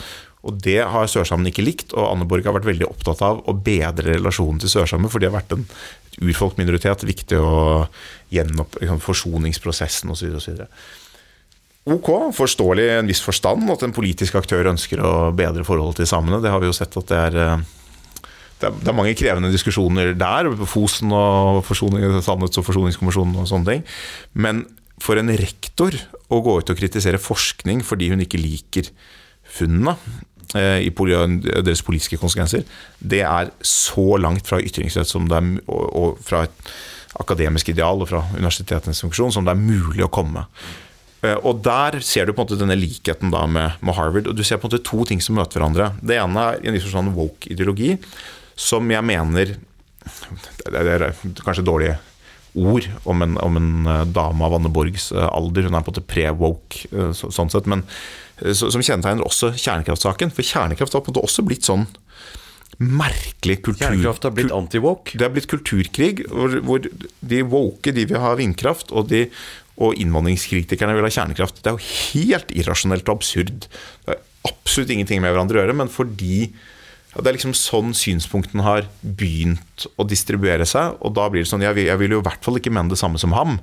Og 0.43 0.59
Det 0.59 0.81
har 0.91 1.11
sørsamene 1.11 1.53
ikke 1.53 1.63
likt, 1.63 1.93
og 1.95 2.09
Anne 2.09 2.27
Borg 2.27 2.47
har 2.47 2.57
vært 2.57 2.67
veldig 2.67 2.89
opptatt 2.89 3.21
av 3.23 3.45
å 3.47 3.55
bedre 3.55 4.17
relasjonen 4.17 4.59
til 4.63 4.73
sørsamer, 4.73 5.11
for 5.11 5.23
de 5.23 5.29
har 5.29 5.37
vært 5.37 5.55
en 5.55 5.67
et 6.13 6.25
urfolkminoritet, 6.25 7.05
viktig 7.09 7.39
å 7.41 7.87
gjenopp 8.33 8.79
liksom, 8.81 9.01
forsoningsprosessen 9.03 10.13
osv. 10.13 10.65
Ok, 11.83 12.09
forståelig 12.37 12.85
i 12.87 12.97
en 13.01 13.09
viss 13.11 13.23
forstand 13.25 13.71
at 13.73 13.83
en 13.83 13.95
politisk 13.95 14.37
aktør 14.39 14.71
ønsker 14.71 15.03
å 15.03 15.33
bedre 15.35 15.65
forholdet 15.67 16.03
til 16.03 16.13
samene. 16.13 16.43
Det 16.43 16.53
har 16.53 16.63
vi 16.63 16.69
jo 16.71 16.77
sett 16.77 16.95
at 17.01 17.09
det 17.11 17.23
er 17.29 17.39
eh, 17.43 17.71
det 18.63 18.69
er, 18.69 18.77
det 18.79 18.93
er 18.93 18.95
mange 18.95 19.17
krevende 19.19 19.51
diskusjoner 19.51 20.13
der, 20.15 20.47
Fosen 20.71 21.11
og 21.11 21.67
Sannhets- 21.67 22.61
og 22.61 22.67
forsoningskommisjonen 22.69 23.41
og 23.43 23.49
sånne 23.51 23.73
ting. 23.73 23.83
Men 24.39 24.63
for 25.03 25.19
en 25.19 25.33
rektor 25.35 25.97
å 26.31 26.39
gå 26.45 26.61
ut 26.61 26.71
og 26.71 26.79
kritisere 26.79 27.19
forskning 27.19 27.83
fordi 27.83 28.13
hun 28.13 28.23
ikke 28.23 28.39
liker 28.39 28.93
funnene 29.53 29.97
i 30.59 30.91
deres 30.93 31.81
politiske 31.83 32.19
konsekvenser, 32.21 32.65
det 33.01 33.23
er 33.25 33.53
så 33.65 34.19
langt 34.21 34.47
fra 34.47 34.61
ytringsrett 34.61 35.09
som 35.09 35.29
det 35.31 35.39
er, 35.39 35.53
og, 35.67 36.19
fra 36.21 36.45
et 36.45 36.73
akademisk 37.21 37.69
ideal 37.73 38.01
og 38.01 38.09
fra 38.11 38.23
universitetenes 38.37 39.03
funksjon 39.05 39.33
som 39.35 39.45
det 39.47 39.55
er 39.55 39.61
mulig 39.61 40.05
å 40.05 40.13
komme. 40.13 40.47
Eh, 41.23 41.37
Og 41.43 41.63
der 41.65 42.01
ser 42.01 42.27
du 42.27 42.33
på 42.33 42.43
en 42.43 42.47
måte 42.47 42.61
denne 42.61 42.79
likheten 42.79 43.33
da 43.33 43.47
med, 43.47 43.79
med 43.81 43.95
Harvard. 43.99 44.31
Og 44.31 44.37
du 44.37 44.43
ser 44.45 44.59
på 44.59 44.67
en 44.67 44.73
måte 44.73 44.85
to 44.87 45.05
ting 45.09 45.21
som 45.23 45.37
møter 45.39 45.61
hverandre. 45.61 45.93
Det 46.03 46.19
ene 46.19 46.47
er 46.49 46.63
en 46.63 46.81
forstand 46.81 47.13
woke-ideologi, 47.17 47.97
som 48.57 48.91
jeg 48.91 49.05
mener 49.07 49.55
Det 50.67 50.81
er 50.83 51.13
kanskje 51.45 51.63
dårlige 51.63 51.99
ord 52.59 52.89
om 53.09 53.23
en, 53.23 53.37
om 53.39 53.57
en 53.57 53.87
eh, 53.87 54.03
dame 54.11 54.45
av 54.45 54.57
Anne 54.59 54.73
Borgs 54.73 55.13
eh, 55.15 55.29
alder. 55.31 55.69
Hun 55.69 55.77
er 55.79 55.85
på 55.85 55.93
en 55.93 55.95
måte 55.95 56.09
pre-woke, 56.11 56.89
eh, 56.91 57.13
så, 57.15 57.31
sånn 57.31 57.53
sett. 57.53 57.71
Men 57.71 57.85
eh, 57.85 58.32
som 58.59 58.83
kjennetegner 58.83 59.25
også 59.27 59.53
kjernekraftsaken. 59.55 60.33
For 60.35 60.47
kjernekraft 60.47 60.97
har 60.97 61.05
på 61.05 61.13
en 61.13 61.17
måte 61.17 61.27
også 61.29 61.45
blitt 61.47 61.69
sånn 61.69 61.87
merkelig 62.83 63.61
kultur... 63.63 63.87
Kjernekraft 63.87 64.27
har 64.27 64.35
blitt 64.37 64.55
anti-woke. 64.55 65.17
Det 65.19 65.27
har 65.27 65.33
blitt 65.35 65.51
kulturkrig, 65.51 66.25
hvor, 66.31 66.57
hvor 66.67 66.83
de 66.83 67.43
woke 67.47 67.95
de 67.95 68.07
vil 68.11 68.23
ha 68.23 68.35
vindkraft, 68.39 68.93
og, 68.97 69.11
de, 69.13 69.27
og 69.79 69.99
innvandringskritikerne 70.01 70.97
vil 70.97 71.07
ha 71.07 71.13
kjernekraft. 71.13 71.63
Det 71.63 71.73
er 71.73 71.79
jo 71.79 71.91
helt 72.13 72.55
irrasjonelt 72.57 73.09
og 73.09 73.21
absurd. 73.21 73.69
Det 74.07 74.17
er 74.17 74.23
absolutt 74.49 74.95
ingenting 74.95 75.23
med 75.23 75.35
hverandre 75.35 75.61
å 75.61 75.65
gjøre, 75.65 75.79
men 75.83 75.93
fordi 75.93 76.49
Det 77.13 77.29
er 77.29 77.37
liksom 77.37 77.53
sånn 77.53 77.91
synspunktene 77.93 78.65
har 78.65 78.87
begynt 79.05 79.85
å 80.01 80.07
distribuere 80.09 80.65
seg. 80.69 80.97
Og 81.05 81.13
da 81.19 81.27
blir 81.29 81.45
det 81.45 81.51
sånn 81.51 81.65
Jeg 81.65 81.77
vil, 81.77 81.91
jeg 81.91 82.01
vil 82.01 82.15
jo 82.17 82.21
i 82.23 82.25
hvert 82.25 82.45
fall 82.45 82.57
ikke 82.57 82.73
mene 82.73 82.89
det 82.89 83.01
samme 83.01 83.21
som 83.21 83.35
ham. 83.37 83.59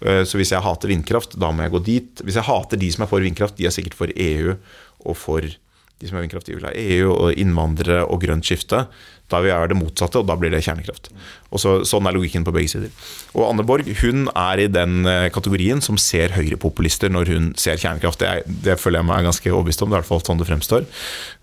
Eh, 0.00 0.24
Så 0.24 0.40
hvis 0.40 0.54
jeg 0.54 0.64
hater 0.64 0.88
vindkraft, 0.88 1.36
da 1.38 1.50
må 1.52 1.66
jeg 1.66 1.74
gå 1.74 1.84
dit. 1.84 2.24
Hvis 2.24 2.38
jeg 2.40 2.48
hater 2.48 2.80
de 2.80 2.90
som 2.90 3.04
er 3.04 3.10
for 3.10 3.20
vindkraft, 3.20 3.58
de 3.58 3.66
er 3.68 3.76
sikkert 3.76 3.94
for 3.98 4.08
EU 4.08 4.56
og 5.04 5.16
for 5.20 5.40
de 5.44 6.08
som 6.08 6.16
er 6.16 6.24
vindkraft, 6.24 6.48
de 6.48 6.56
vil 6.56 6.64
ha 6.64 6.72
EU 6.72 7.12
og 7.12 7.36
innvandrere 7.38 8.06
og 8.08 8.22
grønt 8.24 8.44
skifte. 8.48 8.86
Da 9.32 9.38
være 9.40 9.70
det 9.72 9.76
motsatte, 9.78 10.20
og 10.20 10.26
da 10.28 10.34
blir 10.36 10.52
det 10.52 10.60
kjernekraft. 10.66 11.08
Og 11.48 11.60
så, 11.62 11.70
Sånn 11.88 12.04
er 12.06 12.12
logikken 12.12 12.44
på 12.44 12.52
begge 12.52 12.68
sider. 12.74 12.90
Og 13.32 13.46
Anne 13.48 13.64
Borg 13.66 13.88
hun 14.02 14.26
er 14.36 14.60
i 14.60 14.66
den 14.68 15.06
eh, 15.08 15.30
kategorien 15.32 15.80
som 15.84 15.96
ser 16.00 16.34
høyrepopulister 16.36 17.08
når 17.12 17.30
hun 17.32 17.46
ser 17.60 17.80
kjernekraft. 17.80 18.20
Det, 18.20 18.28
er, 18.28 18.42
det 18.68 18.76
føler 18.82 19.00
jeg 19.00 19.08
meg 19.08 19.22
er 19.22 19.28
ganske 19.30 19.52
overbevist 19.54 19.82
om, 19.86 19.88
det 19.90 19.96
er 19.96 20.02
i 20.02 20.04
hvert 20.04 20.10
fall 20.12 20.22
sånn 20.28 20.42
det 20.42 20.48
fremstår. 20.50 20.84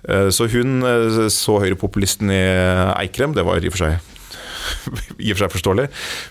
Eh, 0.08 0.30
Så 0.30 0.46
hun 0.54 0.86
eh, 0.86 1.26
så 1.34 1.58
høyrepopulisten 1.64 2.30
i 2.32 2.42
Eikrem, 3.02 3.34
det 3.38 3.48
var 3.50 3.58
i 3.58 3.72
og 3.72 3.76
for 3.76 3.88
seg 3.88 3.98
i 5.26 5.32
og 5.34 5.40
for 5.40 5.44
seg 5.48 5.54
forståelig. 5.58 5.88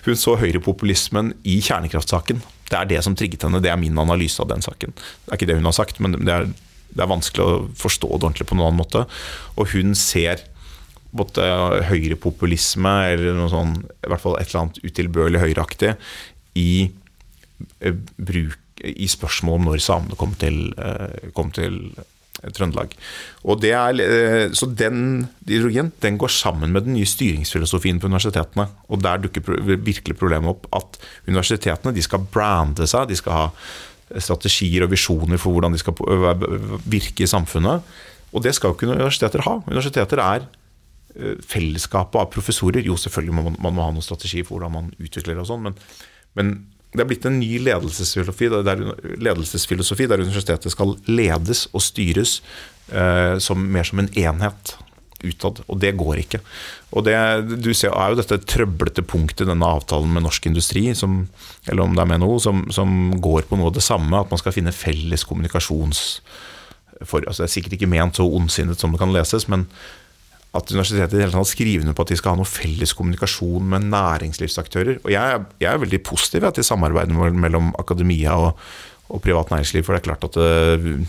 Hun 0.07 0.19
så 0.23 0.37
høyrepopulismen 0.39 1.33
i 1.43 1.59
kjernekraftsaken. 1.67 2.39
Det 2.71 2.79
er 2.79 2.87
det 2.93 3.01
som 3.03 3.17
trigget 3.19 3.43
henne. 3.43 3.59
Det 3.59 3.69
er 3.73 3.79
min 3.81 3.99
analyse 3.99 4.39
av 4.39 4.47
den 4.53 4.63
saken. 4.63 4.95
Det 4.95 5.33
er 5.33 5.39
ikke 5.41 5.49
det 5.51 5.59
hun 5.59 5.67
har 5.67 5.75
sagt, 5.75 5.99
men 5.99 6.15
det 6.15 6.31
er, 6.31 6.47
det 6.95 7.03
er 7.03 7.11
vanskelig 7.11 7.43
å 7.43 7.59
forstå 7.79 8.07
det 8.13 8.23
ordentlig 8.23 8.47
på 8.47 8.55
noen 8.55 8.71
annen 8.71 8.79
måte. 8.85 9.03
Og 9.59 9.75
hun 9.75 9.91
ser 9.99 10.45
måte 11.17 11.45
høyrepopulisme, 11.89 12.93
eller 13.11 13.35
noe 13.37 13.51
sånn, 13.51 13.75
i 13.83 14.11
hvert 14.11 14.23
fall 14.23 14.37
et 14.39 14.49
eller 14.49 14.65
annet 14.65 14.81
utilbørlig 14.85 15.43
høyreaktig, 15.43 15.95
i, 16.59 16.91
eh, 17.83 17.99
i 18.81 19.09
spørsmål 19.11 19.59
om 19.59 19.69
når 19.69 19.83
samene 19.83 20.17
kom 20.19 20.33
til, 20.39 20.73
eh, 20.77 21.31
kom 21.35 21.51
til 21.51 21.93
Trøndelag. 22.41 22.95
Og 23.45 23.59
det 23.61 23.71
er, 23.71 23.99
eh, 24.01 24.49
så 24.49 24.65
den 24.65 25.29
ideologien 25.45 25.91
den 26.01 26.17
går 26.17 26.29
sammen 26.29 26.71
med 26.71 26.85
den 26.85 26.95
nye 26.95 27.05
styringsfilosofien 27.05 27.99
på 27.99 28.09
universitetene. 28.09 28.67
Og 28.89 29.01
der 29.03 29.17
dukker 29.19 29.41
virkelig 29.77 30.17
problemet 30.17 30.49
opp 30.49 30.65
at 30.73 30.97
universitetene 31.27 31.93
de 31.93 32.01
skal 32.01 32.25
brande 32.31 32.87
seg, 32.87 33.07
de 33.07 33.15
skal 33.15 33.31
ha 33.33 33.51
strategier 34.17 34.83
og 34.83 34.89
visjoner 34.89 35.37
for 35.37 35.53
hvordan 35.53 35.71
de 35.71 35.77
skal 35.77 35.93
virke 36.89 37.21
i 37.21 37.29
samfunnet. 37.29 37.83
Og 38.33 38.41
det 38.41 38.55
skal 38.55 38.71
jo 38.71 38.75
ikke 38.75 38.89
universiteter 38.89 39.43
ha. 39.45 39.61
Universiteter 39.67 40.17
er 40.17 40.47
fellesskapet 41.45 42.19
av 42.21 42.29
professorer. 42.33 42.85
Jo, 42.87 42.97
selvfølgelig 42.99 43.35
må 43.35 43.45
man, 43.49 43.57
man 43.63 43.75
må 43.77 43.85
ha 43.85 43.95
noen 43.95 44.05
strategi 44.05 44.45
for 44.45 44.57
hvordan 44.57 44.75
man 44.77 44.93
utvikler 45.01 45.41
og 45.41 45.49
sånn, 45.49 45.65
men, 45.67 45.75
men 46.39 46.53
det 46.91 47.03
er 47.03 47.07
blitt 47.07 47.25
en 47.27 47.39
ny 47.39 47.55
ledelsesfilosofi 47.63 48.49
der, 48.51 48.85
ledelsesfilosofi 49.23 50.07
der 50.11 50.23
universitetet 50.23 50.73
skal 50.73 50.97
ledes 51.07 51.65
og 51.71 51.83
styres 51.85 52.39
eh, 52.91 53.37
som, 53.39 53.63
mer 53.71 53.87
som 53.87 54.01
en 54.03 54.11
enhet 54.19 54.75
utad, 55.21 55.61
og 55.69 55.79
det 55.79 55.93
går 55.99 56.23
ikke. 56.23 56.41
Og 56.97 57.05
det, 57.05 57.15
du 57.61 57.71
ser, 57.77 57.93
er 57.93 58.11
jo 58.11 58.19
dette 58.19 58.41
trøblete 58.49 59.05
punktet 59.07 59.47
denne 59.47 59.67
avtalen 59.77 60.11
med 60.15 60.25
norsk 60.25 60.49
industri, 60.49 60.87
som, 60.97 61.25
eller 61.69 61.85
om 61.85 61.95
det 61.95 62.03
er 62.03 62.09
med 62.09 62.23
noe, 62.23 62.39
som, 62.43 62.65
som 62.73 63.13
går 63.21 63.47
på 63.47 63.59
noe 63.59 63.69
av 63.71 63.77
det 63.77 63.85
samme, 63.85 64.17
at 64.17 64.33
man 64.33 64.41
skal 64.41 64.55
finne 64.55 64.75
felles 64.75 65.27
kommunikasjons... 65.29 66.05
For, 67.01 67.23
altså 67.25 67.41
det 67.41 67.47
er 67.47 67.53
sikkert 67.55 67.73
ikke 67.79 67.89
ment 67.89 68.19
så 68.19 68.27
ondsinnet 68.29 68.81
som 68.81 68.91
det 68.93 68.99
kan 69.01 69.13
leses, 69.13 69.47
men 69.49 69.63
at 70.53 70.71
universitetet 70.73 71.13
i 71.15 71.21
hele 71.23 71.31
tatt 71.31 71.47
skriver 71.47 71.85
under 71.85 71.95
på 71.95 72.03
at 72.03 72.11
de 72.11 72.17
skal 72.19 72.33
ha 72.33 72.39
noe 72.41 72.49
felles 72.49 72.91
kommunikasjon 72.97 73.69
med 73.71 73.85
næringslivsaktører. 73.93 74.97
Og 75.05 75.11
jeg, 75.13 75.35
er- 75.37 75.45
jeg 75.63 75.71
er 75.73 75.79
veldig 75.85 76.01
positiv 76.03 76.43
ja, 76.43 76.51
til 76.51 76.67
samarbeidet 76.67 77.15
mell- 77.15 77.39
mellom 77.45 77.69
akademia 77.79 78.35
og, 78.35 78.59
og 79.09 79.21
privat 79.23 79.49
næringsliv, 79.53 79.83
for 79.87 79.95
det 79.95 80.01
er, 80.01 80.07
klart 80.09 80.27
at 80.27 80.35
det, 80.35 80.99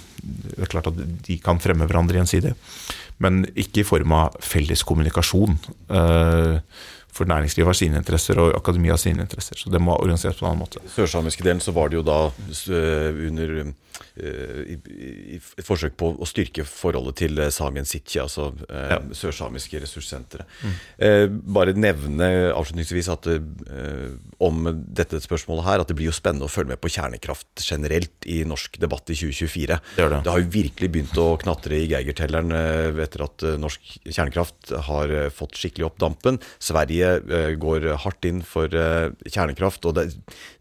det 0.55 0.63
er 0.63 0.71
klart 0.71 0.87
at 0.93 1.03
de 1.27 1.39
kan 1.43 1.59
fremme 1.63 1.87
hverandre 1.91 2.21
gjensidig. 2.21 2.55
Men 3.23 3.43
ikke 3.55 3.83
i 3.83 3.87
form 3.87 4.15
av 4.17 4.39
felles 4.43 4.83
kommunikasjon. 4.87 5.59
Eh, 5.91 6.59
For 7.13 7.29
næringslivet 7.29 7.69
har 7.69 7.77
sine 7.77 7.99
interesser, 8.01 8.39
og 8.41 8.55
akademia 8.57 8.95
har 8.95 9.01
sine 9.03 9.21
interesser. 9.21 9.59
Så 9.61 9.69
det 9.71 9.83
må 9.85 9.93
organiseres 10.01 10.39
på 10.39 10.47
en 10.47 10.55
annen 10.55 10.63
måte. 10.65 10.81
sørsamiske 10.95 11.45
delen 11.45 11.61
så 11.61 11.75
var 11.77 11.91
det 11.93 11.99
jo 11.99 12.05
da 12.07 12.15
eh, 12.73 13.19
under 13.29 13.51
eh, 14.17 14.77
i, 14.77 15.37
i 15.37 15.41
forsøk 15.65 15.97
på 16.01 16.13
å 16.19 16.29
styrke 16.29 16.65
forholdet 16.69 17.21
til 17.23 17.37
Samien 17.51 17.73
Saemien 17.73 17.87
Sitje, 17.89 18.23
altså 18.23 18.51
eh, 18.69 18.89
Ja. 18.93 18.99
sørsamiske 19.17 19.81
ressurssenteret. 19.81 20.47
Eh, 20.99 21.27
bare 21.31 21.73
nevne 21.73 22.27
avslutningsvis 22.53 23.09
at 23.13 23.27
eh, 23.33 24.17
om 24.43 24.67
dette 24.93 25.21
spørsmålet 25.23 25.65
her, 25.65 25.81
at 25.81 25.89
det 25.89 25.97
blir 25.97 26.11
jo 26.11 26.17
spennende 26.17 26.45
å 26.49 26.53
følge 26.53 26.75
med 26.75 26.81
på 26.83 26.91
kjernekraft 26.93 27.63
generelt 27.65 28.27
i 28.29 28.43
norsk 28.49 28.77
debatt 28.83 29.09
i 29.11 29.17
2024. 29.17 29.79
Det 29.97 30.03
gjør 30.05 30.15
det. 30.17 30.21
har 30.33 30.43
jo 30.43 30.51
virkelig 30.53 30.91
begynt 30.93 31.17
å 31.23 31.29
knatre 31.41 31.79
i 31.81 31.89
Geigertelleren 31.93 32.53
eh, 32.53 33.03
etter 33.07 33.25
at 33.27 33.47
eh, 33.47 33.57
norsk 33.63 33.95
kjernekraft 34.09 34.75
har 34.91 35.09
eh, 35.17 35.31
fått 35.33 35.57
skikkelig 35.61 35.89
opp 35.91 35.99
dampen. 36.03 36.41
Sverige 36.63 37.15
eh, 37.23 37.53
går 37.63 37.89
hardt 38.05 38.29
inn 38.29 38.43
for 38.47 38.69
eh, 38.75 39.11
kjernekraft, 39.29 39.87
og 39.89 39.97
det 40.01 40.09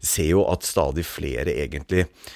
ser 0.02 0.32
jo 0.32 0.46
at 0.52 0.64
stadig 0.66 1.04
flere 1.06 1.52
egentlig 1.62 2.06
eh, 2.06 2.30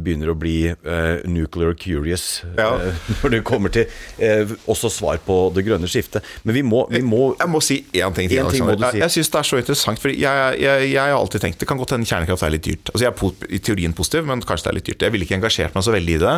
begynner 0.00 0.30
å 0.32 0.34
bli 0.40 0.70
eh, 0.72 1.20
nuclear 1.28 1.74
curious 1.76 2.42
Ja. 2.56 2.70
eh, 2.80 2.94
når 3.22 3.34
det 3.34 3.40
kommer 3.44 3.72
til 3.74 3.84
eh, 4.18 4.48
også 4.70 4.88
svar 4.92 5.20
på 5.26 5.36
det 5.56 5.66
grønne 5.66 5.88
skiftet. 5.90 6.24
Men 6.48 6.56
vi 6.56 6.62
må, 6.64 6.86
vi 6.90 7.02
må 7.04 7.34
Jeg 7.38 7.52
må 7.52 7.60
si 7.64 7.80
én 7.92 8.14
ting 8.16 8.30
til. 8.30 8.40
En 8.40 8.50
ting 8.50 8.64
si. 8.64 8.76
Jeg, 8.86 9.02
jeg 9.04 9.10
synes 9.18 9.32
det 9.34 9.40
er 9.42 9.48
så 9.50 9.60
interessant, 9.60 10.00
for 10.00 10.08
jeg, 10.14 10.60
jeg, 10.64 10.90
jeg 10.94 11.00
har 11.00 11.18
alltid 11.18 11.44
tenkt 11.44 11.60
det 11.60 11.68
kan 11.68 11.80
godt 11.80 11.92
hende 11.96 12.08
kjernekraft 12.08 12.46
er 12.46 12.54
litt 12.56 12.64
dyrt. 12.66 12.92
Altså 12.94 13.04
Jeg 13.04 13.12
er 13.12 13.50
i 13.58 13.60
teorien 13.70 13.92
positiv, 13.96 14.24
men 14.28 14.40
kanskje 14.46 14.68
det 14.68 14.72
er 14.72 14.78
litt 14.80 14.88
dyrt. 14.92 15.04
Jeg 15.08 15.12
ville 15.16 15.28
ikke 15.28 15.38
engasjert 15.42 15.76
meg 15.76 15.84
så 15.86 15.92
veldig 15.94 16.16
i 16.16 16.22
det. 16.24 16.36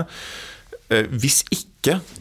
Eh, 0.92 1.06
Hvis 1.22 1.42
ikke 1.50 1.68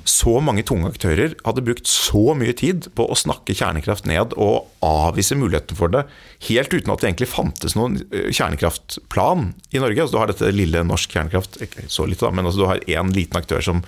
så 0.09 0.39
mange 0.41 0.63
tunge 0.65 0.89
aktører 0.89 1.35
hadde 1.45 1.63
brukt 1.65 1.89
så 1.89 2.33
mye 2.37 2.53
tid 2.57 2.87
på 2.97 3.05
å 3.05 3.17
snakke 3.17 3.53
kjernekraft 3.53 4.07
ned 4.09 4.33
og 4.33 4.71
avvise 4.81 5.37
muligheten 5.37 5.77
for 5.77 5.93
det, 5.93 6.07
helt 6.47 6.73
uten 6.73 6.89
at 6.89 7.03
det 7.03 7.11
egentlig 7.11 7.29
fantes 7.29 7.77
noen 7.77 7.99
eh, 8.09 8.31
kjernekraftplan 8.33 9.51
i 9.69 9.81
Norge. 9.83 10.01
Altså 10.01 10.17
Du 10.17 10.21
har 10.23 10.31
dette 10.31 10.53
lille 10.55 10.81
norsk 10.87 11.13
kjernekraft, 11.13 11.61
ikke 11.61 11.85
så 11.93 12.07
lite 12.09 12.25
da, 12.25 12.33
men 12.33 12.49
altså 12.49 12.63
du 12.63 12.69
har 12.71 12.85
én 12.89 13.13
liten 13.13 13.37
aktør 13.37 13.61
som 13.65 13.83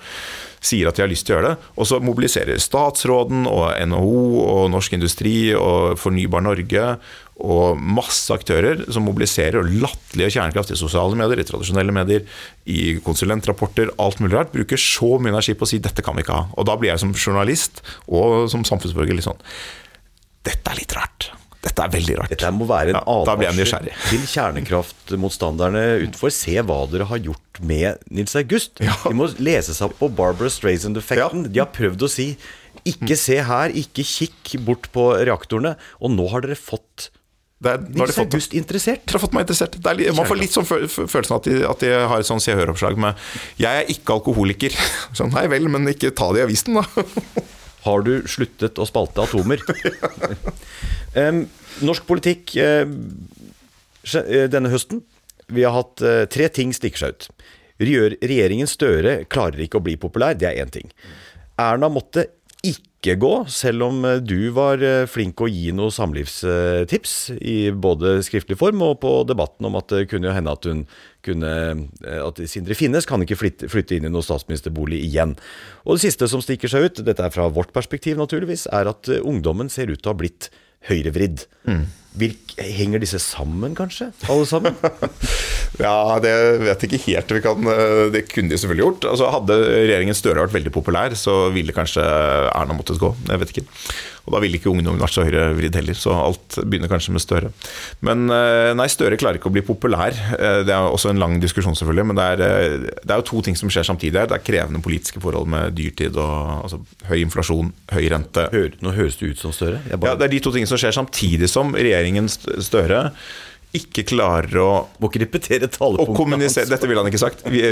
sier 0.64 0.88
at 0.88 0.96
de 0.96 1.04
har 1.04 1.10
lyst 1.10 1.26
til 1.26 1.34
å 1.34 1.38
gjøre 1.40 1.50
det, 1.52 1.70
og 1.74 1.88
så 1.90 2.00
mobiliserer 2.00 2.62
statsråden 2.62 3.44
og 3.50 3.66
NHO 3.90 4.22
og 4.44 4.70
Norsk 4.72 4.94
Industri 4.96 5.36
og 5.58 5.98
Fornybar 6.00 6.46
Norge 6.46 6.86
og 7.42 7.80
masse 7.80 8.30
aktører 8.30 8.84
som 8.94 9.06
mobiliserer 9.08 9.58
og 9.58 9.70
latterliggjør 9.82 10.34
kjernekraft 10.36 10.70
i 10.70 10.78
sosiale 10.78 11.18
medier, 11.18 11.42
i 11.42 11.46
tradisjonelle 11.48 11.94
medier, 11.94 12.26
i 12.70 12.96
konsulentrapporter, 13.04 13.90
alt 13.98 14.20
mulig 14.22 14.36
rart. 14.36 14.52
Bruker 14.54 14.78
så 14.80 15.16
mye 15.18 15.34
energi 15.34 15.56
på 15.58 15.66
å 15.66 15.70
si 15.72 15.80
'dette 15.82 16.04
kan 16.04 16.14
vi 16.14 16.22
ikke 16.22 16.36
ha'. 16.36 16.50
Og 16.54 16.66
da 16.66 16.76
blir 16.78 16.92
jeg 16.92 17.02
som 17.02 17.14
journalist 17.14 17.82
og 18.06 18.46
som 18.50 18.62
samfunnsborger 18.64 19.14
litt 19.18 19.26
sånn 19.26 19.40
Dette 20.44 20.70
er 20.70 20.76
litt 20.76 20.92
rart. 20.92 21.30
Dette 21.64 21.80
er 21.80 21.88
veldig 21.88 22.16
rart. 22.18 22.32
Dette 22.34 22.50
må 22.52 22.66
være 22.68 22.92
en 22.92 22.98
Ja, 22.98 23.04
advarsel 23.08 23.56
nysgjerrig. 23.56 23.94
til 24.10 24.26
kjernekraftmotstanderne 24.28 25.84
utenfor. 26.04 26.32
Se 26.34 26.58
hva 26.60 26.82
dere 26.92 27.06
har 27.08 27.22
gjort 27.24 27.60
med 27.64 28.04
Nils 28.10 28.36
August. 28.36 28.76
De 28.78 29.14
må 29.16 29.30
lese 29.40 29.72
seg 29.72 29.88
opp 29.88 29.96
på 30.02 30.10
Barbara 30.12 30.52
Streisand-effekten. 30.52 31.46
Ja. 31.48 31.52
De 31.54 31.62
har 31.62 31.72
prøvd 31.72 32.04
å 32.04 32.10
si 32.12 32.34
ikke 32.84 33.16
se 33.16 33.40
her, 33.48 33.72
ikke 33.72 34.04
kikk 34.04 34.58
bort 34.66 34.90
på 34.92 35.14
reaktorene. 35.24 35.78
Og 36.04 36.12
nå 36.12 36.28
har 36.34 36.44
dere 36.44 36.58
fått 36.58 37.08
Det 37.64 37.70
er, 37.72 37.80
de 37.84 38.04
fått, 38.12 38.18
August 38.34 38.54
interessert. 38.58 39.08
har 39.14 39.22
fått 39.22 39.32
meg 39.36 39.46
interessert. 39.46 39.78
Det 39.80 39.92
er, 39.94 40.12
man 40.16 40.28
får 40.28 40.38
litt 40.42 40.52
sånn 40.52 40.66
føl- 40.68 40.84
føl- 40.92 41.08
følelsen 41.08 41.36
at 41.38 41.48
de, 41.48 41.54
at 41.70 41.80
de 41.84 41.92
har 42.12 42.20
et 42.20 42.28
sånn 42.28 42.42
Se 42.44 42.52
Hør-oppslag 42.56 42.98
med 43.00 43.16
'Jeg 43.58 43.82
er 43.82 43.90
ikke 43.94 44.18
alkoholiker'. 44.18 44.76
Sånn, 45.18 45.32
nei 45.32 45.46
vel, 45.48 45.68
men 45.72 45.88
ikke 45.88 46.12
ta 46.14 46.28
det 46.34 46.42
i 46.42 46.46
avisen, 46.46 46.76
da. 46.76 46.84
Har 47.88 48.00
du 48.04 48.22
sluttet 48.28 48.78
å 48.80 48.86
spalte 48.88 49.20
atomer? 49.24 49.60
um, 51.20 51.42
norsk 51.84 52.06
politikk 52.08 52.54
uh, 52.56 52.88
denne 54.48 54.70
høsten 54.72 55.02
Vi 55.52 55.64
har 55.66 55.74
hatt 55.76 56.00
uh, 56.00 56.24
tre 56.32 56.48
ting 56.48 56.72
stikker 56.72 56.98
seg 57.02 57.12
ut. 57.16 57.28
Regjeringen 57.84 58.68
Støre 58.70 59.24
klarer 59.28 59.60
ikke 59.66 59.80
å 59.80 59.84
bli 59.84 59.96
populær, 60.00 60.36
det 60.38 60.48
er 60.48 60.62
én 60.64 60.70
ting. 60.72 60.88
Erna 61.60 61.90
måtte 61.92 62.28
ikke 62.64 62.93
gå, 63.20 63.32
selv 63.52 63.84
om 63.86 64.04
eh, 64.08 64.20
du 64.24 64.48
var 64.56 64.80
eh, 64.80 65.04
flink 65.10 65.42
å 65.44 65.48
gi 65.50 65.68
noen 65.76 65.92
samlivstips 65.92 67.14
i 67.36 67.58
både 67.70 68.16
skriftlig 68.24 68.56
form 68.60 68.80
og 68.86 69.02
på 69.04 69.12
debatten 69.28 69.68
om 69.68 69.76
at 69.76 69.92
det 69.92 70.06
kunne 70.08 70.30
jo 70.30 70.36
hende 70.36 70.54
at 70.56 70.68
hun 70.70 70.86
kunne 71.24 71.52
eh, 72.04 72.20
At 72.24 72.40
Sindre 72.50 72.76
Finnes 72.78 73.08
kan 73.08 73.22
ikke 73.24 73.38
flytte, 73.40 73.68
flytte 73.72 73.96
inn 73.96 74.08
i 74.08 74.12
noen 74.12 74.24
statsministerbolig 74.24 75.00
igjen. 75.04 75.36
Og 75.84 75.96
det 75.96 76.06
siste 76.06 76.28
som 76.30 76.42
stikker 76.44 76.70
seg 76.70 76.88
ut, 76.88 77.04
dette 77.06 77.24
er 77.24 77.34
fra 77.34 77.48
vårt 77.52 77.72
perspektiv 77.76 78.20
naturligvis, 78.20 78.66
er 78.72 78.90
at 78.92 79.12
eh, 79.12 79.24
ungdommen 79.24 79.72
ser 79.72 79.92
ut 79.92 80.00
til 80.00 80.10
å 80.10 80.14
ha 80.14 80.20
blitt 80.24 80.50
høyrevridd. 80.88 81.46
Mm. 81.68 81.84
henger 82.62 83.02
disse 83.02 83.18
sammen, 83.18 83.74
kanskje? 83.74 84.12
Alle 84.30 84.46
sammen? 84.46 84.76
ja, 85.84 85.94
det 86.22 86.34
vet 86.62 86.84
jeg 86.84 86.90
ikke 86.92 87.04
helt. 87.08 87.34
Kan, 87.42 87.70
det 88.14 88.24
kunne 88.30 88.52
de 88.52 88.58
selvfølgelig 88.60 88.86
gjort. 88.86 89.08
Altså, 89.10 89.30
hadde 89.34 89.58
regjeringen 89.72 90.18
Støre 90.18 90.44
vært 90.44 90.54
veldig 90.54 90.74
populær, 90.74 91.16
så 91.18 91.48
ville 91.54 91.74
kanskje 91.74 92.04
Erna 92.04 92.76
måttet 92.78 93.02
gå. 93.02 93.10
Jeg 93.30 93.42
vet 93.42 93.54
ikke. 93.56 93.66
Og 94.24 94.32
da 94.32 94.40
ville 94.40 94.56
ikke 94.56 94.70
ungdommen 94.72 95.02
vært 95.02 95.16
så 95.16 95.24
høyrevridd 95.26 95.76
heller, 95.76 95.96
så 95.98 96.14
alt 96.16 96.56
begynner 96.64 96.88
kanskje 96.88 97.12
med 97.12 97.22
Støre. 97.22 97.50
Men 98.06 98.24
eh, 98.32 98.72
nei, 98.76 98.86
Støre 98.92 99.18
klarer 99.20 99.36
ikke 99.40 99.50
å 99.50 99.54
bli 99.54 99.64
populær. 99.66 100.16
Eh, 100.38 100.62
det 100.64 100.72
er 100.72 100.88
også 100.88 101.12
en 101.12 101.20
lang 101.20 101.36
diskusjon, 101.42 101.76
selvfølgelig, 101.76 102.08
men 102.08 102.18
det 102.18 102.28
er, 102.32 102.44
eh, 102.46 102.88
det 103.04 103.12
er 103.12 103.20
jo 103.20 103.28
to 103.28 103.42
ting 103.44 103.58
som 103.60 103.72
skjer 103.72 103.84
samtidig 103.90 104.22
her. 104.22 104.30
Det 104.32 104.38
er 104.38 104.46
krevende 104.46 104.80
politiske 104.84 105.20
forhold 105.20 105.50
med 105.52 105.76
dyrtid 105.76 106.16
og 106.16 106.64
altså, 106.64 106.80
høy 107.10 107.18
inflasjon, 107.20 107.72
høy 107.92 108.04
rente. 108.14 108.48
Hør, 108.54 108.70
nå 108.84 108.96
høres 108.96 109.20
det 109.20 109.34
ut 109.34 109.44
som 109.44 109.52
Støre. 109.52 109.82
Bare... 109.92 110.14
Ja, 110.14 110.16
det 110.20 110.30
er 110.30 110.36
de 110.38 110.44
to 110.46 110.54
tingene 110.54 110.72
som 110.72 110.80
skjer 110.80 110.96
samtidig 110.96 111.50
som 111.52 111.76
regjeringen 111.76 112.30
Støre 112.32 113.10
ikke 113.74 114.04
klarer 114.06 114.54
å 114.62 114.68
Må 115.02 115.08
ikke 115.10 115.24
repetere 115.24 115.66
talepunktet 115.72 116.70
Dette 116.70 116.86
ville 116.86 117.02
han 117.02 117.10
ikke 117.10 117.22
sagt. 117.24 117.42
Vi, 117.50 117.62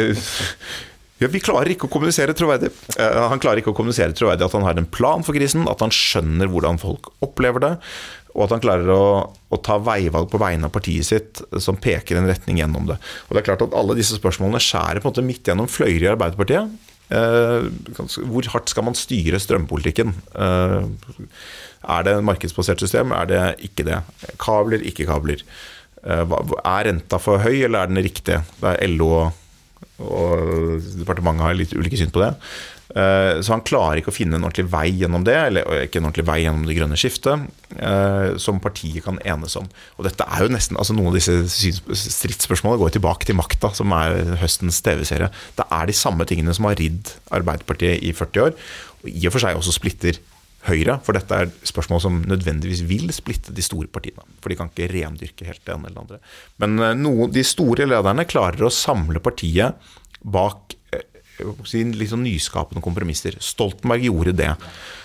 ja, 1.22 1.30
Vi 1.30 1.42
klarer 1.42 1.72
ikke 1.74 1.88
å 1.88 1.92
kommunisere 1.92 2.34
troverdig. 2.36 2.72
Uh, 2.96 3.28
han 3.30 3.42
klarer 3.42 3.62
ikke 3.62 3.72
å 3.72 3.76
kommunisere 3.76 4.14
troverdig 4.16 4.46
at 4.46 4.56
han 4.56 4.66
har 4.66 4.78
en 4.80 4.88
plan 4.90 5.24
for 5.24 5.36
krisen, 5.36 5.68
at 5.70 5.84
han 5.84 5.94
skjønner 5.94 6.50
hvordan 6.50 6.80
folk 6.82 7.12
opplever 7.24 7.62
det, 7.62 7.72
og 8.32 8.46
at 8.46 8.54
han 8.54 8.62
klarer 8.64 8.88
å, 8.92 9.02
å 9.28 9.58
ta 9.64 9.76
veivalg 9.84 10.30
på 10.32 10.40
vegne 10.40 10.68
av 10.68 10.72
partiet 10.74 11.08
sitt 11.08 11.42
som 11.60 11.76
peker 11.80 12.18
en 12.18 12.30
retning 12.30 12.62
gjennom 12.62 12.88
det. 12.88 12.96
Og 13.28 13.34
det 13.34 13.42
er 13.42 13.50
klart 13.50 13.66
at 13.66 13.76
Alle 13.76 13.96
disse 13.98 14.16
spørsmålene 14.16 14.62
skjærer 14.62 15.02
på 15.02 15.08
en 15.08 15.12
måte 15.12 15.26
midt 15.26 15.50
gjennom 15.50 15.68
fløyer 15.70 16.06
i 16.06 16.10
Arbeiderpartiet. 16.14 16.88
Uh, 17.12 17.68
hvor 18.30 18.46
hardt 18.54 18.72
skal 18.72 18.86
man 18.86 18.96
styre 18.96 19.40
strømpolitikken? 19.42 20.14
Uh, 20.32 20.88
er 21.92 22.08
det 22.08 22.16
markedsbasert 22.24 22.80
system? 22.80 23.12
Er 23.12 23.28
det 23.28 23.44
ikke 23.68 23.84
det? 23.86 24.00
Kabler, 24.40 24.82
ikke 24.86 25.06
kabler. 25.10 25.44
Er 26.02 26.86
renta 26.88 27.18
for 27.22 27.42
høy, 27.42 27.60
eller 27.66 27.84
er 27.84 27.90
den 27.90 28.02
riktig? 28.02 28.40
Det 28.58 28.72
er 28.72 28.90
LO 28.90 29.10
og 29.20 29.41
og 30.02 30.78
departementet 31.00 31.46
har 31.46 31.58
litt 31.58 31.74
ulike 31.76 31.98
syn 31.98 32.12
på 32.14 32.22
det. 32.22 32.32
Eh, 32.92 33.38
så 33.40 33.54
han 33.54 33.62
klarer 33.64 34.00
ikke 34.00 34.12
å 34.12 34.14
finne 34.14 34.36
en 34.36 34.44
ordentlig 34.44 34.66
vei 34.72 34.86
gjennom 34.90 35.24
det, 35.24 35.36
eller 35.48 35.86
ikke 35.86 36.00
en 36.00 36.08
ordentlig 36.08 36.26
vei 36.28 36.38
gjennom 36.42 36.66
det 36.68 36.76
grønne 36.76 36.98
skiftet, 37.00 37.46
eh, 37.78 38.34
som 38.42 38.60
partiet 38.60 39.04
kan 39.06 39.20
enes 39.24 39.56
om. 39.60 39.68
Og 39.96 40.08
dette 40.08 40.26
er 40.26 40.44
jo 40.44 40.52
nesten, 40.52 40.76
altså 40.80 40.96
Noen 40.96 41.12
av 41.12 41.16
disse 41.16 41.38
stridsspørsmålene 41.48 42.82
går 42.82 42.96
tilbake 42.98 43.28
til 43.28 43.38
makta, 43.38 43.72
som 43.76 43.94
er 43.96 44.36
høstens 44.42 44.82
TV-serie. 44.84 45.30
Det 45.56 45.68
er 45.68 45.88
de 45.88 45.96
samme 45.96 46.26
tingene 46.28 46.52
som 46.56 46.68
har 46.68 46.76
ridd 46.80 47.14
Arbeiderpartiet 47.32 48.04
i 48.04 48.12
40 48.12 48.44
år, 48.48 48.58
og 49.02 49.08
i 49.08 49.26
og 49.26 49.34
for 49.34 49.46
seg 49.46 49.56
også 49.56 49.74
splitter 49.78 50.20
Høyre, 50.62 50.98
for 51.02 51.16
dette 51.16 51.34
er 51.34 51.50
spørsmål 51.66 52.02
som 52.04 52.20
nødvendigvis 52.30 52.84
vil 52.86 53.10
splitte 53.14 53.54
de 53.54 53.64
store 53.66 53.88
partiene. 53.90 54.22
For 54.38 54.52
de 54.52 54.58
kan 54.58 54.70
ikke 54.70 54.90
rendyrke 54.92 55.48
helt 55.48 55.64
det 55.66 55.74
ene 55.74 55.88
eller 55.88 55.96
det 55.96 56.04
andre. 56.04 56.20
Men 56.62 56.78
eh, 56.78 56.94
noen, 57.00 57.32
de 57.34 57.42
store 57.46 57.88
lederne 57.88 58.28
klarer 58.30 58.68
å 58.68 58.74
samle 58.74 59.22
partiet 59.24 59.90
bak 60.22 60.76
litt 61.42 62.10
sånn 62.12 62.24
nyskapende 62.24 62.82
kompromisser. 62.84 63.36
Stoltenberg 63.42 64.06
gjorde 64.08 64.34
det. 64.38 64.50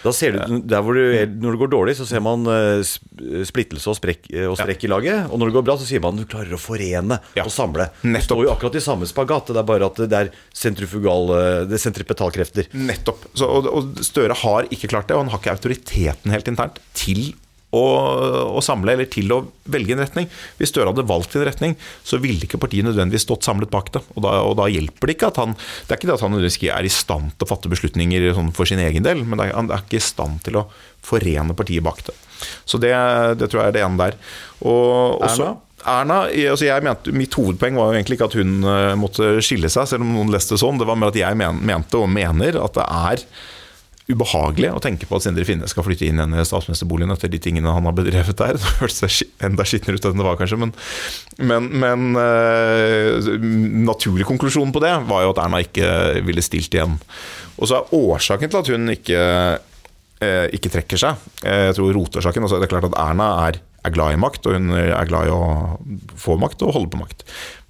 Da 0.03 0.13
ser 0.15 0.38
du, 0.38 0.59
der 0.63 0.83
hvor 0.85 0.97
du, 0.97 1.03
Når 1.41 1.55
det 1.55 1.61
går 1.63 1.71
dårlig, 1.73 1.95
så 1.99 2.07
ser 2.07 2.23
man 2.23 2.45
eh, 2.51 2.81
splittelse 3.47 3.91
og, 3.91 3.97
sprekk, 3.99 4.29
eh, 4.33 4.47
og 4.49 4.57
strekk 4.59 4.85
i 4.88 4.91
laget. 4.91 5.31
Og 5.31 5.41
når 5.41 5.51
det 5.51 5.57
går 5.57 5.67
bra, 5.69 5.77
så 5.79 5.88
sier 5.89 6.03
man 6.03 6.19
du 6.19 6.25
klarer 6.29 6.53
å 6.55 6.61
forene 6.61 7.19
ja. 7.38 7.45
og 7.45 7.53
samle. 7.53 7.89
Nettopp. 8.03 8.17
Det 8.17 8.25
står 8.27 8.43
jo 8.45 8.53
akkurat 8.53 8.79
i 8.79 8.83
samme 8.83 9.09
spagat. 9.09 9.53
Det 9.53 9.63
er 9.63 9.71
bare 9.73 9.89
at 9.89 10.03
det 10.05 10.21
er 10.21 10.31
sentrifugal 10.55 11.33
eh, 11.38 11.63
Det 11.69 11.79
er 11.79 11.85
sentripetalkrefter. 11.88 12.71
Nettopp. 12.77 13.27
Så, 13.33 13.49
og, 13.49 13.71
og 13.71 14.05
Støre 14.05 14.38
har 14.43 14.69
ikke 14.73 14.91
klart 14.91 15.09
det, 15.09 15.17
og 15.17 15.25
han 15.25 15.33
har 15.33 15.41
ikke 15.41 15.57
autoriteten 15.57 16.33
helt 16.33 16.49
internt 16.51 16.81
til 16.97 17.29
å, 17.76 17.84
å, 18.55 18.61
samle, 18.63 18.93
eller 18.93 19.09
til 19.11 19.32
å 19.36 19.41
velge 19.68 19.95
en 19.95 20.01
retning. 20.03 20.30
Hvis 20.59 20.72
Støre 20.72 20.93
hadde 20.93 21.07
valgt 21.07 21.36
en 21.36 21.43
retning, 21.47 21.76
så 22.07 22.20
ville 22.24 22.47
ikke 22.47 22.59
partiet 22.61 22.88
nødvendigvis 22.88 23.26
stått 23.28 23.47
samlet 23.47 23.72
bak 23.74 23.91
det. 23.95 24.03
Og 24.15 24.24
da, 24.24 24.38
og 24.47 24.55
da, 24.59 24.70
hjelper 24.72 25.09
det 25.09 25.18
ikke 25.18 25.32
at 25.34 25.41
han 25.41 25.55
Det 25.57 25.91
er 25.91 25.99
ikke 25.99 26.09
det 26.09 26.15
at 26.15 26.24
han 26.24 26.34
nødvendigvis 26.36 26.72
er 26.78 26.88
i 26.88 26.93
stand 26.93 27.36
til 27.36 27.47
å 27.47 27.51
fatte 27.51 27.72
beslutninger 27.72 28.30
sånn 28.38 28.53
for 28.55 28.70
sin 28.70 28.82
egen 28.84 29.05
del, 29.05 29.26
men 29.28 29.43
er, 29.43 29.53
han 29.57 29.72
er 29.72 29.84
ikke 29.84 29.99
i 29.99 30.07
stand 30.07 30.41
til 30.47 30.61
å 30.61 30.68
forene 31.07 31.55
partiet 31.57 31.84
bak 31.84 32.01
det. 32.07 32.15
Så 32.68 32.80
det, 32.80 32.93
det 33.39 33.49
tror 33.49 33.63
jeg 33.65 33.74
er 33.74 33.80
det 33.80 33.84
ene 33.86 33.99
der. 33.99 34.20
Og 34.68 35.24
også, 35.26 35.51
Erna? 35.88 36.24
Altså 36.51 36.68
jeg 36.68 36.84
mente, 36.84 37.13
Mitt 37.15 37.36
hovedpoeng 37.38 37.78
var 37.78 37.91
jo 37.91 37.99
egentlig 37.99 38.18
ikke 38.18 38.32
at 38.32 38.39
hun 38.39 38.57
uh, 38.65 38.95
måtte 38.99 39.38
skille 39.45 39.70
seg, 39.72 39.89
selv 39.89 40.07
om 40.07 40.15
noen 40.15 40.34
leste 40.34 40.57
sånn. 40.59 40.80
Det 40.80 40.88
var 40.88 40.99
mer 40.99 41.13
at 41.13 41.20
jeg 41.20 41.38
mente 41.38 41.99
og 41.99 42.09
mener 42.11 42.59
at 42.63 42.80
det 42.80 42.88
er 42.88 43.28
ubehagelig 44.08 44.70
å 44.72 44.82
tenke 44.84 45.08
på 45.08 45.18
at 45.18 45.26
Sindre 45.26 45.43
Finne 45.47 45.68
skal 45.68 45.84
flytte 45.84 46.08
inn 46.08 46.22
i 46.22 46.45
statsministerboligen 46.47 47.12
etter 47.12 47.32
de 47.32 47.39
tingene 47.43 47.74
han 47.76 47.88
har 47.89 47.95
bedrevet 47.95 48.39
der. 48.39 48.55
Det 48.62 48.74
hørtes 48.80 49.22
enda 49.43 49.66
skitnere 49.68 49.99
ut 49.99 50.08
enn 50.08 50.22
det 50.22 50.28
var, 50.28 50.38
kanskje, 50.39 50.60
men, 50.62 50.74
men, 51.49 51.68
men 51.84 52.05
uh, 52.16 53.28
naturlig 53.88 54.28
konklusjon 54.30 54.72
på 54.76 54.84
det 54.84 54.93
var 55.10 55.26
jo 55.26 55.34
at 55.36 55.41
Erna 55.43 55.62
ikke 55.64 55.89
ville 56.28 56.43
stilt 56.45 56.78
igjen. 56.78 56.95
Og 57.58 57.68
så 57.70 57.82
er 57.82 57.95
årsaken 57.97 58.53
til 58.53 58.62
at 58.62 58.72
hun 58.72 58.93
ikke, 58.95 59.22
uh, 60.24 60.45
ikke 60.55 60.72
trekker 60.78 61.03
seg, 61.03 61.28
uh, 61.43 61.64
jeg 61.68 61.78
tror 61.78 61.95
rotårsaken 61.99 62.47
altså 62.47 62.62
Det 62.62 62.70
er 62.70 62.76
klart 62.78 62.89
at 62.89 62.99
Erna 63.03 63.32
er, 63.49 63.60
er 63.88 63.95
glad 63.95 64.15
i 64.15 64.19
makt, 64.21 64.47
og 64.47 64.57
hun 64.57 64.73
er 64.77 65.09
glad 65.09 65.29
i 65.29 65.33
å 65.33 65.77
få 66.19 66.38
makt 66.41 66.65
og 66.65 66.75
holde 66.75 66.91
på 66.93 67.01
makt. 67.01 67.25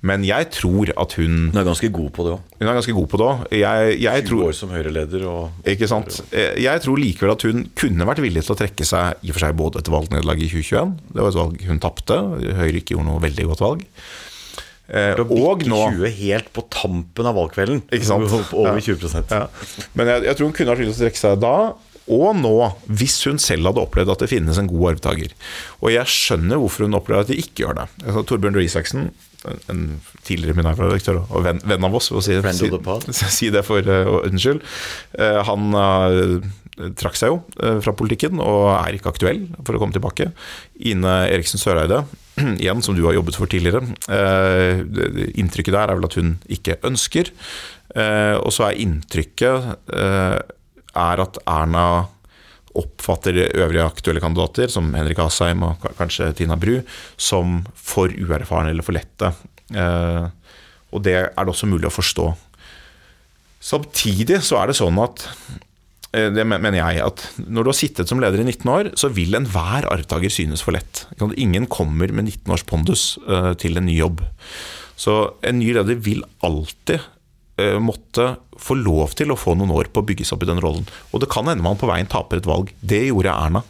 Men 0.05 0.21
jeg 0.27 0.51
tror 0.53 0.91
at 0.93 1.15
hun 1.17 1.49
Hun 1.49 1.57
er 1.57 1.65
ganske 1.65 1.89
god 1.89 2.11
på 2.13 2.25
det 2.27 2.35
òg. 2.35 2.43
Hun 2.59 2.69
er 2.69 2.77
ganske 2.77 2.93
god 2.93 3.07
på 3.09 3.17
det 3.17 3.25
òg. 3.25 3.41
Jeg, 3.57 3.95
jeg 4.03 4.25
20 4.27 4.45
år 4.45 4.53
som 4.53 4.73
Høyre-leder 4.75 5.25
og 5.31 5.67
Ikke 5.73 5.89
sant. 5.89 6.19
Jeg 6.31 6.83
tror 6.83 7.01
likevel 7.01 7.33
at 7.33 7.47
hun 7.47 7.65
kunne 7.77 8.07
vært 8.09 8.21
villig 8.21 8.45
til 8.45 8.53
å 8.53 8.59
trekke 8.59 8.85
seg 8.87 9.25
i 9.25 9.31
og 9.31 9.37
for 9.39 9.45
seg 9.47 9.57
både 9.57 9.81
etter 9.81 9.95
valgnederlaget 9.95 10.47
i 10.47 10.51
2021, 10.53 10.95
det 11.15 11.23
var 11.23 11.33
et 11.33 11.41
valg 11.41 11.67
hun 11.71 11.83
tapte, 11.83 12.21
Høyre 12.61 12.81
ikke 12.81 12.95
gjorde 12.95 13.09
noe 13.09 13.25
veldig 13.25 13.49
godt 13.51 13.65
valg. 13.65 13.85
Eh, 14.87 15.19
og 15.19 15.65
nå 15.67 15.79
20 15.97 16.13
helt 16.15 16.53
på 16.55 16.63
tampen 16.71 17.27
av 17.27 17.35
valgkvelden. 17.35 17.81
Ikke 17.91 18.07
sant? 18.07 18.31
Over 18.55 18.79
20 18.79 19.09
ja. 19.11 19.23
ja. 19.33 19.41
Men 19.99 20.13
jeg, 20.13 20.27
jeg, 20.29 20.37
tror 20.37 20.47
hun 20.47 20.55
kunne 20.55 20.71
vært 20.71 20.83
villig 20.83 20.93
til 20.95 21.01
å 21.01 21.07
trekke 21.07 21.23
seg 21.23 21.41
da. 21.43 21.55
Og 22.13 22.35
nå, 22.39 22.55
hvis 22.87 23.19
hun 23.27 23.39
selv 23.41 23.69
hadde 23.69 23.83
opplevd 23.83 24.13
at 24.13 24.23
det 24.23 24.31
finnes 24.31 24.59
en 24.59 24.69
god 24.71 24.93
arvtaker. 24.93 25.33
Og 25.81 25.91
jeg 25.91 26.13
skjønner 26.13 26.61
hvorfor 26.61 26.87
hun 26.87 26.95
opplever 26.99 27.25
at 27.25 27.31
de 27.31 27.39
ikke 27.41 27.65
gjør 27.65 27.81
det. 27.81 27.87
Altså, 28.05 28.23
Torbjørn 28.29 28.59
Røe 28.59 28.67
Isaksen 28.67 29.09
en 29.71 29.81
tidligere 30.25 30.57
Minerva-redaktør 30.57 31.21
og 31.21 31.43
venn, 31.45 31.59
venn, 31.67 31.85
av 31.85 31.97
oss, 31.97 32.09
for 32.11 32.19
å 32.19 32.23
si, 32.25 32.37
si, 32.57 32.69
si 33.37 33.51
det 33.53 33.63
for 33.67 33.85
uh, 33.85 34.25
skyld. 34.33 34.63
Uh, 35.17 35.41
han 35.47 35.77
uh, 35.77 36.89
trakk 36.97 37.17
seg 37.17 37.31
jo 37.31 37.37
fra 37.81 37.93
politikken 37.97 38.41
og 38.43 38.67
er 38.75 38.97
ikke 38.97 39.09
aktuell 39.09 39.47
for 39.63 39.77
å 39.77 39.81
komme 39.81 39.95
tilbake. 39.95 40.29
Ine 40.85 41.23
Eriksen 41.31 41.61
Søreide, 41.61 42.03
igjen 42.61 42.83
som 42.85 42.97
du 42.97 43.01
har 43.07 43.17
jobbet 43.17 43.39
for 43.39 43.49
tidligere. 43.49 43.81
inntrykket 45.33 45.73
der 45.73 45.89
er 45.89 45.97
vel 45.97 46.05
at 46.05 46.19
hun 46.19 46.35
ikke 46.53 46.77
ønsker. 46.85 47.31
og 47.97 48.51
så 48.53 48.67
er 48.67 48.77
inntrykket 48.83 50.53
er 50.97 51.23
at 51.23 51.39
Erna 51.47 51.87
oppfatter 52.77 53.39
øvrige 53.47 53.85
aktuelle 53.85 54.21
kandidater, 54.21 54.69
som 54.71 54.89
Henrik 54.93 55.19
Asheim 55.23 55.63
og 55.65 55.85
kanskje 55.97 56.29
Tina 56.37 56.57
Bru, 56.59 56.79
som 57.17 57.63
for 57.73 58.11
uerfarne 58.13 58.73
eller 58.73 58.85
for 58.85 58.97
lette. 58.97 59.31
Eh, 59.73 60.27
og 60.93 61.03
det 61.05 61.17
er 61.19 61.31
det 61.33 61.53
også 61.53 61.69
mulig 61.69 61.89
å 61.89 61.95
forstå. 61.95 62.27
Samtidig 63.67 64.39
så 64.45 64.61
er 64.61 64.69
det 64.69 64.77
sånn 64.77 64.99
at 65.01 65.25
eh, 66.13 66.29
det 66.31 66.45
mener 66.47 66.77
jeg 66.77 67.01
at 67.03 67.23
Når 67.41 67.65
du 67.65 67.71
har 67.71 67.77
sittet 67.79 68.09
som 68.09 68.21
leder 68.21 68.43
i 68.43 68.45
19 68.45 68.71
år, 68.71 68.91
så 68.99 69.09
vil 69.11 69.35
enhver 69.37 69.89
arvtaker 69.89 70.31
synes 70.31 70.63
for 70.63 70.77
lett. 70.77 71.05
Ingen 71.35 71.67
kommer 71.71 72.13
med 72.13 72.29
19 72.29 72.53
års 72.53 72.65
pondus 72.67 73.09
eh, 73.25 73.53
til 73.59 73.79
en 73.79 73.89
ny 73.89 73.97
jobb. 73.97 74.23
Så 74.97 75.17
en 75.45 75.59
ny 75.59 75.73
leder 75.75 75.99
vil 76.01 76.23
alltid 76.45 77.01
måtte 77.81 78.35
få 78.61 78.75
lov 78.77 79.15
til 79.17 79.31
å 79.33 79.37
få 79.39 79.55
noen 79.57 79.71
år 79.73 79.87
på 79.89 80.03
å 80.03 80.05
bygge 80.05 80.27
seg 80.27 80.37
opp 80.37 80.43
i 80.45 80.49
den 80.49 80.61
rollen. 80.61 80.85
Og 81.09 81.23
det 81.23 81.29
kan 81.33 81.47
hende 81.49 81.65
man 81.65 81.79
på 81.79 81.89
veien 81.89 82.09
taper 82.09 82.37
et 82.37 82.49
valg. 82.49 82.69
Det 82.81 83.07
gjorde 83.07 83.33
Erna 83.33 83.63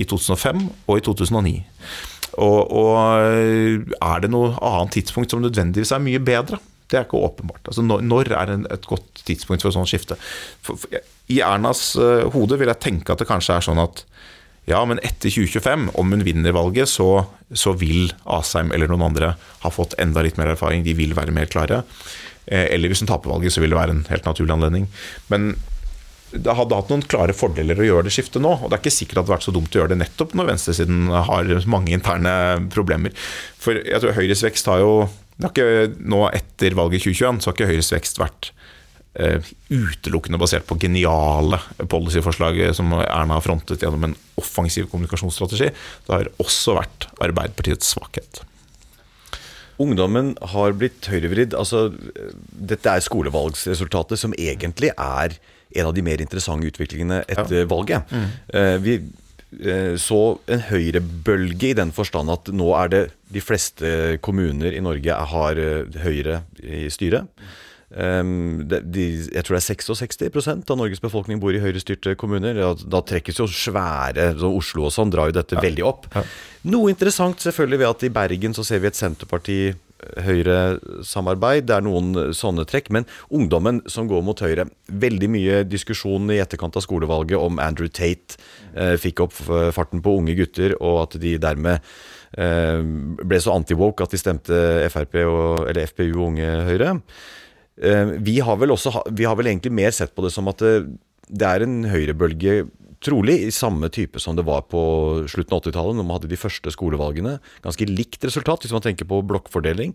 i 0.00 0.06
2005 0.08 0.62
og 0.88 0.96
i 0.96 1.04
2009. 1.04 1.54
Og, 2.42 2.60
og 2.74 2.94
eh, 3.22 3.82
er 4.00 4.22
det 4.24 4.30
noe 4.32 4.54
annet 4.58 4.96
tidspunkt 4.98 5.34
som 5.34 5.42
nødvendigvis 5.44 5.92
er 5.94 6.02
mye 6.02 6.22
bedre? 6.24 6.60
Det 6.90 6.98
er 6.98 7.06
ikke 7.06 7.20
åpenbart. 7.26 7.62
Altså, 7.70 7.84
når, 7.84 8.32
er 8.36 8.54
et 8.58 8.88
godt 8.88 9.24
tidspunkt 9.24 9.64
for 9.64 9.70
et 9.70 9.76
sånt 9.76 9.90
skifte? 9.90 10.18
For, 10.64 10.78
for, 10.80 10.98
I 11.32 11.40
Ernas 11.44 11.94
uh, 11.96 12.26
hode 12.34 12.58
vil 12.60 12.68
jeg 12.70 12.82
tenke 12.82 13.14
at 13.14 13.22
det 13.22 13.28
kanskje 13.30 13.56
er 13.56 13.64
sånn 13.64 13.80
at 13.82 14.04
ja, 14.68 14.78
men 14.88 15.00
etter 15.04 15.28
2025, 15.28 15.90
om 16.00 16.12
hun 16.14 16.24
vinner 16.24 16.54
valget, 16.56 16.88
så, 16.88 17.26
så 17.52 17.74
vil 17.76 18.14
Asheim 18.24 18.70
eller 18.72 18.88
noen 18.88 19.10
andre 19.10 19.34
ha 19.60 19.72
fått 19.72 19.96
enda 20.00 20.22
litt 20.24 20.38
mer 20.40 20.54
erfaring. 20.54 20.84
De 20.86 20.94
vil 20.96 21.12
være 21.16 21.34
mer 21.36 21.50
klare. 21.52 21.82
Eh, 22.46 22.66
eller 22.74 22.92
hvis 22.92 23.04
hun 23.04 23.10
taper 23.10 23.32
valget, 23.32 23.54
så 23.54 23.62
vil 23.62 23.74
det 23.74 23.80
være 23.80 23.96
en 23.96 24.04
helt 24.10 24.28
naturlig 24.28 24.54
anledning. 24.56 24.88
Men 25.32 25.54
det 26.34 26.54
hadde 26.58 26.76
hatt 26.76 26.90
noen 26.90 27.04
klare 27.06 27.34
fordeler 27.36 27.78
å 27.78 27.86
gjøre 27.86 28.08
det 28.08 28.14
skiftet 28.14 28.42
nå. 28.42 28.56
Og 28.58 28.68
det 28.68 28.76
er 28.78 28.82
ikke 28.82 28.94
sikkert 28.94 29.20
at 29.20 29.20
det 29.20 29.24
hadde 29.24 29.36
vært 29.36 29.46
så 29.46 29.54
dumt 29.54 29.76
å 29.76 29.80
gjøre 29.80 29.94
det 29.94 30.00
nettopp 30.02 30.34
når 30.34 30.50
venstresiden 30.50 31.12
har 31.28 31.52
mange 31.70 31.94
interne 31.94 32.34
problemer. 32.74 33.14
For 33.62 33.78
jeg 33.78 34.02
tror 34.02 34.16
Høyres 34.18 34.42
vekst 34.46 34.70
har 34.70 34.82
jo 34.82 34.94
det 35.34 35.48
har 35.48 35.50
ikke, 35.50 36.04
Nå 36.06 36.20
etter 36.30 36.76
valget 36.78 37.02
i 37.02 37.10
2021 37.10 37.40
så 37.42 37.50
har 37.50 37.56
ikke 37.56 37.70
Høyres 37.70 37.90
vekst 37.90 38.20
vært 38.22 38.50
eh, 39.18 39.52
utelukkende 39.70 40.38
basert 40.38 40.66
på 40.68 40.78
geniale 40.82 41.58
policyforslag 41.90 42.60
som 42.78 42.94
Erna 43.00 43.38
har 43.38 43.46
frontet 43.46 43.82
gjennom 43.82 44.06
en 44.08 44.16
offensiv 44.38 44.86
kommunikasjonsstrategi. 44.92 45.70
Det 46.06 46.14
har 46.14 46.30
også 46.42 46.78
vært 46.78 47.08
Arbeiderpartiets 47.18 47.94
svakhet. 47.96 48.44
Ungdommen 49.82 50.34
har 50.54 50.76
blitt 50.78 51.08
høyrevridd. 51.10 51.56
Altså, 51.58 51.88
dette 52.54 52.90
er 52.90 53.02
skolevalgsresultatet 53.04 54.20
som 54.20 54.36
egentlig 54.38 54.92
er 54.94 55.36
en 55.74 55.90
av 55.90 55.94
de 55.96 56.04
mer 56.06 56.22
interessante 56.22 56.70
utviklingene 56.70 57.24
etter 57.30 57.66
valget. 57.70 58.10
Eh, 58.54 58.76
vi 58.82 58.98
eh, 59.00 59.94
så 60.00 60.20
en 60.46 60.64
høyrebølge 60.70 61.72
i 61.72 61.76
den 61.78 61.90
forstand 61.94 62.30
at 62.32 62.50
nå 62.54 62.70
er 62.78 62.92
det 62.92 63.04
de 63.34 63.42
fleste 63.42 64.18
kommuner 64.24 64.76
i 64.76 64.82
Norge 64.84 65.18
har 65.34 65.60
eh, 65.60 66.00
Høyre 66.04 66.42
i 66.62 66.86
styret. 66.92 67.26
Um, 67.94 68.66
de, 68.66 68.80
de, 68.82 69.30
jeg 69.30 69.46
tror 69.46 69.54
det 69.54 69.62
er 69.62 69.70
66% 69.76 70.66
av 70.72 70.78
Norges 70.80 70.98
befolkning 71.02 71.38
bor 71.42 71.54
i 71.54 71.60
høyrestyrte 71.62 72.14
kommuner. 72.18 72.54
Da, 72.58 72.74
da 72.96 73.00
trekkes 73.06 73.38
jo 73.38 73.46
svære 73.46 74.34
så 74.40 74.48
Oslo 74.50 74.84
og 74.88 74.92
sånn 74.94 75.10
drar 75.14 75.26
jo 75.30 75.38
dette 75.38 75.62
veldig 75.62 75.84
opp. 75.86 76.02
Noe 76.66 76.90
interessant 76.90 77.38
selvfølgelig 77.44 77.78
ved 77.82 77.92
at 77.92 78.02
i 78.08 78.14
Bergen 78.16 78.54
så 78.56 78.62
ser 78.66 78.78
vi 78.82 78.88
et 78.90 78.98
Senterparti-Høyre-samarbeid. 78.98 81.62
Det 81.68 81.74
er 81.76 81.82
noen 81.86 82.08
sånne 82.34 82.64
trekk. 82.66 82.86
Men 82.96 83.04
ungdommen 83.30 83.76
som 83.90 84.08
går 84.10 84.22
mot 84.26 84.40
Høyre 84.42 84.64
Veldig 84.90 85.28
mye 85.30 85.64
diskusjon 85.68 86.30
i 86.34 86.42
etterkant 86.42 86.76
av 86.78 86.82
skolevalget 86.84 87.38
om 87.38 87.58
Andrew 87.62 87.88
Tate 87.92 88.34
eh, 88.74 88.96
fikk 89.00 89.20
opp 89.26 89.34
farten 89.76 90.02
på 90.02 90.16
unge 90.18 90.34
gutter, 90.38 90.70
og 90.80 91.02
at 91.04 91.12
de 91.22 91.32
dermed 91.40 91.76
eh, 92.38 92.82
ble 93.22 93.40
så 93.42 93.54
anti-woke 93.54 94.02
at 94.02 94.14
de 94.14 94.20
stemte 94.20 94.54
FRP 94.90 95.14
og, 95.28 95.68
eller 95.70 95.86
FPU 95.92 96.14
Unge 96.26 96.50
Høyre. 96.68 96.90
Eh, 97.82 98.14
vi 98.22 98.38
har 98.44 98.56
vel 98.60 98.70
også 98.70 99.02
Vi 99.10 99.26
har 99.26 99.34
vel 99.34 99.50
egentlig 99.50 99.72
mer 99.74 99.90
sett 99.90 100.14
på 100.14 100.22
det 100.22 100.30
som 100.30 100.46
at 100.52 100.62
det, 100.62 100.74
det 101.26 101.48
er 101.48 101.64
en 101.64 101.80
høyrebølge 101.90 102.64
trolig 103.04 103.36
i 103.44 103.50
samme 103.52 103.90
type 103.92 104.20
som 104.22 104.36
det 104.36 104.44
var 104.46 104.64
på 104.70 104.80
slutten 105.30 105.56
av 105.56 105.62
80-tallet, 105.62 105.96
når 105.98 106.06
man 106.06 106.16
hadde 106.16 106.30
de 106.30 106.38
første 106.40 106.72
skolevalgene. 106.72 107.36
Ganske 107.64 107.88
likt 107.88 108.24
resultat, 108.24 108.64
hvis 108.64 108.72
man 108.74 108.84
tenker 108.84 109.08
på 109.08 109.20
blokkfordeling. 109.28 109.92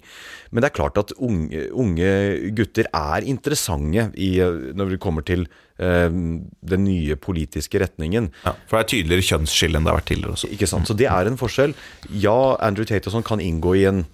Men 0.52 0.62
det 0.64 0.70
er 0.70 0.76
klart 0.78 1.00
at 1.02 1.14
unge, 1.18 1.66
unge 1.74 2.12
gutter 2.58 2.90
er 2.94 3.26
interessante 3.30 4.10
i, 4.14 4.32
når 4.78 4.94
det 4.94 5.02
kommer 5.02 5.26
til 5.26 5.48
eh, 5.82 6.10
den 6.10 6.86
nye 6.86 7.18
politiske 7.18 7.82
retningen. 7.82 8.30
Ja, 8.46 8.56
for 8.70 8.78
det 8.78 8.86
er 8.86 8.94
tydeligere 8.94 9.30
kjønnsskille 9.32 9.80
enn 9.80 9.90
det 9.90 9.94
har 9.94 10.02
vært 10.02 10.12
tidligere 10.14 10.38
også. 10.38 10.54
Ikke 10.54 10.70
sant, 10.70 10.90
Så 10.90 10.98
det 11.00 11.10
er 11.10 11.30
en 11.30 11.42
forskjell. 11.42 11.76
Ja, 12.14 12.40
Andrew 12.62 12.88
Tate 12.90 13.10
og 13.10 13.18
sånn 13.18 13.28
kan 13.28 13.44
inngå 13.44 13.78
i 13.80 13.88
en 13.90 14.06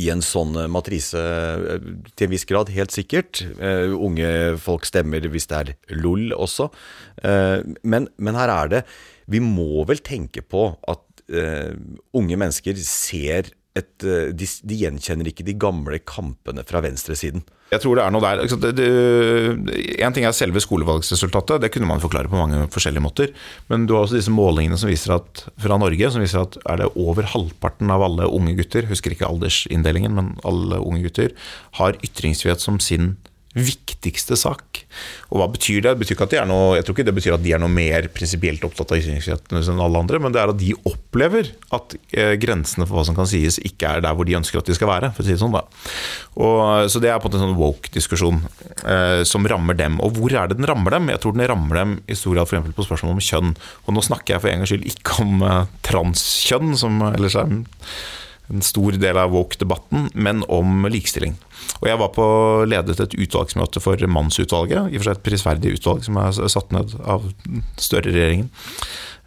i 0.00 0.08
en 0.12 0.22
sånn 0.24 0.56
matrise 0.72 1.20
til 2.14 2.26
en 2.26 2.32
viss 2.32 2.46
grad, 2.48 2.72
helt 2.72 2.94
sikkert. 2.94 3.42
Uh, 3.60 3.92
unge 3.96 4.30
folk 4.62 4.86
stemmer 4.88 5.26
hvis 5.30 5.48
det 5.50 5.60
er 5.60 5.72
LOL 5.98 6.34
også. 6.36 6.70
Uh, 7.20 7.60
men, 7.82 8.08
men, 8.16 8.38
her 8.38 8.52
er 8.54 8.70
det 8.72 8.82
Vi 9.30 9.42
må 9.44 9.84
vel 9.88 10.00
tenke 10.04 10.42
på 10.42 10.70
at 10.88 11.24
uh, 11.34 11.74
unge 12.16 12.38
mennesker 12.40 12.78
ser 12.80 13.52
et, 13.78 13.90
de, 14.02 14.46
de, 14.66 14.76
gjenkjenner 14.82 15.28
ikke 15.30 15.46
de 15.46 15.54
gamle 15.60 16.00
kampene 16.02 16.64
fra 16.66 16.82
venstresiden. 16.82 17.44
Jeg 17.70 17.84
tror 17.84 18.00
det 18.00 18.02
er 18.02 18.10
noe 18.10 18.24
der. 18.24 18.40
En 20.02 20.16
ting 20.16 20.26
er 20.26 20.34
selve 20.34 20.62
skolevalgsresultatet, 20.64 21.62
det 21.62 21.70
kunne 21.70 21.86
man 21.86 22.02
forklare 22.02 22.30
på 22.30 22.40
mange 22.40 22.64
forskjellige 22.74 23.04
måter. 23.04 23.30
Men 23.70 23.86
du 23.86 23.94
har 23.94 24.08
også 24.08 24.18
disse 24.18 24.34
målingene 24.34 24.78
som 24.80 24.90
viser 24.90 25.14
at, 25.20 25.44
fra 25.62 25.78
Norge 25.78 26.10
som 26.10 26.24
viser 26.24 26.42
at 26.42 26.58
er 26.66 26.82
det 26.82 26.90
over 26.98 27.30
halvparten 27.30 27.94
av 27.94 28.02
alle 28.08 28.26
unge 28.26 28.56
gutter, 28.58 28.90
husker 28.90 29.14
ikke 29.14 29.30
aldersinndelingen, 29.30 30.18
men 30.18 30.34
alle 30.42 30.82
unge 30.82 31.04
gutter, 31.06 31.36
har 31.78 31.98
ytringsfrihet 32.02 32.64
som 32.64 32.82
sin 32.82 33.14
viktigste 33.56 34.36
sak. 34.38 34.84
Og 35.30 35.40
hva 35.40 35.48
betyr 35.50 35.82
det? 35.82 35.94
Det 35.94 36.00
betyr 36.04 36.14
ikke 36.14 36.26
at 36.28 36.34
de 36.34 36.38
er 36.38 36.46
noe, 36.46 36.76
jeg 36.78 36.86
tror 36.86 36.94
ikke 36.96 37.06
det 37.08 37.14
betyr 37.16 37.34
at 37.34 37.42
de 37.42 37.54
er 37.56 37.62
noe 37.62 37.72
mer 37.72 38.06
prinsipielt 38.14 38.62
opptatt 38.66 38.94
av 38.94 39.00
ytringsfriheten 39.00 39.58
enn 39.58 39.82
alle 39.82 40.02
andre, 40.04 40.20
men 40.22 40.34
det 40.34 40.42
er 40.42 40.52
at 40.52 40.60
de 40.60 40.70
opplever 40.86 41.50
at 41.74 41.96
eh, 42.14 42.36
grensene 42.42 42.86
for 42.86 43.00
hva 43.00 43.04
som 43.08 43.18
kan 43.18 43.26
sies, 43.30 43.58
ikke 43.66 43.90
er 43.90 44.04
der 44.06 44.14
hvor 44.14 44.28
de 44.28 44.38
ønsker 44.38 44.60
at 44.60 44.70
de 44.70 44.76
skal 44.78 44.92
være. 44.92 45.10
for 45.16 45.24
å 45.24 45.26
si 45.26 45.34
det 45.34 45.42
sånn 45.42 45.56
da. 45.56 45.64
Og, 46.38 46.62
så 46.92 47.02
det 47.02 47.10
er 47.10 47.18
på 47.22 47.32
en 47.32 47.42
sånn 47.42 47.58
woke-diskusjon 47.58 48.40
eh, 48.86 49.26
som 49.26 49.50
rammer 49.50 49.78
dem. 49.82 49.98
Og 50.04 50.14
hvor 50.18 50.38
er 50.38 50.50
det 50.50 50.60
den 50.60 50.70
rammer 50.70 50.94
dem? 50.94 51.10
Jeg 51.10 51.24
tror 51.24 51.34
den 51.34 51.50
rammer 51.50 51.82
dem 51.82 51.98
i 52.06 52.18
stor 52.18 52.38
grad 52.38 52.46
f.eks. 52.46 52.72
på 52.78 52.86
spørsmål 52.86 53.18
om 53.18 53.26
kjønn. 53.32 53.52
Og 53.86 53.98
nå 53.98 54.06
snakker 54.06 54.36
jeg 54.36 54.44
for 54.44 54.52
en 54.52 54.62
gangs 54.62 54.74
skyld 54.74 54.88
ikke 54.94 55.20
om 55.26 55.44
eh, 55.46 55.60
transkjønn, 55.90 56.74
som 56.78 57.02
ellers 57.10 57.38
er 57.40 57.50
en 58.50 58.64
stor 58.66 58.96
del 58.98 59.18
av 59.18 59.34
woke-debatten, 59.34 60.10
men 60.14 60.42
om 60.50 60.86
likestilling. 60.90 61.36
Og 61.80 61.86
jeg 61.88 62.00
var 62.00 62.10
på 62.12 62.26
ledet 62.68 62.98
et 63.00 63.14
utvalgsmøte 63.24 63.80
for 63.82 64.10
Mannsutvalget, 64.10 64.90
i 64.90 64.98
og 64.98 65.02
for 65.02 65.08
seg 65.08 65.18
et 65.18 65.26
prisverdig 65.28 65.76
utvalg 65.78 66.04
som 66.04 66.18
er 66.20 66.50
satt 66.52 66.74
ned 66.74 66.96
av 67.00 67.24
større-regjeringen. 67.80 68.50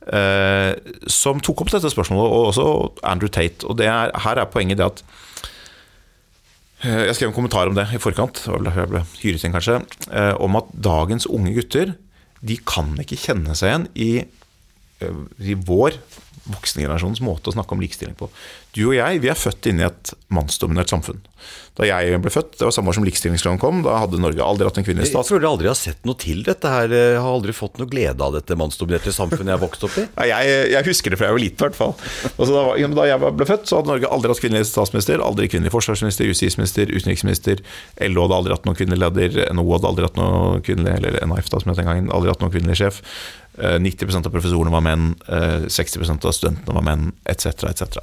Eh, 0.04 0.74
som 1.08 1.40
tok 1.40 1.64
opp 1.64 1.72
dette 1.72 1.92
spørsmålet, 1.94 2.28
og 2.28 2.50
også 2.52 2.68
Andrew 3.08 3.32
Tate. 3.32 3.64
Og 3.70 3.80
er, 3.82 4.12
her 4.26 4.42
er 4.42 4.52
poenget 4.52 4.82
det 4.82 4.90
at 4.90 5.04
eh, 6.84 7.06
Jeg 7.08 7.16
skrev 7.16 7.32
en 7.32 7.38
kommentar 7.38 7.72
om 7.72 7.78
det 7.78 7.88
i 7.96 8.02
forkant, 8.04 8.44
jeg 8.44 8.92
ble 8.92 9.06
hyret 9.22 9.48
inn 9.48 9.56
kanskje, 9.56 9.80
eh, 10.12 10.34
om 10.44 10.60
at 10.60 10.74
dagens 10.76 11.30
unge 11.32 11.56
gutter 11.56 11.96
de 12.44 12.60
kan 12.68 12.92
ikke 13.00 13.22
kjenne 13.22 13.56
seg 13.56 13.70
igjen 13.72 13.88
i, 13.96 14.12
eh, 15.00 15.22
i 15.40 15.56
vår 15.56 15.96
voksengenerasjonens 16.52 17.22
måte 17.24 17.52
å 17.52 17.56
snakke 17.56 17.76
om 17.76 17.84
likestilling 17.84 18.18
på. 18.20 18.28
Du 18.76 18.88
og 18.90 18.98
jeg 18.98 19.22
vi 19.24 19.30
er 19.32 19.40
født 19.40 19.70
inn 19.70 19.80
i 19.80 19.88
et 19.88 20.12
mannsdominert 20.34 20.92
samfunn. 20.92 21.22
Da 21.78 21.88
jeg 21.88 22.20
ble 22.22 22.30
født, 22.30 22.58
det 22.60 22.68
var 22.68 22.74
samme 22.76 22.92
år 22.92 22.98
som 23.00 23.06
likestillingsloven 23.08 23.60
kom, 23.62 23.80
da 23.86 23.96
hadde 24.04 24.20
Norge 24.22 24.46
aldri 24.46 24.68
hatt 24.68 24.78
en 24.78 24.86
kvinnelig 24.86 25.10
stat. 25.10 25.26
Jeg 25.26 25.34
føler 25.34 25.48
jeg 25.48 25.54
aldri 25.56 25.70
har 25.72 25.78
sett 25.80 26.04
noe 26.08 26.20
til 26.22 26.44
dette 26.46 26.70
her. 26.70 26.94
Jeg 26.94 27.18
har 27.18 27.30
aldri 27.30 27.56
fått 27.56 27.80
noe 27.82 27.90
glede 27.90 28.22
av 28.22 28.36
dette 28.36 28.58
mannsdominerte 28.60 29.14
samfunnet 29.16 29.54
jeg 29.54 29.58
har 29.58 29.64
vokst 29.64 29.86
opp 29.88 29.98
i. 29.98 30.06
Nei, 30.20 30.28
jeg, 30.30 30.54
jeg, 30.74 30.88
husker 30.90 31.14
det 31.14 31.20
fra 31.20 31.30
jeg 31.32 31.38
var 31.38 31.44
liten, 31.44 31.58
i 31.58 31.66
hvert 31.66 31.80
fall. 31.80 31.96
Da, 32.38 32.62
da, 33.00 33.08
jeg 33.10 33.34
ble 33.40 33.50
født, 33.50 33.66
så 33.70 33.80
hadde 33.80 33.94
Norge 33.94 34.12
aldri 34.18 34.34
hatt 34.34 34.44
kvinnelig 34.44 34.70
statsminister, 34.70 35.24
aldri 35.26 35.50
kvinnelig 35.50 35.74
forsvarsminister, 35.74 36.30
justisminister, 36.30 36.94
utenriksminister. 36.94 37.64
LO 38.10 38.28
hadde 38.28 38.42
aldri 38.42 38.58
hatt 38.58 38.70
noen 38.70 38.80
kvinnelig 38.80 39.02
leder, 39.08 39.40
NHO 39.58 39.78
hadde 39.78 39.94
aldri 39.94 40.10
hatt 40.10 40.20
noen 40.20 40.66
kvinnelig 40.66 41.00
eller 41.00 41.22
NIF 41.34 41.50
da, 41.50 41.64
som 41.64 41.74
het 41.74 41.82
den 41.82 41.90
gangen, 41.90 42.14
aldri 42.14 42.34
hatt 42.34 42.46
noen 42.46 42.54
kvinnelig 42.54 42.84
sjef. 42.84 43.02
90 43.58 44.10
eh, 44.10 44.18
av 44.18 44.32
professorene 44.34 44.74
var 44.74 44.86
menn, 44.86 45.14
60 45.70 46.02
eh, 46.02 46.16
av 46.16 46.34
studentene 46.34 46.78
var 46.80 46.88
menn, 46.88 47.12
etc., 47.30 47.68
etc. 47.70 48.02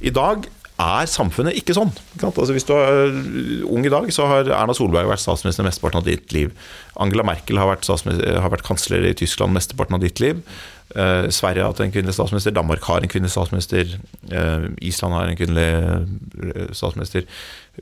I 0.00 0.12
dag 0.14 0.48
er 0.80 1.08
samfunnet 1.10 1.58
ikke 1.58 1.76
sånn. 1.76 1.90
Ikke 2.14 2.30
altså, 2.30 2.54
hvis 2.56 2.64
du 2.68 2.72
er 2.72 3.12
ung 3.68 3.84
i 3.84 3.92
dag, 3.92 4.08
så 4.14 4.28
har 4.30 4.48
Erna 4.48 4.72
Solberg 4.76 5.10
vært 5.10 5.22
statsminister 5.22 5.66
mesteparten 5.66 6.00
av 6.00 6.08
ditt 6.08 6.32
liv. 6.32 6.54
Angela 7.00 7.26
Merkel 7.28 7.60
har 7.60 7.68
vært, 7.68 7.88
har 7.90 8.52
vært 8.52 8.64
kansler 8.66 9.04
i 9.04 9.16
Tyskland 9.18 9.52
mesteparten 9.56 9.98
av 9.98 10.04
ditt 10.04 10.22
liv. 10.24 10.40
Eh, 10.96 11.28
Sverige 11.30 11.62
har 11.62 11.70
hatt 11.70 11.82
en 11.84 11.92
kvinnelig 11.92 12.16
statsminister, 12.16 12.54
Danmark 12.56 12.86
har 12.88 13.04
en 13.04 13.12
kvinnelig 13.12 13.34
statsminister. 13.34 13.92
Eh, 14.32 14.66
Island 14.88 15.14
har 15.14 15.28
en 15.28 15.38
kvinnelig 15.38 15.68
eh, 15.76 16.72
statsminister. 16.72 17.28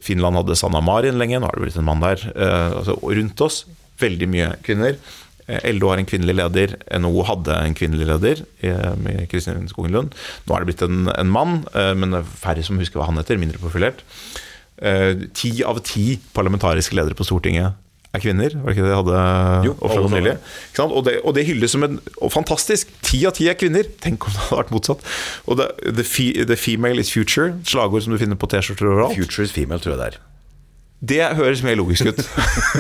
Finland 0.03 0.37
hadde 0.37 0.59
Sanna 0.59 0.83
Marin 0.85 1.21
lenge, 1.21 1.39
nå 1.39 1.49
har 1.49 1.57
det 1.57 1.69
blitt 1.69 1.79
en 1.81 1.89
mann 1.89 2.05
der. 2.05 2.27
Eh, 2.35 2.77
altså, 2.83 2.99
rundt 2.99 3.47
oss 3.47 3.63
veldig 3.99 4.29
mye 4.31 4.53
kvinner. 4.67 4.99
Eh, 5.49 5.73
LO 5.73 5.89
har 5.93 6.01
en 6.01 6.09
kvinnelig 6.09 6.37
leder, 6.37 6.77
NHO 7.01 7.25
hadde 7.31 7.57
en 7.65 7.77
kvinnelig 7.77 8.09
leder 8.11 8.45
eh, 8.61 8.93
med 9.01 9.25
Kristin 9.33 9.69
Skogen 9.71 9.95
Lund. 9.97 10.17
Nå 10.45 10.55
er 10.55 10.65
det 10.65 10.71
blitt 10.73 10.85
en, 10.85 11.09
en 11.15 11.33
mann, 11.33 11.63
eh, 11.73 11.95
men 11.97 12.13
det 12.13 12.23
er 12.23 12.39
færre 12.45 12.65
som 12.67 12.81
husker 12.81 13.01
hva 13.01 13.09
han 13.09 13.21
heter, 13.21 13.41
mindre 13.41 13.61
profilert. 13.63 14.05
Ti 14.79 15.49
av 15.67 15.81
ti 15.83 16.21
parlamentariske 16.37 16.95
ledere 16.95 17.17
på 17.19 17.25
Stortinget 17.27 17.73
er 18.15 18.23
kvinner. 18.23 18.53
Var 18.55 18.71
det 18.71 18.77
ikke 18.77 18.85
det 18.85 18.93
de 18.93 18.99
hadde 19.01 19.23
jo? 19.67 19.73
Og 20.95 21.03
det, 21.09 21.17
og 21.27 21.35
det 21.35 21.45
hylles 21.49 21.75
som 21.75 21.83
en 21.83 21.99
og 22.23 22.31
fantastisk! 22.31 22.93
Ti 23.03 23.25
av 23.27 23.35
ti 23.35 23.49
er 23.51 23.59
kvinner! 23.59 23.89
Tenk 24.05 24.29
om 24.29 24.37
det 24.37 24.45
hadde 24.45 24.61
vært 24.61 24.73
motsatt. 24.77 25.03
Og 25.51 25.59
det, 25.59 25.67
the, 25.83 26.07
the, 26.45 26.61
female 26.61 27.03
is 27.03 27.11
future, 27.11 27.57
slagord 27.67 28.07
som 28.07 28.15
du 28.15 28.21
finner 28.23 28.39
på 28.39 28.47
T-skjorter 28.53 28.93
overalt. 28.93 29.19
Future 29.19 29.49
is 29.49 29.57
female, 29.57 29.83
tror 29.83 29.97
jeg 29.97 30.03
det 30.05 30.11
er. 30.13 30.23
Det 31.01 31.21
høres 31.39 31.63
mer 31.63 31.77
logisk 31.79 32.11
ut. 32.11 32.23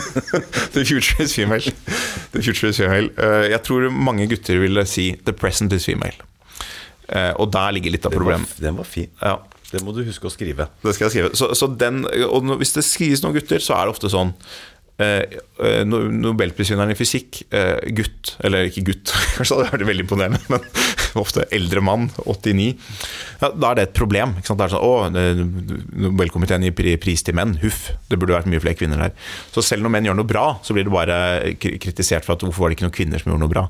the 0.74 0.84
future 0.84 1.22
is 1.22 1.34
female. 1.34 1.74
The 2.32 2.42
future 2.42 2.72
is 2.72 2.80
female. 2.80 3.12
Uh, 3.14 3.46
jeg 3.46 3.62
tror 3.66 3.90
mange 3.94 4.26
gutter 4.30 4.58
ville 4.58 4.86
si 4.86 5.12
'the 5.14 5.32
present 5.32 5.72
is 5.72 5.86
female'. 5.88 6.24
Uh, 7.08 7.32
og 7.38 7.52
der 7.52 7.70
ligger 7.70 7.94
litt 7.94 8.06
av 8.06 8.12
problemet. 8.12 8.50
Den, 8.58 8.64
den 8.66 8.76
var 8.76 8.84
fin. 8.84 9.08
Ja. 9.22 9.38
Det 9.68 9.82
må 9.84 9.92
du 9.92 10.00
huske 10.04 10.26
å 10.26 10.32
skrive. 10.32 10.66
Det 10.82 10.94
skal 10.96 11.06
jeg 11.06 11.12
skrive. 11.12 11.30
Så, 11.36 11.52
så 11.54 11.68
den, 11.68 12.06
og 12.24 12.56
hvis 12.56 12.72
det 12.72 12.84
skrives 12.88 13.22
noen 13.22 13.36
gutter, 13.36 13.60
så 13.60 13.76
er 13.76 13.86
det 13.86 13.96
ofte 13.96 14.12
sånn 14.12 14.34
Uh, 14.98 15.22
Nobelprisvinneren 15.78 16.90
i 16.90 16.96
fysikk, 16.98 17.44
uh, 17.54 17.76
gutt, 17.94 18.32
eller 18.42 18.66
ikke 18.66 18.82
gutt, 18.88 19.12
kanskje 19.36 19.60
det 19.60 19.68
hadde 19.68 19.76
vært 19.76 19.86
veldig 19.92 20.04
imponerende, 20.08 20.40
men 20.50 20.64
ofte 21.24 21.46
eldre 21.54 21.82
mann, 21.84 22.08
89, 22.24 22.68
ja, 23.42 23.50
da 23.52 23.70
er 23.70 23.78
det 23.78 23.86
et 23.88 23.96
problem. 23.98 24.36
Det 24.40 24.54
er 24.54 24.74
sånn, 24.74 24.82
å, 24.82 24.92
Nobelkomiteen 26.08 26.68
gir 26.68 27.00
pris 27.02 27.24
til 27.24 27.36
menn, 27.38 27.56
huff, 27.62 27.88
det 28.10 28.18
burde 28.20 28.36
vært 28.36 28.50
mye 28.50 28.62
flere 28.62 28.78
kvinner 28.78 29.08
der. 29.08 29.16
Så 29.54 29.64
selv 29.64 29.86
når 29.86 29.94
menn 29.96 30.10
gjør 30.10 30.20
noe 30.20 30.28
bra, 30.28 30.46
så 30.62 30.76
blir 30.76 30.88
det 30.88 30.94
bare 30.94 31.18
kritisert 31.58 32.26
for 32.26 32.36
at 32.36 32.46
hvorfor 32.46 32.66
var 32.66 32.72
det 32.72 32.78
ikke 32.78 32.88
noen 32.88 32.98
kvinner 33.00 33.22
som 33.22 33.32
gjorde 33.32 33.46
noe 33.46 33.54
bra. 33.56 33.66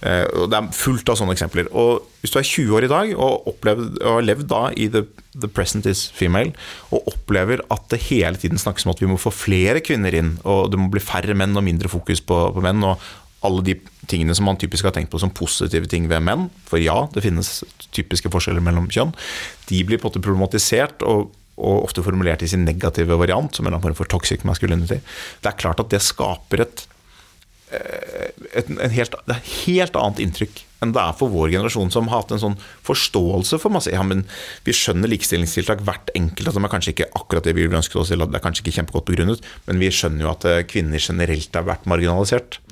Eh, 0.00 0.24
Det 0.48 0.56
er 0.56 0.72
fullt 0.72 1.08
av 1.12 1.18
sånne 1.20 1.34
eksempler. 1.36 1.68
Og 1.76 2.06
Hvis 2.20 2.32
du 2.32 2.38
er 2.38 2.44
20 2.44 2.76
år 2.76 2.84
i 2.84 2.92
dag 2.92 3.12
og, 3.16 3.46
opplevd, 3.48 4.00
og 4.02 4.14
har 4.18 4.24
levd 4.24 4.48
da 4.48 4.62
i 4.76 4.88
the, 4.92 5.06
the, 5.32 5.48
present 5.48 5.86
is 5.86 6.10
female, 6.12 6.52
og 6.92 7.06
opplever 7.08 7.62
at 7.70 7.88
det 7.88 8.02
hele 8.10 8.36
tiden 8.36 8.60
snakkes 8.60 8.84
om 8.84 8.92
at 8.92 9.00
vi 9.00 9.08
må 9.08 9.16
få 9.16 9.32
flere 9.32 9.80
kvinner 9.80 10.12
inn, 10.12 10.38
og 10.44 10.70
det 10.70 10.80
må 10.80 10.90
bli 10.92 11.00
færre 11.00 11.32
menn 11.32 11.56
og 11.56 11.64
mindre 11.64 11.88
fokus 11.88 12.20
på, 12.20 12.52
på 12.52 12.60
menn, 12.60 12.84
og 12.84 13.00
alle 13.40 13.64
de 13.64 13.78
tingene 14.08 14.34
som 14.36 14.46
man 14.48 14.58
typisk 14.60 14.86
har 14.88 14.94
tenkt 14.96 15.12
på 15.12 15.20
som 15.20 15.32
positive 15.34 15.90
ting 15.90 16.08
ved 16.08 16.24
menn, 16.24 16.48
for 16.68 16.80
ja, 16.80 17.02
det 17.14 17.24
finnes 17.26 17.60
typiske 17.92 18.32
forskjeller 18.32 18.64
mellom 18.64 18.88
kjønn, 18.92 19.12
de 19.68 19.82
blir 19.84 20.00
på 20.00 20.08
en 20.08 20.12
måte 20.12 20.24
problematisert. 20.24 21.04
og 21.04 21.34
og 21.60 21.84
ofte 21.84 22.00
formulert 22.00 22.40
i 22.40 22.48
sin 22.48 22.64
negative 22.64 23.18
variant, 23.20 23.52
som 23.52 23.68
en 23.68 23.80
form 23.82 23.96
for 23.98 24.08
toxic 24.08 24.46
masculinity. 24.48 25.00
Det 25.42 25.50
er 25.50 25.58
klart 25.60 25.82
at 25.82 25.90
det 25.92 26.00
skaper 26.00 26.64
et, 26.64 26.86
eh, 27.68 28.30
et, 28.54 28.70
et 28.70 28.94
helt, 28.96 29.16
et 29.28 29.50
helt 29.66 29.98
annet 30.00 30.22
inntrykk 30.24 30.62
enn 30.80 30.94
det 30.96 31.02
er 31.02 31.16
for 31.16 31.28
vår 31.32 31.52
generasjon, 31.52 31.90
som 31.92 32.08
har 32.08 32.22
hatt 32.22 32.30
en 32.34 32.40
sånn 32.40 32.58
forståelse 32.86 33.58
for 33.60 33.72
masse 33.74 33.92
Ja, 33.92 34.00
men 34.06 34.24
vi 34.64 34.72
skjønner 34.76 35.10
likestillingstiltak 35.12 35.82
hvert 35.84 36.08
enkelt. 36.16 36.46
Altså, 36.46 36.60
det 36.60 36.68
er 36.70 36.72
kanskje 36.72 36.94
ikke 36.94 37.10
akkurat 37.20 37.44
det 37.44 37.56
vi 37.58 37.66
vil 37.66 37.76
ønske 37.76 38.00
oss, 38.00 38.12
eller 38.14 38.30
det 38.30 38.40
er 38.40 38.46
kanskje 38.46 38.64
ikke 38.64 38.78
kjempegodt 38.78 39.10
begrunnet, 39.10 39.44
men 39.68 39.82
vi 39.82 39.90
skjønner 39.92 40.24
jo 40.24 40.32
at 40.32 40.48
eh, 40.48 40.62
kvinner 40.70 41.02
generelt 41.04 41.60
har 41.60 41.68
vært 41.68 41.84
marginalisert. 41.90 42.62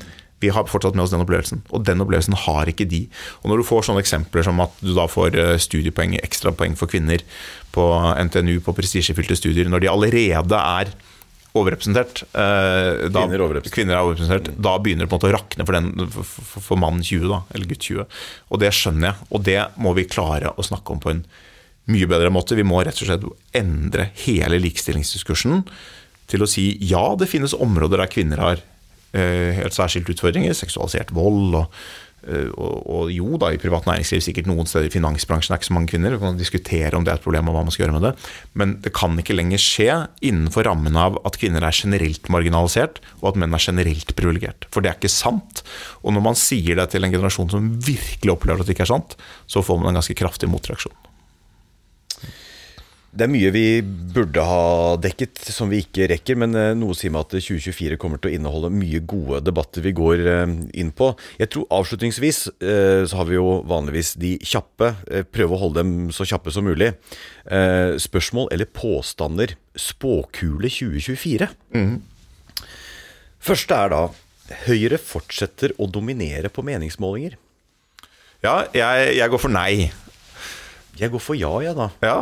Vi 0.42 0.52
har 0.54 0.68
fortsatt 0.70 0.94
med 0.94 1.04
oss 1.04 1.12
den 1.14 1.24
opplevelsen, 1.24 1.64
og 1.74 1.84
den 1.86 2.04
opplevelsen 2.04 2.36
har 2.46 2.70
ikke 2.70 2.86
de. 2.88 3.04
Og 3.42 3.50
Når 3.50 3.60
du 3.60 3.66
får 3.66 3.88
sånne 3.88 4.04
eksempler 4.04 4.46
som 4.46 4.60
at 4.62 4.74
du 4.84 4.92
da 4.96 5.08
får 5.10 5.34
eh, 5.38 5.56
studiepoeng, 5.62 6.18
ekstrapoeng 6.22 6.78
for 6.78 6.90
kvinner 6.90 7.24
på 7.74 7.84
NTNU 8.28 8.60
på 8.64 8.74
prestisjefylte 8.76 9.38
studier, 9.38 9.70
når 9.70 9.84
de 9.84 9.92
allerede 9.92 10.62
er 10.62 10.94
overrepresentert, 11.58 12.22
eh, 12.36 13.08
da, 13.08 13.24
kvinner, 13.24 13.42
overrepresentert. 13.42 13.74
kvinner 13.74 13.96
er 13.96 14.04
overrepresentert, 14.04 14.52
da 14.62 14.76
begynner 14.78 15.06
det 15.06 15.10
på 15.10 15.16
en 15.16 15.20
måte 15.22 15.30
å 15.30 15.34
rakne 15.34 15.66
for, 15.66 15.78
den, 15.78 16.14
for, 16.14 16.62
for 16.70 16.80
mannen 16.80 17.02
20, 17.02 17.26
da, 17.32 17.42
eller 17.56 17.70
gutt 17.70 17.88
20. 17.88 18.18
Og 18.52 18.62
det 18.62 18.72
skjønner 18.76 19.10
jeg, 19.10 19.28
og 19.32 19.44
det 19.48 19.60
må 19.80 19.94
vi 19.98 20.08
klare 20.08 20.54
å 20.54 20.66
snakke 20.66 20.94
om 20.94 21.02
på 21.02 21.14
en 21.14 21.24
mye 21.88 22.08
bedre 22.10 22.30
måte. 22.32 22.58
Vi 22.58 22.66
må 22.68 22.82
rett 22.84 23.00
og 23.00 23.08
slett 23.08 23.24
endre 23.56 24.10
hele 24.24 24.60
likestillingsdiskursen 24.60 25.64
til 26.28 26.44
å 26.44 26.50
si 26.50 26.70
ja, 26.84 27.14
det 27.18 27.30
finnes 27.30 27.56
områder 27.56 28.04
der 28.04 28.12
kvinner 28.12 28.44
har 28.44 28.64
helt 29.12 29.76
særskilte 29.76 30.12
utfordringer. 30.14 30.52
Seksualisert 30.56 31.14
vold 31.16 31.56
og, 31.56 31.80
eh, 32.26 32.50
og, 32.52 32.74
og, 32.84 33.12
jo 33.12 33.38
da, 33.40 33.50
i 33.54 33.60
privat 33.60 33.88
næringsliv, 33.88 34.20
sikkert 34.24 34.50
noen 34.50 34.68
steder 34.68 34.90
i 34.90 34.92
finansbransjen 34.92 35.54
er 35.54 35.60
ikke 35.60 35.70
så 35.70 35.76
mange 35.76 35.92
kvinner. 35.92 36.16
Vi 36.16 36.22
kan 36.22 36.40
diskutere 36.40 36.92
om 36.98 37.06
det 37.06 37.14
er 37.14 37.20
et 37.20 37.24
problem 37.24 37.48
og 37.48 37.56
hva 37.56 37.64
man 37.66 37.74
skal 37.74 37.86
gjøre 37.86 37.96
med 37.96 38.06
det. 38.08 38.14
Men 38.58 38.76
det 38.84 38.94
kan 38.96 39.16
ikke 39.20 39.36
lenger 39.38 39.62
skje 39.62 39.90
innenfor 40.20 40.68
rammen 40.68 40.98
av 41.00 41.20
at 41.28 41.40
kvinner 41.40 41.64
er 41.64 41.80
generelt 41.80 42.28
marginalisert, 42.32 43.02
og 43.22 43.32
at 43.32 43.40
menn 43.40 43.56
er 43.56 43.66
generelt 43.70 44.14
privilegert. 44.18 44.68
For 44.74 44.84
det 44.84 44.92
er 44.92 45.00
ikke 45.00 45.12
sant. 45.12 45.64
Og 46.04 46.16
når 46.16 46.28
man 46.30 46.38
sier 46.38 46.78
det 46.78 46.90
til 46.92 47.06
en 47.06 47.14
generasjon 47.14 47.52
som 47.56 47.74
virkelig 47.80 48.34
opplever 48.34 48.60
at 48.60 48.68
det 48.68 48.76
ikke 48.76 48.88
er 48.88 48.96
sant, 48.96 49.16
så 49.48 49.64
får 49.64 49.80
man 49.80 49.94
en 49.94 50.02
ganske 50.02 50.18
kraftig 50.18 50.50
motreaksjon. 50.52 51.07
Det 53.08 53.24
er 53.24 53.30
mye 53.32 53.48
vi 53.54 53.80
burde 54.12 54.42
ha 54.44 54.96
dekket 55.00 55.40
som 55.48 55.70
vi 55.72 55.80
ikke 55.80 56.10
rekker, 56.10 56.36
men 56.42 56.52
eh, 56.58 56.74
noe 56.76 56.92
sier 56.96 57.12
meg 57.14 57.24
at 57.24 57.38
2024 57.38 57.96
kommer 58.00 58.20
til 58.20 58.30
å 58.30 58.34
inneholde 58.36 58.70
mye 58.74 59.00
gode 59.08 59.40
debatter 59.46 59.84
vi 59.84 59.94
går 59.96 60.24
eh, 60.28 60.52
inn 60.82 60.92
på. 60.92 61.14
Jeg 61.40 61.48
tror 61.54 61.64
avslutningsvis 61.72 62.40
eh, 62.60 63.06
så 63.08 63.20
har 63.20 63.30
vi 63.30 63.38
jo 63.38 63.62
vanligvis 63.68 64.12
de 64.20 64.34
kjappe. 64.44 64.92
Prøve 65.32 65.56
å 65.56 65.62
holde 65.62 65.80
dem 65.80 65.94
så 66.14 66.26
kjappe 66.28 66.52
som 66.52 66.68
mulig. 66.68 66.92
Spørsmål 68.02 68.50
eller 68.52 68.68
påstander. 68.76 69.54
Spåkule 69.78 70.68
2024. 70.68 71.48
Mm. 71.72 71.94
Første 73.48 73.78
er 73.78 73.94
da 73.94 74.02
Høyre 74.66 74.96
fortsetter 75.00 75.74
å 75.76 75.88
dominere 75.92 76.48
på 76.52 76.64
meningsmålinger. 76.64 77.34
Ja, 78.44 78.62
jeg, 78.72 79.16
jeg 79.18 79.32
går 79.32 79.42
for 79.42 79.52
nei. 79.52 79.90
Jeg 80.98 81.12
går 81.12 81.22
for 81.22 81.38
ja, 81.38 81.50
jeg, 81.62 81.74
da. 81.78 81.88
Ja. 82.02 82.16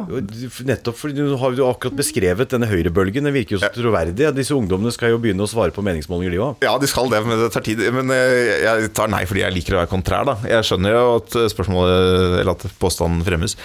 Nettopp 0.69 0.99
fordi 1.01 1.17
du 1.19 1.37
har 1.41 1.57
jo 1.57 1.69
akkurat 1.71 1.97
beskrevet 1.99 2.53
denne 2.53 2.69
høyrebølgen. 2.71 3.27
Den 3.27 3.35
virker 3.37 3.57
jo 3.57 3.63
så 3.63 3.71
troverdig. 3.75 4.29
Disse 4.37 4.57
ungdommene 4.57 4.93
skal 4.95 5.15
jo 5.15 5.21
begynne 5.23 5.47
å 5.47 5.51
svare 5.51 5.75
på 5.75 5.85
meningsmålinger, 5.87 6.37
de 6.37 6.43
òg. 6.45 6.67
Ja, 6.67 6.77
de 6.81 6.91
skal 6.91 7.11
det, 7.13 7.23
men 7.27 7.41
det 7.41 7.51
tar 7.55 7.65
tid. 7.67 7.83
Men 7.97 8.13
eh, 8.15 8.57
jeg 8.67 8.93
tar 8.97 9.13
nei 9.13 9.25
fordi 9.29 9.45
jeg 9.47 9.57
liker 9.57 9.79
å 9.79 9.83
være 9.83 9.93
kontrær, 9.93 10.29
da. 10.29 10.39
Jeg 10.51 10.69
skjønner 10.69 10.97
jo 10.97 11.05
at 11.19 11.39
spørsmålet, 11.55 12.41
eller 12.43 12.53
at 12.57 12.69
påstanden 12.83 13.25
fremmes. 13.27 13.57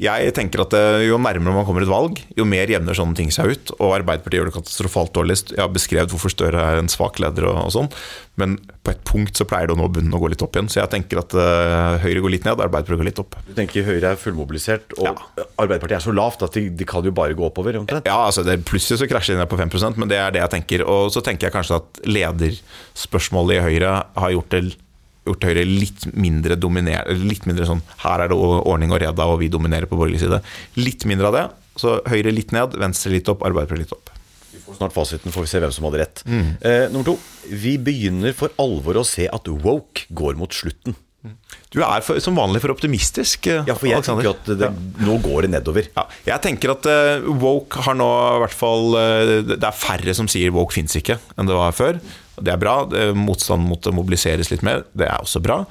Jeg 0.00 0.32
tenker 0.36 0.62
at 0.64 0.74
eh, 0.76 1.04
Jo 1.10 1.18
nærmere 1.20 1.52
man 1.52 1.66
kommer 1.68 1.84
et 1.84 1.90
valg, 1.90 2.22
jo 2.36 2.46
mer 2.48 2.70
jevner 2.72 2.96
sånne 2.96 3.16
ting 3.18 3.30
seg 3.34 3.52
ut. 3.52 3.72
Og 3.78 3.98
Arbeiderpartiet 3.98 4.40
gjør 4.40 4.50
det 4.50 4.56
katastrofalt 4.56 5.12
dårligst. 5.16 5.54
Jeg 5.56 5.62
har 5.62 5.72
beskrevet 5.74 6.12
hvorfor 6.12 6.32
Støre 6.32 6.62
er 6.72 6.80
en 6.80 6.90
svak 6.90 7.20
leder 7.22 7.48
og, 7.50 7.58
og, 7.66 7.72
sånn. 7.74 7.90
Men 8.40 8.56
på 8.86 8.94
et 8.94 9.02
punkt 9.04 9.36
så 9.36 9.44
pleier 9.48 9.68
det 9.68 9.76
å 9.76 9.80
nå 9.80 9.90
bunnen 9.92 10.14
og 10.16 10.24
gå 10.24 10.32
litt 10.32 10.44
opp 10.44 10.56
igjen. 10.56 10.70
Så 10.72 10.80
jeg 10.80 10.92
tenker 10.94 11.20
at 11.20 11.36
uh, 11.36 12.00
Høyre 12.00 12.24
går 12.24 12.32
litt 12.32 12.46
ned, 12.48 12.56
Arbeiderpartiet 12.56 13.02
går 13.02 13.10
litt 13.10 13.20
opp. 13.20 13.36
Du 13.44 13.52
tenker 13.58 13.84
Høyre 13.84 14.14
er 14.14 14.20
fullmobilisert, 14.20 14.96
og 14.96 15.10
ja. 15.10 15.46
Arbeiderpartiet 15.60 15.98
er 15.98 16.06
så 16.06 16.14
lavt 16.16 16.46
at 16.46 16.56
de, 16.56 16.68
de, 16.72 16.88
kan 16.88 17.04
jo 17.04 17.12
bare 17.12 17.36
gå 17.36 17.44
oppover? 17.50 17.76
Omtrent. 17.82 18.08
Ja, 18.08 18.22
altså 18.30 18.46
det, 18.46 18.62
plutselig 18.70 19.02
så 19.02 19.10
krasjer 19.10 19.36
de 19.36 19.42
ned 19.42 19.50
på 19.52 19.60
5% 19.60 20.00
men 20.00 20.08
det 20.08 20.20
er 20.22 20.32
det 20.32 20.40
jeg 20.46 20.54
tenker. 20.56 20.86
Og 20.88 21.12
så 21.12 21.20
tenker 21.26 21.50
jeg 21.50 21.58
kanskje 21.58 21.82
at 21.82 22.06
lederspørsmålet 22.08 23.58
i 23.58 23.66
Høyre 23.68 23.98
har 24.16 24.38
gjort 24.38 24.56
det 24.56 24.64
gjort 25.28 25.46
Høyre 25.48 25.64
litt 25.68 26.06
mindre 26.16 26.56
dominerende 26.60 27.28
Litt 27.28 27.44
mindre 27.48 27.68
sånn 27.68 27.82
her 28.04 28.24
er 28.24 28.32
det 28.32 28.38
ordning 28.38 28.94
og 28.94 29.02
reda, 29.02 29.26
og 29.26 29.40
vi 29.42 29.50
dominerer 29.52 29.90
på 29.90 29.98
borgerlig 29.98 30.22
side. 30.22 30.40
Litt 30.80 31.04
mindre 31.08 31.30
av 31.30 31.36
det. 31.36 31.44
Så 31.80 31.98
Høyre 32.10 32.32
litt 32.34 32.54
ned, 32.56 32.78
Venstre 32.80 33.12
litt 33.14 33.28
opp, 33.32 33.44
Arbeiderpartiet 33.46 33.86
litt 33.86 33.94
opp. 33.96 34.10
Vi 34.50 34.62
får 34.64 34.80
snart 34.80 34.96
fasiten, 34.96 35.34
får 35.34 35.46
vi 35.46 35.52
se 35.52 35.60
hvem 35.62 35.76
som 35.76 35.86
hadde 35.88 36.02
rett. 36.02 36.24
Mm. 36.26 36.48
Eh, 36.60 36.86
nummer 36.90 37.12
to. 37.12 37.18
Vi 37.50 37.76
begynner 37.80 38.34
for 38.36 38.52
alvor 38.62 39.00
å 39.02 39.06
se 39.06 39.28
at 39.30 39.54
woke 39.62 40.08
går 40.16 40.40
mot 40.40 40.54
slutten. 40.54 40.96
Du 41.70 41.82
er 41.84 42.00
for, 42.02 42.16
som 42.24 42.38
vanlig 42.38 42.62
for 42.64 42.72
optimistisk. 42.72 43.46
Eh, 43.50 43.66
ja, 43.68 43.76
for 43.76 43.86
jeg 43.86 43.98
Alexander. 44.00 44.24
tenker 44.24 44.54
at 44.54 44.62
det, 44.62 44.70
ja. 44.70 45.04
nå 45.06 45.18
går 45.22 45.46
det 45.46 45.52
nedover. 45.52 45.90
Ja, 45.94 46.06
jeg 46.32 46.42
tenker 46.46 46.72
at 46.72 46.88
uh, 46.88 47.28
woke 47.42 47.84
har 47.84 47.98
nå 47.98 48.08
i 48.08 48.40
hvert 48.44 48.56
fall 48.56 48.96
uh, 48.96 49.34
Det 49.44 49.60
er 49.60 49.76
færre 49.76 50.16
som 50.16 50.30
sier 50.30 50.54
woke 50.54 50.74
fins 50.74 50.96
ikke, 50.98 51.20
enn 51.36 51.50
det 51.50 51.58
var 51.58 51.76
før. 51.76 52.00
Det 52.40 52.54
er 52.54 52.60
bra. 52.60 52.76
Motstand 53.16 53.66
mot 53.68 53.86
å 53.86 53.94
mobiliseres 53.94 54.52
litt 54.52 54.64
mer, 54.66 54.84
det 54.96 55.08
er 55.08 55.20
også 55.22 55.42
bra. 55.44 55.62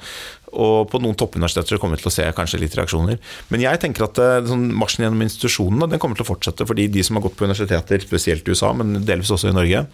Og 0.50 0.88
på 0.90 0.98
noen 1.02 1.16
toppuniversiteter 1.18 1.78
kommer 1.78 1.98
vi 1.98 2.04
til 2.04 2.10
å 2.10 2.14
se 2.14 2.26
kanskje 2.34 2.60
litt 2.62 2.74
reaksjoner. 2.78 3.20
Men 3.52 3.62
jeg 3.62 3.80
tenker 3.82 4.06
at 4.06 4.18
eh, 4.22 4.48
sånn, 4.48 4.66
marsjen 4.76 5.04
gjennom 5.04 5.22
institusjonene 5.24 5.88
den 5.92 6.02
kommer 6.02 6.18
til 6.18 6.26
å 6.26 6.30
fortsette. 6.30 6.66
Fordi 6.66 6.88
de 6.90 7.04
som 7.06 7.18
har 7.18 7.24
gått 7.26 7.36
på 7.38 7.46
universiteter, 7.46 8.02
spesielt 8.02 8.46
i 8.46 8.54
USA, 8.54 8.72
men 8.76 8.98
delvis 9.06 9.30
også 9.34 9.52
i 9.52 9.56
Norge, 9.56 9.84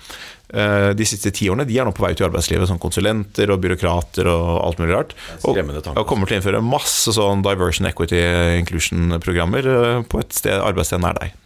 eh, 0.48 0.88
de 0.96 1.08
siste 1.08 1.32
ti 1.36 1.50
årene 1.52 1.68
de 1.68 1.76
er 1.76 1.88
nå 1.88 1.92
på 1.96 2.06
vei 2.06 2.14
ut 2.16 2.24
i 2.24 2.28
arbeidslivet 2.28 2.70
som 2.70 2.80
konsulenter 2.82 3.52
og 3.52 3.60
byråkrater 3.64 4.30
og 4.32 4.52
alt 4.64 4.82
mulig 4.82 4.96
rart. 4.96 5.16
Og, 5.42 5.60
og, 5.92 6.04
kommer 6.08 6.28
til 6.28 6.38
å 6.38 6.40
innføre 6.40 6.64
masse 6.64 7.12
sånn 7.16 7.44
diversion 7.44 7.90
equity 7.90 8.22
inclusion-programmer 8.62 9.72
eh, 9.74 10.06
på 10.08 10.24
et 10.24 10.40
sted, 10.40 10.56
arbeidssted 10.56 11.04
nær 11.04 11.20
deg 11.20 11.36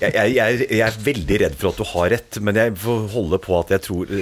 jeg, 0.00 0.34
jeg, 0.34 0.66
jeg, 0.68 0.82
er 0.86 0.98
veldig 1.06 1.38
redd 1.44 1.56
for 1.60 1.72
at 1.72 1.80
du 1.80 1.86
har 1.92 2.10
rett, 2.14 2.40
men 2.44 2.58
jeg 2.60 2.74
får 2.84 3.06
holde 3.14 3.40
på 3.44 3.56
at 3.60 3.72
jeg 3.76 3.84
tror 3.88 4.12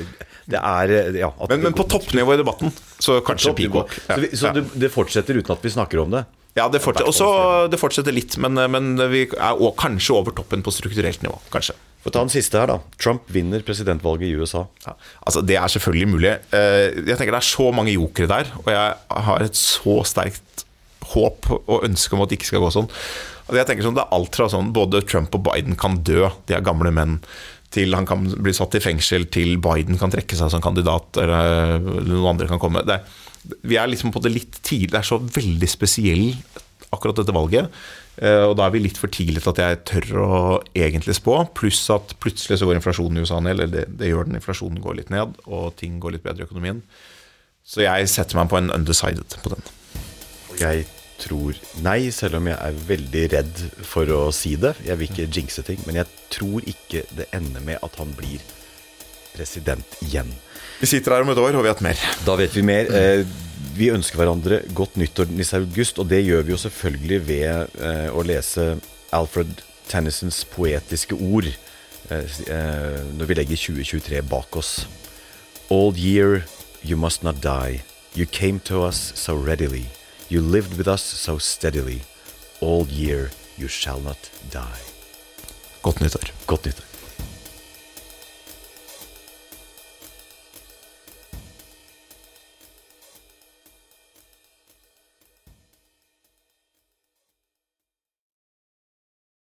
det 0.53 0.59
er 0.59 0.93
ja, 1.15 1.31
Men, 1.49 1.63
men 1.69 1.77
på 1.77 1.87
toppnivå 1.91 2.35
i 2.35 2.41
debatten, 2.41 2.73
så 2.99 3.21
kanskje 3.25 3.55
peacock. 3.61 3.95
Ja, 4.09 4.17
så, 4.17 4.21
vi, 4.25 4.31
så 4.37 4.53
det, 4.57 4.65
det, 4.75 4.91
fortsetter 4.93 5.39
uten 5.39 5.55
at 5.55 5.65
vi 5.65 5.73
snakker 5.75 6.03
om 6.03 6.15
det? 6.15 6.25
Ja, 6.59 6.67
det 6.69 6.83
fortsetter, 6.85 7.09
også, 7.09 7.69
det 7.73 7.79
fortsetter 7.81 8.13
litt, 8.13 8.37
men, 8.43 8.59
men 8.75 8.93
vi 9.13 9.25
er 9.31 9.63
kanskje 9.81 10.19
over 10.19 10.35
toppen 10.37 10.65
på 10.65 10.75
strukturelt 10.75 11.23
nivå. 11.25 11.39
Kanskje. 11.55 11.79
Få 12.03 12.11
ta 12.11 12.25
den 12.25 12.33
siste 12.35 12.59
her, 12.59 12.67
da. 12.67 12.81
Trump 13.01 13.29
vinner 13.31 13.63
presidentvalget 13.65 14.27
i 14.27 14.35
USA. 14.35 14.65
Ja, 14.85 14.97
altså 15.23 15.43
Det 15.47 15.57
er 15.57 15.71
selvfølgelig 15.71 16.09
mulig. 16.11 16.33
Eh, 16.51 16.99
jeg 16.99 17.15
tenker 17.15 17.37
Det 17.37 17.41
er 17.41 17.51
så 17.53 17.71
mange 17.71 17.95
jokere 17.95 18.27
der, 18.31 18.51
og 18.65 18.73
jeg 18.75 19.23
har 19.29 19.47
et 19.47 19.59
så 19.59 20.01
sterkt 20.09 20.67
håp 21.13 21.49
og 21.53 21.85
ønske 21.87 22.17
om 22.17 22.25
at 22.25 22.31
det 22.31 22.41
ikke 22.41 22.51
skal 22.51 22.65
gå 22.65 22.73
sånn. 22.75 22.91
Og 23.53 23.59
jeg 23.61 23.69
tenker 23.69 23.85
sånn, 23.85 23.97
det 23.99 24.07
er 24.07 24.15
alt 24.17 24.37
fra 24.39 24.49
sånn 24.49 24.73
Både 24.75 25.03
Trump 25.05 25.35
og 25.37 25.45
Biden 25.51 25.77
kan 25.79 25.99
dø, 26.07 26.31
de 26.49 26.57
er 26.57 26.65
gamle 26.65 26.93
menn. 26.95 27.19
Til 27.73 27.95
han 27.97 28.09
kan 28.09 28.25
bli 28.25 28.53
satt 28.57 28.75
i 28.77 28.83
fengsel, 28.85 29.29
til 29.33 29.59
Biden 29.63 30.01
kan 30.01 30.13
trekke 30.13 30.37
seg 30.37 30.51
som 30.53 30.65
kandidat, 30.65 31.21
eller 31.21 31.79
noen 31.81 32.35
andre 32.35 32.49
kan 32.51 32.61
komme. 32.61 32.85
Det, 32.89 32.99
vi 33.69 33.79
er 33.81 33.89
liksom 33.89 34.13
på 34.13 34.21
det 34.25 34.33
litt 34.35 34.61
tidlig. 34.65 34.93
Det 34.93 35.01
er 35.01 35.09
så 35.09 35.21
veldig 35.21 35.69
spesiell 35.71 36.27
akkurat 36.93 37.17
dette 37.21 37.35
valget. 37.35 37.83
Eh, 38.21 38.45
og 38.45 38.57
da 38.59 38.67
er 38.67 38.75
vi 38.75 38.83
litt 38.85 39.01
for 39.01 39.13
tidlig 39.13 39.41
til 39.41 39.55
at 39.55 39.63
jeg 39.63 39.81
tør 39.89 40.09
å 40.21 40.41
egentlig 40.77 41.17
spå. 41.17 41.39
Pluss 41.57 41.81
at 41.95 42.13
plutselig 42.23 42.61
så 42.61 42.69
går 42.69 42.81
inflasjonen 42.81 43.21
i 43.21 43.25
USA 43.25 43.41
ned, 43.41 43.57
eller 43.57 43.73
det, 43.73 43.87
det, 44.01 44.11
gjør 44.13 44.29
den. 44.29 44.37
Inflasjonen 44.41 44.83
går 44.85 45.01
litt 45.01 45.13
ned, 45.15 45.39
og 45.49 45.73
ting 45.81 45.97
går 46.03 46.17
litt 46.17 46.27
bedre 46.27 46.45
i 46.45 46.49
økonomien. 46.49 46.83
Så 47.65 47.85
jeg 47.85 48.11
setter 48.13 48.37
meg 48.37 48.51
på 48.53 48.61
en 48.61 48.73
undecided 48.75 49.39
på 49.45 49.55
den. 49.55 49.65
Jeg 50.61 50.85
tror 51.23 51.59
nei, 51.85 52.11
selv 52.15 52.41
om 52.41 52.49
jeg 52.51 52.59
er 52.59 52.81
veldig 52.89 53.23
redd 53.37 53.63
for 53.87 54.11
å 54.13 54.25
si 54.35 54.57
det. 54.61 54.75
Jeg 54.87 54.99
vil 54.99 55.11
ikke 55.11 55.29
jinxe 55.29 55.65
ting, 55.67 55.81
men 55.87 56.01
jeg 56.01 56.11
tror 56.33 56.67
ikke 56.69 57.05
det 57.17 57.29
ender 57.37 57.65
med 57.65 57.83
at 57.83 57.97
han 58.01 58.13
blir 58.19 58.43
president 59.33 59.97
igjen. 60.05 60.31
Vi 60.81 60.91
sitter 60.91 61.17
her 61.17 61.25
om 61.25 61.33
et 61.33 61.41
år 61.41 61.57
og 61.59 61.67
vet 61.67 61.83
mer. 61.85 61.99
Da 62.27 62.37
vet 62.39 62.55
vi 62.57 62.65
mer. 62.67 62.91
Eh, 62.91 63.25
vi 63.77 63.93
ønsker 63.95 64.19
hverandre 64.21 64.63
godt 64.77 64.99
nyttår 65.01 65.31
Nisse 65.33 65.61
August, 65.61 66.01
og 66.03 66.11
det 66.11 66.25
gjør 66.25 66.43
vi 66.47 66.55
jo 66.55 66.61
selvfølgelig 66.61 67.21
ved 67.29 67.79
eh, 67.81 68.09
å 68.13 68.25
lese 68.27 68.75
Alfred 69.15 69.63
Tennisons 69.89 70.43
poetiske 70.53 71.17
ord 71.17 71.49
eh, 71.49 72.99
når 73.15 73.31
vi 73.31 73.39
legger 73.39 73.63
2023 73.69 74.25
bak 74.29 74.59
oss. 74.59 74.75
Old 75.71 75.97
year, 75.97 76.45
you 76.83 76.99
must 76.99 77.23
not 77.23 77.41
die. 77.41 77.83
You 78.15 78.27
came 78.27 78.61
to 78.69 78.85
us 78.85 79.13
so 79.17 79.35
readily. 79.35 79.87
You 80.33 80.41
lived 80.41 80.79
with 80.79 80.89
us 80.89 81.03
so 81.03 81.37
steadily. 81.37 82.01
All 82.61 82.87
year 82.87 83.31
you 83.59 83.69
shall 83.69 84.01
not 84.01 84.31
die. 84.51 84.83
Godt 85.83 86.01
nyttår. 86.01 86.23
Er. 86.23 86.33
Godt 86.47 86.65
nyttår. 86.65 86.85
Er. 86.85 86.92